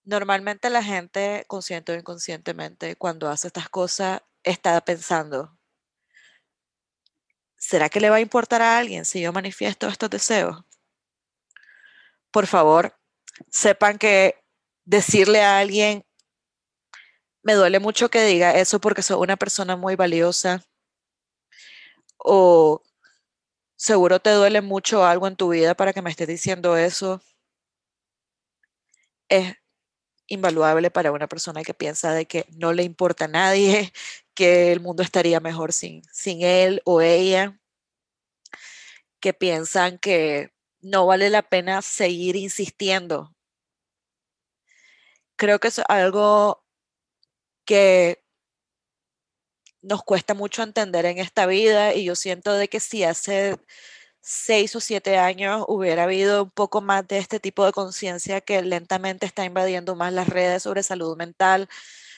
Normalmente 0.04 0.68
la 0.68 0.82
gente, 0.82 1.46
consciente 1.46 1.92
o 1.92 1.94
inconscientemente, 1.94 2.96
cuando 2.96 3.30
hace 3.30 3.46
estas 3.46 3.70
cosas, 3.70 4.20
está 4.42 4.78
pensando, 4.82 5.58
¿será 7.56 7.88
que 7.88 8.00
le 8.00 8.10
va 8.10 8.16
a 8.16 8.20
importar 8.20 8.60
a 8.60 8.76
alguien 8.76 9.06
si 9.06 9.22
yo 9.22 9.32
manifiesto 9.32 9.88
estos 9.88 10.10
deseos? 10.10 10.62
Por 12.30 12.46
favor, 12.46 13.00
sepan 13.48 13.96
que 13.96 14.44
decirle 14.84 15.40
a 15.40 15.58
alguien, 15.58 16.04
me 17.44 17.54
duele 17.54 17.78
mucho 17.80 18.10
que 18.10 18.24
diga 18.24 18.52
eso 18.58 18.80
porque 18.80 19.02
soy 19.02 19.18
una 19.18 19.36
persona 19.36 19.76
muy 19.76 19.96
valiosa, 19.96 20.64
o 22.18 22.82
seguro 23.76 24.20
te 24.20 24.30
duele 24.30 24.62
mucho 24.62 25.04
algo 25.04 25.28
en 25.28 25.36
tu 25.36 25.50
vida 25.50 25.74
para 25.76 25.92
que 25.92 26.02
me 26.02 26.10
estés 26.10 26.28
diciendo 26.28 26.76
eso, 26.76 27.20
es 29.28 29.54
invaluable 30.28 30.90
para 30.90 31.12
una 31.12 31.28
persona 31.28 31.62
que 31.64 31.74
piensa 31.74 32.12
de 32.14 32.26
que 32.26 32.46
no 32.56 32.72
le 32.72 32.84
importa 32.84 33.26
a 33.26 33.28
nadie, 33.28 33.92
que 34.34 34.72
el 34.72 34.80
mundo 34.80 35.02
estaría 35.02 35.40
mejor 35.40 35.72
sin, 35.72 36.02
sin 36.12 36.42
él 36.42 36.82
o 36.84 37.02
ella, 37.02 37.58
que 39.20 39.34
piensan 39.34 39.98
que 39.98 40.52
no 40.80 41.06
vale 41.06 41.30
la 41.30 41.42
pena 41.42 41.82
seguir 41.82 42.36
insistiendo. 42.36 43.34
Creo 45.36 45.58
que 45.60 45.68
es 45.68 45.80
algo 45.88 46.63
que 47.64 48.22
nos 49.82 50.02
cuesta 50.02 50.34
mucho 50.34 50.62
entender 50.62 51.04
en 51.06 51.18
esta 51.18 51.46
vida 51.46 51.94
y 51.94 52.04
yo 52.04 52.16
siento 52.16 52.54
de 52.54 52.68
que 52.68 52.80
si 52.80 53.04
hace 53.04 53.56
seis 54.20 54.74
o 54.76 54.80
siete 54.80 55.18
años 55.18 55.64
hubiera 55.68 56.04
habido 56.04 56.44
un 56.44 56.50
poco 56.50 56.80
más 56.80 57.06
de 57.06 57.18
este 57.18 57.40
tipo 57.40 57.64
de 57.66 57.72
conciencia 57.72 58.40
que 58.40 58.62
lentamente 58.62 59.26
está 59.26 59.44
invadiendo 59.44 59.96
más 59.96 60.12
las 60.14 60.28
redes 60.28 60.62
sobre 60.64 60.82
salud 60.82 61.16
mental, 61.16 61.68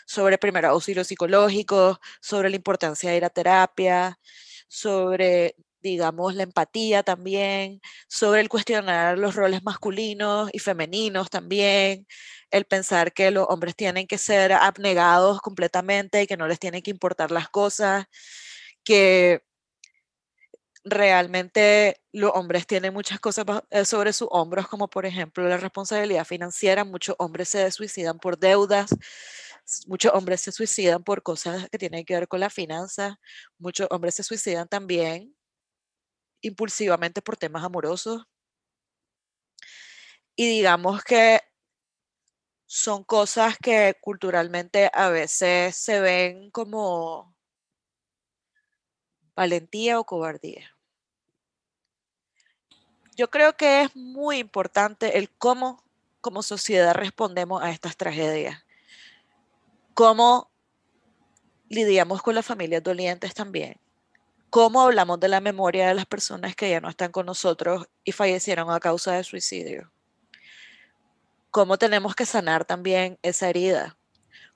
sobre 0.07 0.38
primer 0.38 0.66
auxilio 0.66 1.05
psicológico, 1.05 2.01
sobre 2.20 2.51
la 2.51 2.57
importancia 2.57 3.11
de 3.11 3.16
ir 3.18 3.24
a 3.24 3.30
terapia, 3.30 4.18
sobre, 4.68 5.57
digamos, 5.87 6.34
la 6.34 6.43
empatía 6.43 7.03
también, 7.03 7.80
sobre 8.09 8.41
el 8.41 8.49
cuestionar 8.49 9.18
los 9.18 9.34
roles 9.37 9.62
masculinos 9.62 10.51
y 10.53 10.59
femeninos 10.59 11.30
también, 11.30 12.07
el 12.51 12.64
pensar 12.66 13.12
que 13.12 13.30
los 13.30 13.47
hombres 13.49 13.76
tienen 13.76 14.07
que 14.07 14.18
ser 14.18 14.53
abnegados 14.53 15.41
completamente 15.41 16.22
y 16.22 16.26
que 16.26 16.37
no 16.37 16.49
les 16.49 16.59
tienen 16.59 16.82
que 16.82 16.91
importar 16.91 17.30
las 17.30 17.49
cosas, 17.49 18.07
que 18.84 19.43
realmente 20.84 22.01
los 22.12 22.32
hombres 22.34 22.66
tienen 22.66 22.95
muchas 22.95 23.20
cosas 23.20 23.45
eh, 23.70 23.84
sobre 23.84 24.12
sus 24.12 24.28
hombros, 24.30 24.68
como 24.68 24.89
por 24.89 25.07
ejemplo 25.07 25.49
la 25.49 25.57
responsabilidad 25.59 26.24
financiera. 26.24 26.84
Muchos 26.84 27.16
hombres 27.18 27.49
se 27.51 27.70
suicidan 27.72 28.18
por 28.18 28.39
deudas, 28.39 28.91
muchos 29.87 30.12
hombres 30.14 30.41
se 30.43 30.53
suicidan 30.53 31.03
por 31.05 31.22
cosas 31.22 31.68
que 31.70 31.78
tienen 31.78 32.05
que 32.05 32.14
ver 32.14 32.28
con 32.28 32.41
la 32.41 32.51
finanza, 32.51 33.18
muchos 33.59 33.89
hombres 33.91 34.14
se 34.14 34.22
suicidan 34.22 34.68
también 34.68 35.34
impulsivamente 36.47 37.22
por 37.22 37.36
temas 37.36 37.64
amorosos. 37.64 38.26
Y 40.34 40.47
digamos 40.49 41.03
que 41.03 41.40
son 42.66 43.05
cosas 43.05 43.57
que 43.59 43.97
culturalmente 44.01 44.90
a 44.92 45.09
veces 45.09 45.76
se 45.76 46.01
ven 46.01 46.51
como 46.51 47.34
valentía 49.34 50.01
o 50.01 50.05
cobardía 50.05 50.76
yo 53.16 53.30
creo 53.30 53.57
que 53.57 53.82
es 53.82 53.97
muy 53.97 54.38
importante 54.38 55.18
el 55.18 55.30
cómo 55.30 55.82
como 56.20 56.42
sociedad 56.42 56.94
respondemos 56.94 57.62
a 57.62 57.70
estas 57.70 57.97
tragedias. 57.97 58.64
Cómo 59.94 60.51
lidiamos 61.68 62.20
con 62.20 62.34
las 62.34 62.44
familias 62.44 62.82
dolientes 62.82 63.32
también. 63.32 63.80
Cómo 64.51 64.80
hablamos 64.82 65.20
de 65.20 65.28
la 65.28 65.40
memoria 65.40 65.88
de 65.88 65.94
las 65.94 66.07
personas 66.07 66.55
que 66.55 66.70
ya 66.70 66.80
no 66.80 66.88
están 66.88 67.12
con 67.12 67.26
nosotros 67.26 67.86
y 68.05 68.12
fallecieron 68.12 68.70
a 68.70 68.80
causa 68.80 69.12
de 69.12 69.24
suicidio. 69.24 69.90
Cómo 71.51 71.78
tenemos 71.78 72.14
que 72.14 72.26
sanar 72.26 72.64
también 72.64 73.18
esa 73.22 73.49
herida. 73.49 73.97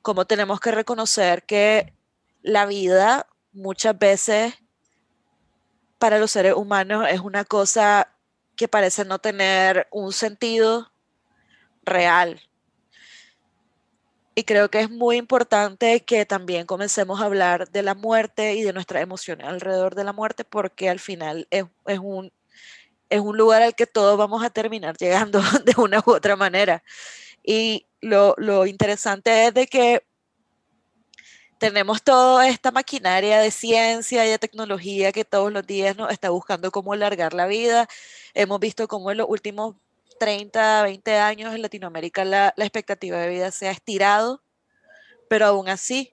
Cómo 0.03 0.26
tenemos 0.26 0.61
que 0.61 0.70
reconocer 0.70 1.45
que 1.45 1.93
la 2.43 2.66
vida 2.66 3.26
muchas 3.53 3.99
veces 3.99 4.55
para 5.99 6.18
los 6.18 6.30
seres 6.30 6.55
humanos 6.55 7.07
es 7.11 7.20
una 7.20 7.45
cosa 7.45 8.09
que 8.57 8.68
parece 8.68 9.05
no 9.05 9.18
tener 9.18 9.86
un 9.91 10.12
sentido 10.12 10.91
real. 11.82 12.41
Y 14.41 14.45
creo 14.45 14.70
que 14.70 14.80
es 14.80 14.88
muy 14.88 15.18
importante 15.18 16.03
que 16.03 16.24
también 16.24 16.64
comencemos 16.64 17.20
a 17.20 17.26
hablar 17.26 17.70
de 17.70 17.82
la 17.82 17.95
muerte 17.95 18.55
y 18.55 18.62
de 18.62 18.72
nuestras 18.72 19.03
emociones 19.03 19.47
alrededor 19.47 19.95
de 19.95 20.03
la 20.03 20.14
muerte, 20.14 20.45
porque 20.45 20.88
al 20.88 20.99
final 20.99 21.47
es, 21.51 21.66
un, 21.99 22.32
es 23.11 23.20
un 23.20 23.36
lugar 23.36 23.61
al 23.61 23.74
que 23.74 23.86
todos 23.86 24.16
vamos 24.16 24.43
a 24.43 24.49
terminar 24.49 24.97
llegando 24.97 25.43
de 25.66 25.74
una 25.76 26.03
u 26.07 26.12
otra 26.12 26.36
manera. 26.36 26.82
Y 27.45 27.86
lo, 28.01 28.34
lo 28.38 28.64
interesante 28.64 29.49
es 29.49 29.53
de 29.53 29.66
que 29.66 30.07
tenemos 31.59 32.03
toda 32.03 32.49
esta 32.49 32.70
maquinaria 32.70 33.41
de 33.41 33.51
ciencia 33.51 34.24
y 34.24 34.30
de 34.30 34.38
tecnología 34.38 35.12
que 35.12 35.26
todos 35.26 35.53
los 35.53 35.66
días 35.66 35.99
nos 35.99 36.11
está 36.12 36.30
buscando 36.30 36.70
cómo 36.70 36.95
alargar 36.95 37.34
la 37.34 37.47
vida. 37.47 37.88
Hemos 38.32 38.59
visto 38.59 38.88
cómo 38.88 39.11
en 39.11 39.18
los 39.18 39.28
últimos 39.28 39.76
30, 40.21 40.83
20 40.83 41.14
años 41.16 41.55
en 41.55 41.62
Latinoamérica 41.62 42.27
la, 42.27 42.53
expectativa 42.59 43.16
de 43.16 43.31
vida 43.31 43.51
se 43.51 43.68
ha 43.68 43.71
estirado, 43.71 44.43
pero 45.31 45.47
aún 45.47 45.71
así 45.71 46.12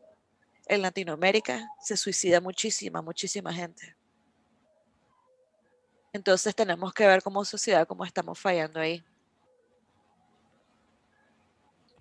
en 0.68 0.82
Latinoamérica 0.82 1.68
se 1.82 1.98
suicida 1.98 2.40
muchísima, 2.40 3.02
muchísima 3.02 3.54
gente. 3.54 3.98
Entonces 6.14 6.56
tenemos 6.56 6.94
que 6.94 7.06
ver 7.06 7.22
como 7.22 7.44
sociedad 7.44 7.86
cómo 7.86 8.06
estamos 8.06 8.40
fallando 8.40 8.80
ahí. 8.80 9.04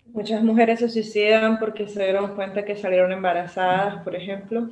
Muchas 0.05 0.41
mujeres 0.41 0.79
se 0.79 0.87
suicidan 0.87 1.59
porque 1.59 1.89
se 1.89 2.01
dieron 2.01 2.35
cuenta 2.35 2.63
que 2.63 2.77
salieron 2.77 3.11
embarazadas, 3.11 4.01
por 4.03 4.15
ejemplo, 4.15 4.69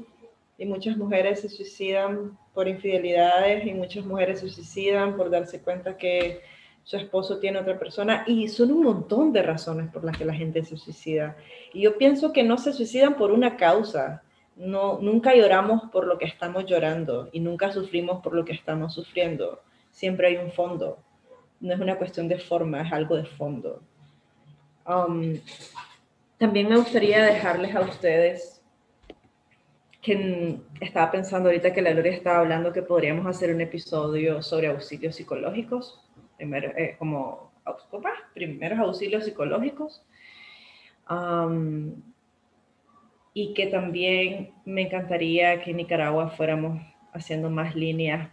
y 0.58 0.66
muchas 0.66 0.96
mujeres 0.96 1.42
se 1.42 1.50
suicidan 1.50 2.40
por 2.54 2.70
infidelidades 2.70 3.68
y 3.68 3.74
muchas 3.74 4.06
mujeres 4.06 4.40
se 4.40 4.48
suicidan 4.48 5.18
por 5.18 5.30
darse 5.30 5.60
cuenta 5.60 5.98
que 5.98 6.55
su 6.86 6.98
esposo 6.98 7.40
tiene 7.40 7.58
otra 7.58 7.80
persona 7.80 8.24
y 8.28 8.48
son 8.48 8.72
un 8.72 8.84
montón 8.84 9.34
de 9.34 9.42
razones 9.42 9.90
por 9.92 10.04
las 10.04 10.16
que 10.16 10.24
la 10.24 10.36
gente 10.36 10.64
se 10.64 10.78
suicida. 10.78 11.36
Y 11.74 11.82
yo 11.82 11.98
pienso 11.98 12.32
que 12.32 12.44
no 12.44 12.60
se 12.60 12.74
suicidan 12.74 13.16
por 13.16 13.32
una 13.32 13.58
causa. 13.58 14.22
No, 14.56 15.00
nunca 15.02 15.36
lloramos 15.36 15.90
por 15.92 16.06
lo 16.06 16.20
que 16.20 16.26
estamos 16.26 16.66
llorando 16.68 17.28
y 17.32 17.40
nunca 17.40 17.72
sufrimos 17.72 18.22
por 18.22 18.36
lo 18.36 18.46
que 18.46 18.54
estamos 18.54 18.94
sufriendo. 18.94 19.62
Siempre 19.90 20.28
hay 20.28 20.38
un 20.38 20.52
fondo. 20.52 21.00
no 21.60 21.74
es 21.74 21.80
una 21.80 21.98
cuestión 21.98 22.28
de 22.28 22.38
forma, 22.38 22.84
es 22.84 22.94
algo 22.94 23.16
de 23.16 23.26
fondo. 23.26 23.82
Um, 24.88 25.40
también 26.38 26.70
me 26.70 26.78
gustaría 26.78 27.26
dejarles 27.26 27.76
a 27.76 27.82
ustedes 27.82 28.62
que 30.04 30.60
estaba 30.80 31.10
pensando 31.10 31.50
ahorita 31.50 31.74
que 31.74 31.82
la 31.82 31.94
Gloria 31.94 32.12
estaba 32.12 32.38
hablando 32.42 32.72
que 32.72 32.84
podríamos 32.84 33.26
hacer 33.26 33.52
un 33.52 33.62
episodio 33.62 34.44
sobre 34.44 34.68
auxilios 34.68 35.16
psicológicos, 35.16 36.05
eh, 36.40 36.96
como 36.98 37.52
primeros 38.34 38.80
auxilios 38.80 39.26
psicológicos. 39.26 40.04
Y 43.34 43.54
que 43.54 43.68
también 43.68 44.54
me 44.66 44.84
encantaría 44.84 45.62
que 45.62 45.72
en 45.72 45.78
Nicaragua 45.78 46.30
fuéramos 46.30 46.82
haciendo 47.14 47.50
más 47.50 47.76
líneas 47.76 48.30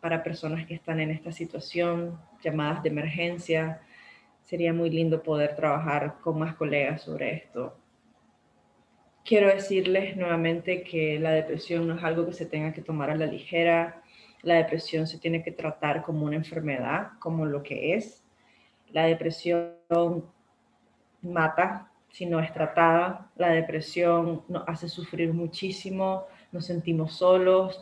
para 0.00 0.22
personas 0.22 0.66
que 0.66 0.74
están 0.74 1.00
en 1.00 1.10
esta 1.10 1.32
situación, 1.32 2.20
llamadas 2.42 2.82
de 2.82 2.90
emergencia. 2.90 3.80
Sería 4.42 4.72
muy 4.72 4.90
lindo 4.90 5.22
poder 5.22 5.56
trabajar 5.56 6.16
con 6.20 6.38
más 6.38 6.54
colegas 6.56 7.02
sobre 7.02 7.32
esto. 7.32 7.76
Quiero 9.24 9.48
decirles 9.48 10.16
nuevamente 10.18 10.82
que 10.82 11.18
la 11.18 11.30
depresión 11.30 11.88
no 11.88 11.96
es 11.96 12.04
algo 12.04 12.26
que 12.26 12.34
se 12.34 12.44
tenga 12.44 12.74
que 12.74 12.82
tomar 12.82 13.08
a 13.08 13.16
la 13.16 13.24
ligera. 13.24 14.03
La 14.44 14.54
depresión 14.54 15.06
se 15.06 15.18
tiene 15.18 15.42
que 15.42 15.52
tratar 15.52 16.02
como 16.02 16.24
una 16.26 16.36
enfermedad, 16.36 17.12
como 17.18 17.46
lo 17.46 17.62
que 17.62 17.94
es. 17.94 18.22
La 18.92 19.04
depresión 19.04 19.72
mata 21.22 21.90
si 22.10 22.26
no 22.26 22.38
es 22.38 22.52
tratada. 22.52 23.30
La 23.36 23.48
depresión 23.48 24.42
nos 24.48 24.68
hace 24.68 24.88
sufrir 24.88 25.32
muchísimo, 25.34 26.26
nos 26.52 26.66
sentimos 26.66 27.14
solos, 27.14 27.80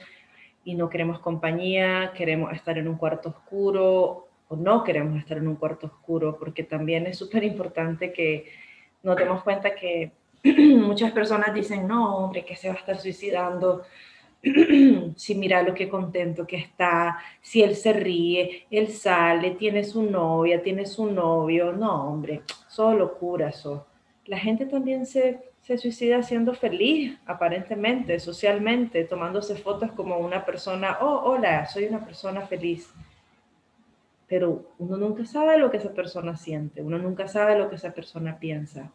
y 0.65 0.75
no 0.75 0.89
queremos 0.89 1.19
compañía, 1.19 2.13
queremos 2.17 2.53
estar 2.53 2.79
en 2.79 2.89
un 2.89 2.97
cuarto 2.97 3.31
oscuro 3.31 4.29
o 4.49 4.57
no 4.57 4.85
queremos 4.85 5.19
estar 5.19 5.39
en 5.39 5.49
un 5.49 5.57
cuarto 5.57 5.87
oscuro, 5.87 6.39
porque 6.39 6.63
también 6.63 7.07
es 7.07 7.19
súper 7.19 7.43
importante 7.43 8.13
que 8.13 8.47
nos 9.03 9.17
demos 9.17 9.43
cuenta 9.43 9.75
que 9.75 10.13
muchas 10.45 11.13
personas 11.13 11.55
dicen, 11.55 11.87
no, 11.87 12.17
hombre, 12.17 12.45
que 12.45 12.55
se 12.55 12.69
va 12.69 12.75
a 12.75 12.79
estar 12.79 12.99
suicidando. 12.99 13.83
si 15.17 15.35
mira 15.35 15.63
lo 15.63 15.75
que 15.75 15.89
contento 15.89 16.47
que 16.47 16.57
está, 16.57 17.19
si 17.41 17.63
él 17.63 17.77
se 17.77 17.93
ríe, 17.93 18.67
él 18.71 18.89
sale, 18.89 19.53
tiene 19.53 19.85
su 19.85 20.03
novia, 20.03 20.63
tiene 20.63 20.87
su 20.87 21.07
novio, 21.07 21.73
no, 21.73 22.09
hombre, 22.09 22.43
solo 22.69 22.99
locura 22.99 23.49
eso. 23.49 23.87
La 24.27 24.39
gente 24.39 24.67
también 24.67 25.07
se 25.07 25.53
se 25.63 25.79
suicida 25.79 26.23
siendo 26.23 26.55
feliz, 26.55 27.17
aparentemente, 27.25 28.19
socialmente, 28.19 29.05
tomándose 29.05 29.55
fotos 29.55 29.93
como 29.93 30.19
una 30.19 30.45
persona, 30.45 30.99
oh, 31.01 31.23
hola, 31.25 31.67
soy 31.67 31.85
una 31.85 32.05
persona 32.05 32.41
feliz. 32.43 32.93
Pero 34.27 34.73
uno 34.79 34.97
nunca 34.97 35.25
sabe 35.25 35.59
lo 35.59 35.71
que 35.71 35.77
esa 35.77 35.95
persona 35.95 36.37
siente, 36.37 36.83
uno 36.83 36.99
nunca 36.99 37.29
sabe 37.29 37.57
lo 37.57 37.71
que 37.71 37.77
esa 37.77 37.95
persona 37.95 38.39
piensa. 38.41 38.93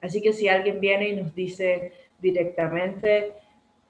Así 0.00 0.22
que 0.22 0.32
si 0.32 0.48
alguien 0.48 0.80
viene 0.80 1.10
y 1.10 1.16
nos 1.16 1.34
dice 1.34 1.92
directamente, 2.18 3.34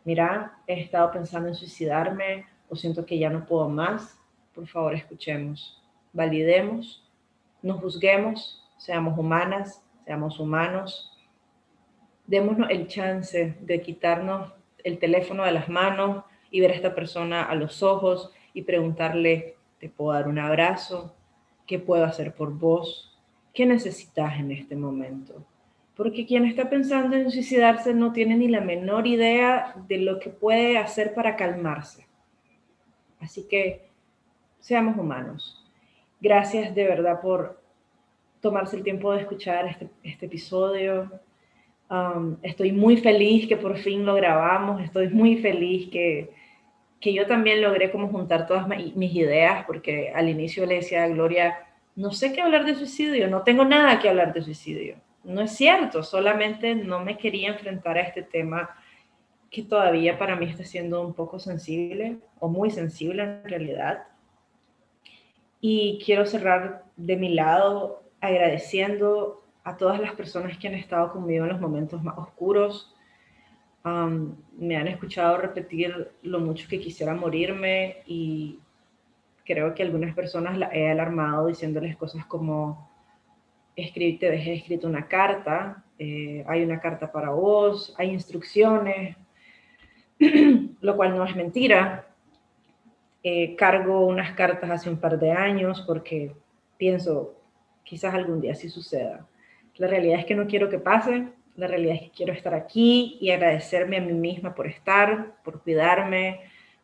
mira, 0.09 0.59
he 0.67 0.81
estado 0.81 1.13
pensando 1.13 1.49
en 1.51 1.55
suicidarme 1.55 2.47
o 2.71 2.77
siento 2.77 3.05
que 3.05 3.19
ya 3.19 3.29
no 3.29 3.45
puedo 3.45 3.69
más, 3.69 4.19
por 4.55 4.67
favor 4.67 4.95
escuchemos, 4.95 5.83
validemos, 6.15 7.07
no 7.61 7.75
juzguemos, 7.75 8.67
seamos 8.79 9.19
humanas, 9.19 9.85
seamos 10.07 10.41
humanos, 10.41 11.13
démonos 12.27 12.71
el 12.71 12.89
chance 12.89 13.55
de 13.61 13.83
quitarnos 13.83 14.51
el 14.83 14.99
teléfono 14.99 15.45
de 15.45 15.53
las 15.53 15.69
manos 15.69 16.25
y 16.51 16.61
ver 16.63 16.71
a 16.71 16.77
esta 16.77 16.95
persona 16.95 17.43
a 17.43 17.55
los 17.55 17.83
ojos 17.83 18.33
y 18.55 18.63
preguntarle, 18.63 19.57
¿te 19.79 19.91
puedo 19.91 20.15
dar 20.15 20.27
un 20.27 20.39
abrazo? 20.39 21.15
¿Qué 21.67 21.79
puedo 21.79 22.07
hacer 22.07 22.35
por 22.35 22.55
vos? 22.59 23.15
¿Qué 23.53 23.67
necesitas 23.67 24.41
en 24.41 24.53
este 24.53 24.75
momento? 24.75 25.45
Porque 25.99 26.27
quien 26.27 26.45
está 26.45 26.71
pensando 26.71 27.17
en 27.17 27.29
suicidarse 27.29 27.93
no 27.93 28.13
tiene 28.13 28.37
ni 28.37 28.47
la 28.47 28.61
menor 28.61 29.09
idea 29.09 29.75
de 29.89 29.99
lo 29.99 30.21
que 30.21 30.31
puede 30.31 30.79
hacer 30.79 31.13
para 31.13 31.35
calmarse. 31.35 32.07
Así 33.19 33.49
que 33.49 33.89
seamos 34.61 34.97
humanos. 34.97 35.69
Gracias 36.21 36.73
de 36.73 36.85
verdad 36.85 37.21
por 37.21 37.61
tomarse 38.41 38.77
el 38.77 38.85
tiempo 38.85 39.13
de 39.13 39.23
escuchar 39.23 39.67
este, 39.67 39.89
este 40.05 40.27
episodio. 40.27 41.11
Um, 41.91 42.37
estoy 42.43 42.71
muy 42.71 42.99
feliz 42.99 43.49
que 43.49 43.57
por 43.57 43.77
fin 43.77 44.07
lo 44.07 44.15
grabamos, 44.15 44.81
estoy 44.81 45.09
muy 45.09 45.39
feliz 45.39 45.91
que, 45.91 46.31
que 47.01 47.13
yo 47.13 47.27
también 47.27 47.61
logré 47.61 47.91
como 47.91 48.07
juntar 48.07 48.47
todas 48.47 48.69
mis 48.69 49.17
ideas, 49.17 49.65
porque 49.67 50.13
al 50.15 50.29
inicio 50.29 50.65
le 50.65 50.77
decía 50.77 51.03
a 51.03 51.09
Gloria, 51.09 51.59
no 51.97 52.13
sé 52.13 52.33
qué 52.33 52.41
hablar 52.41 52.65
de 52.65 52.77
suicidio, 52.77 53.27
no 53.27 53.43
tengo 53.43 53.65
nada 53.65 53.99
que 53.99 54.09
hablar 54.09 54.33
de 54.33 54.43
suicidio. 54.43 55.08
No 55.25 55.43
es 55.43 55.53
cierto, 55.53 56.03
solamente 56.03 56.75
no 56.75 57.01
me 57.01 57.19
quería 57.19 57.49
enfrentar 57.49 57.99
a 57.99 58.03
este 58.03 58.23
tema 58.23 58.71
que 59.51 59.63
todavía 59.63 60.19
para 60.19 60.37
mí 60.37 60.47
está 60.47 60.65
siendo 60.65 61.01
un 61.07 61.15
poco 61.15 61.39
sensible 61.39 62.19
o 62.39 62.49
muy 62.49 62.71
sensible 62.71 63.23
en 63.23 63.45
realidad. 63.45 64.05
Y 65.61 66.01
quiero 66.05 66.27
cerrar 66.27 66.85
de 66.97 67.17
mi 67.17 67.31
lado 67.35 68.03
agradeciendo 68.21 69.43
a 69.65 69.77
todas 69.77 70.01
las 70.01 70.13
personas 70.15 70.57
que 70.59 70.69
han 70.69 70.75
estado 70.75 71.13
conmigo 71.13 71.45
en 71.45 71.51
los 71.51 71.61
momentos 71.61 72.03
más 72.03 72.17
oscuros. 72.19 72.95
me 74.57 74.77
han 74.77 74.89
escuchado 74.89 75.39
repetir 75.39 76.13
lo 76.23 76.41
mucho 76.41 76.69
que 76.69 76.81
quisiera 76.81 77.15
morirme 77.15 77.99
y 78.07 78.61
creo 79.45 79.75
que 79.75 79.83
algunas 79.83 80.15
personas 80.15 80.59
la 80.59 80.69
he 80.75 80.91
alarmado 80.91 81.47
diciéndoles 81.47 81.97
cosas 81.97 82.27
como, 82.27 82.88
escribí, 83.83 84.19
te 84.19 84.31
dejé 84.31 84.55
escrito 84.55 84.87
una 84.87 85.09
carta, 85.09 85.85
eh, 85.99 86.45
hay 86.47 86.63
una 86.63 86.81
carta 86.81 87.11
para 87.11 87.31
vos, 87.31 87.95
hay 87.99 88.11
instrucciones, 88.11 89.17
lo 90.81 90.97
cual 90.97 91.17
no 91.17 91.25
es 91.25 91.35
mentira. 91.37 92.07
Eh, 93.23 93.57
cargo 93.57 94.07
unas 94.07 94.33
cartas 94.33 94.71
hace 94.71 94.89
un 94.89 94.99
par 94.99 95.19
de 95.19 95.33
años 95.33 95.83
porque 95.87 96.33
pienso, 96.77 97.35
quizás 97.83 98.15
algún 98.15 98.41
día 98.41 98.55
sí 98.55 98.69
suceda. 98.69 99.27
La 99.77 99.87
realidad 99.87 100.21
es 100.21 100.27
que 100.27 100.35
no 100.35 100.47
quiero 100.47 100.69
que 100.69 100.79
pase, 100.79 101.29
la 101.57 101.67
realidad 101.67 101.97
es 101.97 102.03
que 102.03 102.11
quiero 102.11 102.33
estar 102.33 102.55
aquí 102.55 103.19
y 103.21 103.31
agradecerme 103.31 103.97
a 103.97 104.01
mí 104.01 104.13
misma 104.13 104.55
por 104.55 104.69
estar, 104.69 105.35
por 105.43 105.63
cuidarme, 105.63 106.41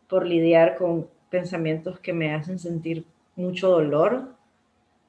por 0.09 0.27
lidiar 0.27 0.77
con 0.77 1.09
pensamientos 1.31 2.01
que 2.01 2.13
me 2.13 2.35
hacen 2.35 2.59
sentir 2.59 3.05
mucho 3.37 3.69
dolor, 3.69 4.34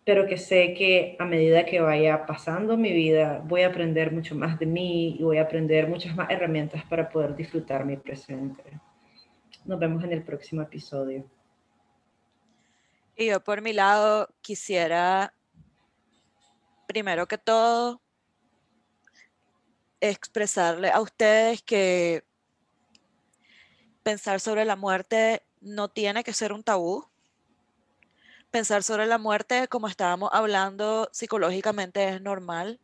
pero 0.05 0.27
que 0.27 0.37
sé 0.37 0.75
que 0.75 1.17
a 1.19 1.25
medida 1.25 1.65
que 1.65 1.81
vaya 1.81 2.25
pasando 2.25 2.77
mi 2.77 2.93
vida 2.93 3.41
voy 3.43 3.63
a 3.63 3.67
aprender 3.67 4.11
mucho 4.11 4.35
más 4.35 4.59
de 4.59 4.67
mí 4.67 5.17
y 5.19 5.23
voy 5.23 5.39
a 5.39 5.41
aprender 5.41 5.87
muchas 5.87 6.15
más 6.15 6.29
herramientas 6.29 6.83
para 6.85 7.09
poder 7.09 7.35
disfrutar 7.35 7.83
mi 7.83 7.97
presente. 7.97 8.63
Nos 9.65 9.79
vemos 9.79 10.03
en 10.03 10.13
el 10.13 10.23
próximo 10.23 10.61
episodio. 10.61 11.25
Y 13.17 13.27
yo 13.27 13.43
por 13.43 13.61
mi 13.61 13.73
lado 13.73 14.29
quisiera 14.41 15.33
primero 16.85 17.27
que 17.27 17.37
todo, 17.37 18.01
expresarle 19.99 20.91
a 20.91 21.01
ustedes 21.01 21.63
que 21.63 22.23
pensar 24.03 24.39
sobre 24.39 24.65
la 24.65 24.75
muerte 24.75 25.43
no 25.61 25.87
tiene 25.89 26.23
que 26.23 26.33
ser 26.33 26.53
un 26.53 26.63
tabú. 26.63 27.07
Pensar 28.55 28.83
sobre 28.83 29.05
la 29.05 29.17
muerte, 29.17 29.67
como 29.67 29.89
estábamos 29.89 30.29
hablando, 30.31 31.09
psicológicamente 31.11 32.07
es 32.07 32.21
normal. 32.21 32.79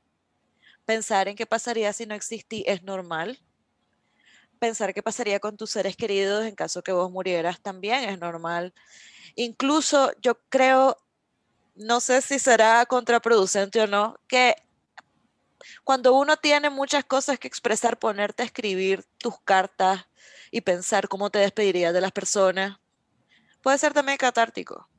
Pensar 0.84 1.30
en 1.30 1.38
qué 1.38 1.46
pasaría 1.46 1.94
si 1.94 2.06
no 2.06 2.14
existí 2.14 2.66
es 2.68 2.84
normal. 2.84 3.40
Pensar 4.60 4.94
qué 4.94 5.02
pasaría 5.02 5.40
con 5.40 5.56
tus 5.56 5.70
seres 5.70 5.96
queridos 5.96 6.44
en 6.44 6.56
caso 6.56 6.84
que 6.84 6.92
vos 6.92 7.10
murieras 7.10 7.62
también 7.62 8.04
es 8.10 8.20
normal. 8.20 8.74
Incluso 9.36 10.12
yo 10.22 10.42
creo 10.50 10.98
no 11.76 12.02
sé 12.02 12.22
si 12.22 12.38
será 12.38 12.86
contraproducente 12.86 13.80
o 13.80 13.88
no, 13.88 14.20
que 14.28 14.58
cuando 15.86 16.14
uno 16.16 16.36
tiene 16.36 16.70
muchas 16.70 17.06
cosas 17.06 17.40
que 17.40 17.48
expresar, 17.48 17.98
ponerte 17.98 18.44
a 18.44 18.46
escribir 18.46 19.06
tus 19.18 19.40
cartas 19.40 20.06
y 20.52 20.60
pensar 20.60 21.08
cómo 21.08 21.30
te 21.30 21.40
despedirías 21.40 21.94
de 21.94 22.02
las 22.02 22.12
personas, 22.12 22.78
puede 23.62 23.78
ser 23.78 23.94
también 23.94 24.18
catártico. 24.18 24.90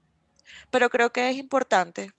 Pero 0.72 0.88
creo 0.88 1.12
que 1.12 1.28
es 1.30 1.36
importante, 1.36 2.12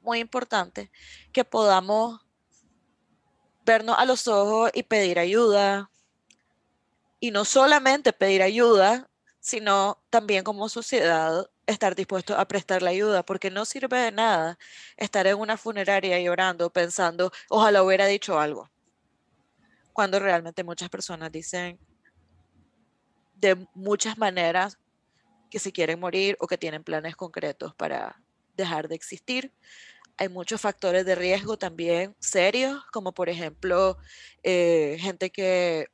muy 0.00 0.20
importante, 0.20 0.92
que 1.32 1.44
podamos 1.44 2.24
vernos 3.64 3.96
a 3.98 4.04
los 4.04 4.28
ojos 4.28 4.70
y 4.72 4.84
pedir 4.84 5.18
ayuda. 5.18 5.90
Y 7.18 7.32
no 7.32 7.44
solamente 7.44 8.12
pedir 8.12 8.42
ayuda, 8.42 9.10
sino 9.40 10.00
también 10.08 10.44
como 10.44 10.68
sociedad 10.68 11.50
estar 11.66 11.96
dispuesto 11.96 12.38
a 12.38 12.46
prestar 12.46 12.80
la 12.80 12.90
ayuda, 12.90 13.24
porque 13.24 13.50
no 13.50 13.64
sirve 13.64 13.98
de 13.98 14.12
nada 14.12 14.56
estar 14.96 15.26
en 15.26 15.40
una 15.40 15.56
funeraria 15.56 16.20
llorando, 16.20 16.70
pensando, 16.70 17.32
ojalá 17.48 17.82
hubiera 17.82 18.06
dicho 18.06 18.38
algo, 18.38 18.70
cuando 19.92 20.20
realmente 20.20 20.62
muchas 20.62 20.88
personas 20.90 21.32
dicen 21.32 21.76
de 23.34 23.66
muchas 23.74 24.16
maneras 24.16 24.78
que 25.56 25.60
se 25.60 25.72
quieren 25.72 25.98
morir 25.98 26.36
o 26.38 26.46
que 26.46 26.58
tienen 26.58 26.84
planes 26.84 27.16
concretos 27.16 27.74
para 27.74 28.20
dejar 28.58 28.88
de 28.88 28.94
existir. 28.94 29.54
Hay 30.18 30.28
muchos 30.28 30.60
factores 30.60 31.06
de 31.06 31.14
riesgo 31.14 31.56
también 31.56 32.14
serios, 32.20 32.84
como 32.92 33.14
por 33.14 33.30
ejemplo 33.30 33.96
eh, 34.42 34.98
gente 35.00 35.30
que 35.30 35.86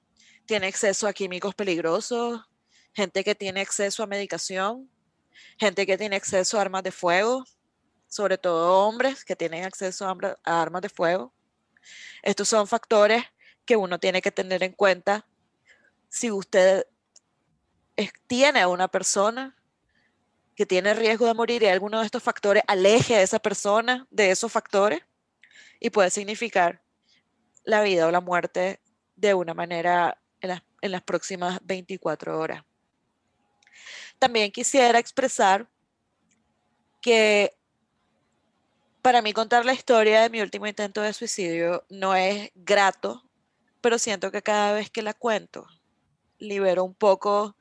tiene 0.46 0.66
acceso 0.66 1.06
a 1.06 1.12
químicos 1.12 1.54
peligrosos, 1.54 2.40
gente 2.92 3.22
que 3.22 3.36
tiene 3.36 3.60
acceso 3.60 4.02
a 4.02 4.08
medicación, 4.08 4.90
gente 5.60 5.86
que 5.86 5.96
tiene 5.96 6.16
acceso 6.16 6.58
a 6.58 6.62
armas 6.62 6.82
de 6.82 6.90
fuego, 6.90 7.44
sobre 8.08 8.38
todo 8.38 8.84
hombres 8.84 9.24
que 9.24 9.36
tienen 9.36 9.62
acceso 9.62 10.08
a, 10.08 10.60
armas 10.60 10.82
de 10.82 10.88
fuego. 10.88 11.32
Estos 12.24 12.48
son 12.48 12.66
factores 12.66 13.22
que 13.64 13.76
uno 13.76 14.00
tiene 14.00 14.22
que 14.22 14.32
tener 14.32 14.64
en 14.64 14.72
cuenta 14.72 15.24
si 16.08 16.32
usted 16.32 16.84
tiene 18.26 18.60
a 18.60 18.68
una 18.68 18.88
persona 18.88 19.56
que 20.54 20.66
tiene 20.66 20.94
riesgo 20.94 21.26
de 21.26 21.34
morir 21.34 21.62
y 21.62 21.66
alguno 21.66 22.00
de 22.00 22.06
estos 22.06 22.22
factores 22.22 22.62
aleje 22.66 23.16
a 23.16 23.22
esa 23.22 23.38
persona 23.38 24.06
de 24.10 24.30
esos 24.30 24.52
factores 24.52 25.00
y 25.80 25.90
puede 25.90 26.10
significar 26.10 26.82
la 27.64 27.82
vida 27.82 28.06
o 28.06 28.10
la 28.10 28.20
muerte 28.20 28.80
de 29.16 29.34
una 29.34 29.54
manera 29.54 30.18
en 30.40 30.90
las, 30.90 31.02
próximas 31.02 31.60
24 31.62 32.38
horas. 32.38 32.64
También 34.18 34.50
quisiera 34.50 34.98
expresar 34.98 35.68
que 37.00 37.56
para 39.00 39.22
mí 39.22 39.32
contar 39.32 39.64
la 39.64 39.72
historia 39.74 40.22
de 40.22 40.30
mi 40.30 40.40
último 40.40 40.66
intento 40.66 41.02
de 41.02 41.12
suicidio 41.12 41.84
no 41.88 42.14
es 42.14 42.50
grato, 42.54 43.22
pero 43.80 43.98
siento 43.98 44.30
que 44.30 44.42
cada 44.42 44.72
vez 44.72 44.90
que 44.90 45.02
la 45.02 45.14
cuento, 45.14 45.66
libero 46.38 46.84
un 46.84 46.94
poco 46.94 47.56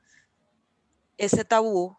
ese 1.24 1.44
tabú 1.44 1.96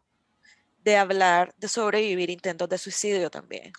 de 0.84 0.98
hablar 0.98 1.54
de 1.58 1.68
sobrevivir 1.68 2.30
intentos 2.30 2.68
de 2.70 2.78
suicidio 2.78 3.30
también. 3.30 3.72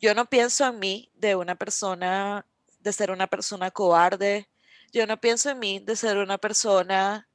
Yo 0.00 0.14
no 0.14 0.26
pienso 0.26 0.66
en 0.66 0.78
mí 0.78 1.10
de 1.14 1.36
una 1.36 1.54
persona, 1.54 2.44
de 2.80 2.92
ser 2.92 3.10
una 3.12 3.28
persona 3.28 3.70
cobarde. 3.70 4.48
Yo 4.92 5.06
no 5.06 5.20
pienso 5.20 5.50
en 5.50 5.60
mí 5.60 5.78
de 5.78 5.94
ser 5.94 6.18
una 6.18 6.38
persona 6.38 7.28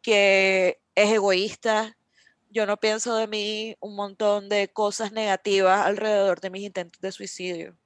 que 0.00 0.80
es 0.94 1.10
egoísta, 1.12 1.96
yo 2.54 2.66
no 2.66 2.76
pienso 2.78 3.16
de 3.16 3.26
mí 3.26 3.76
un 3.80 3.96
montón 3.96 4.48
de 4.48 4.68
cosas 4.68 5.10
negativas 5.10 5.84
alrededor 5.84 6.40
de 6.40 6.50
mis 6.50 6.62
intentos 6.62 7.00
de 7.00 7.10
suicidio. 7.10 7.76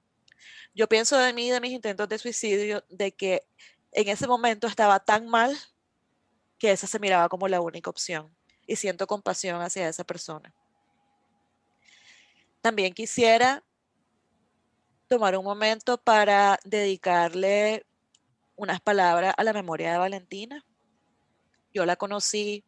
Yo 0.74 0.86
pienso 0.88 1.16
de 1.16 1.32
mí, 1.32 1.48
de 1.50 1.60
mis 1.60 1.72
intentos 1.72 2.06
de 2.06 2.18
suicidio, 2.18 2.84
de 2.90 3.12
que 3.12 3.46
en 3.92 4.08
ese 4.08 4.26
momento 4.26 4.66
estaba 4.66 5.00
tan 5.00 5.26
mal 5.26 5.56
que 6.58 6.72
esa 6.72 6.86
se 6.86 6.98
miraba 6.98 7.28
como 7.28 7.48
la 7.48 7.60
única 7.60 7.90
opción 7.90 8.34
y 8.66 8.76
siento 8.76 9.06
compasión 9.06 9.60
hacia 9.62 9.88
esa 9.88 10.04
persona. 10.04 10.54
También 12.60 12.92
quisiera 12.92 13.64
tomar 15.08 15.36
un 15.36 15.44
momento 15.44 15.96
para 15.98 16.58
dedicarle 16.64 17.86
unas 18.56 18.80
palabras 18.80 19.34
a 19.36 19.44
la 19.44 19.52
memoria 19.52 19.92
de 19.92 19.98
Valentina. 19.98 20.66
Yo 21.72 21.86
la 21.86 21.96
conocí 21.96 22.64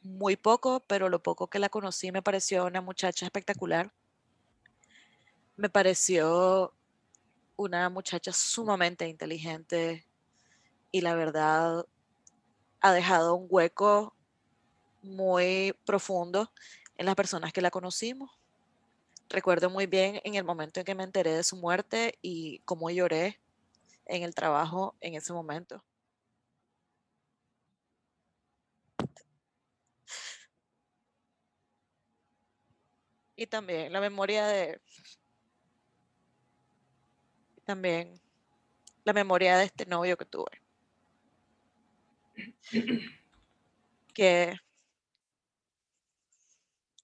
muy 0.00 0.36
poco, 0.36 0.80
pero 0.86 1.08
lo 1.08 1.22
poco 1.22 1.48
que 1.48 1.58
la 1.58 1.68
conocí 1.68 2.10
me 2.10 2.22
pareció 2.22 2.64
una 2.64 2.80
muchacha 2.80 3.26
espectacular. 3.26 3.92
Me 5.56 5.68
pareció 5.68 6.74
una 7.56 7.88
muchacha 7.88 8.32
sumamente 8.32 9.08
inteligente 9.08 10.06
y 10.90 11.00
la 11.02 11.14
verdad 11.14 11.86
ha 12.80 12.92
dejado 12.92 13.34
un 13.34 13.46
hueco 13.50 14.14
muy 15.02 15.74
profundo 15.84 16.52
en 16.96 17.06
las 17.06 17.14
personas 17.14 17.52
que 17.52 17.60
la 17.60 17.70
conocimos. 17.70 18.30
Recuerdo 19.28 19.70
muy 19.70 19.86
bien 19.86 20.20
en 20.24 20.34
el 20.36 20.44
momento 20.44 20.80
en 20.80 20.86
que 20.86 20.94
me 20.94 21.04
enteré 21.04 21.32
de 21.32 21.44
su 21.44 21.56
muerte 21.56 22.18
y 22.22 22.60
cómo 22.60 22.90
lloré 22.90 23.40
en 24.06 24.22
el 24.22 24.34
trabajo 24.34 24.96
en 25.00 25.14
ese 25.14 25.32
momento. 25.32 25.84
Y 33.36 33.46
también 33.46 33.92
la 33.92 34.00
memoria 34.00 34.46
de... 34.46 34.80
También 37.64 38.20
la 39.04 39.12
memoria 39.12 39.56
de 39.58 39.64
este 39.64 39.86
novio 39.86 40.16
que 40.16 40.24
tuve. 40.24 40.65
Que 44.14 44.56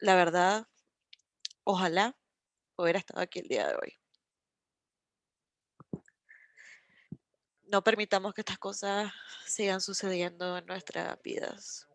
la 0.01 0.15
verdad, 0.15 0.67
ojalá 1.65 2.17
hubiera 2.77 2.99
estado 2.99 3.21
aquí 3.21 3.41
el 3.41 3.49
día 3.49 3.69
de 3.69 3.75
hoy. 3.75 3.99
No 7.65 7.83
permitamos 7.83 8.35
que 8.35 8.41
estas 8.41 8.59
cosas 8.59 9.13
sigan 9.47 9.81
sucediendo 9.81 10.59
en 10.59 10.67
nuestras 10.67 11.21
vidas 11.23 11.89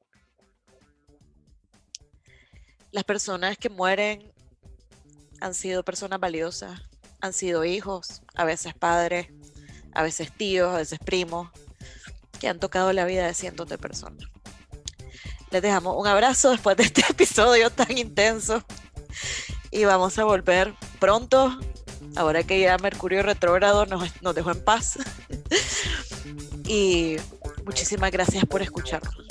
las 2.92 3.04
personas 3.04 3.58
que 3.58 3.70
mueren 3.70 4.34
han 5.40 5.54
sido 5.54 5.84
personas 5.84 6.20
valiosas, 6.20 6.82
han 7.22 7.34
sido 7.34 7.64
hijos, 7.64 8.22
a 8.34 8.46
veces 8.46 8.74
padres, 8.74 9.28
a 9.94 10.02
veces 10.04 10.32
tíos, 10.32 10.74
a 10.74 10.78
veces 10.78 11.00
primos, 11.00 11.50
que 12.38 12.48
han 12.48 12.60
tocado 12.60 12.94
la 12.94 13.06
vida 13.06 13.26
de 13.26 13.34
cientos 13.34 13.68
de 13.68 13.78
personas. 13.78 14.28
Les 15.52 15.62
dejamos 15.62 15.96
un 15.98 16.08
abrazo 16.08 16.52
después 16.52 16.78
de 16.78 16.84
este 16.84 17.02
episodio 17.10 17.70
tan 17.70 17.98
intenso 17.98 18.64
y 19.72 19.86
vamos 19.86 20.18
a 20.18 20.24
volver 20.24 20.74
pronto, 21.00 21.60
ahora 22.16 22.44
que 22.44 22.60
ya 22.60 22.78
Mercurio 22.78 23.24
retrógrado 23.24 23.86
nos, 23.86 24.22
nos 24.22 24.36
dejó 24.36 24.52
en 24.52 24.64
paz. 24.64 25.00
y 26.66 27.18
muchísimas 27.66 28.12
gracias 28.12 28.46
por 28.46 28.62
escucharnos. 28.62 29.26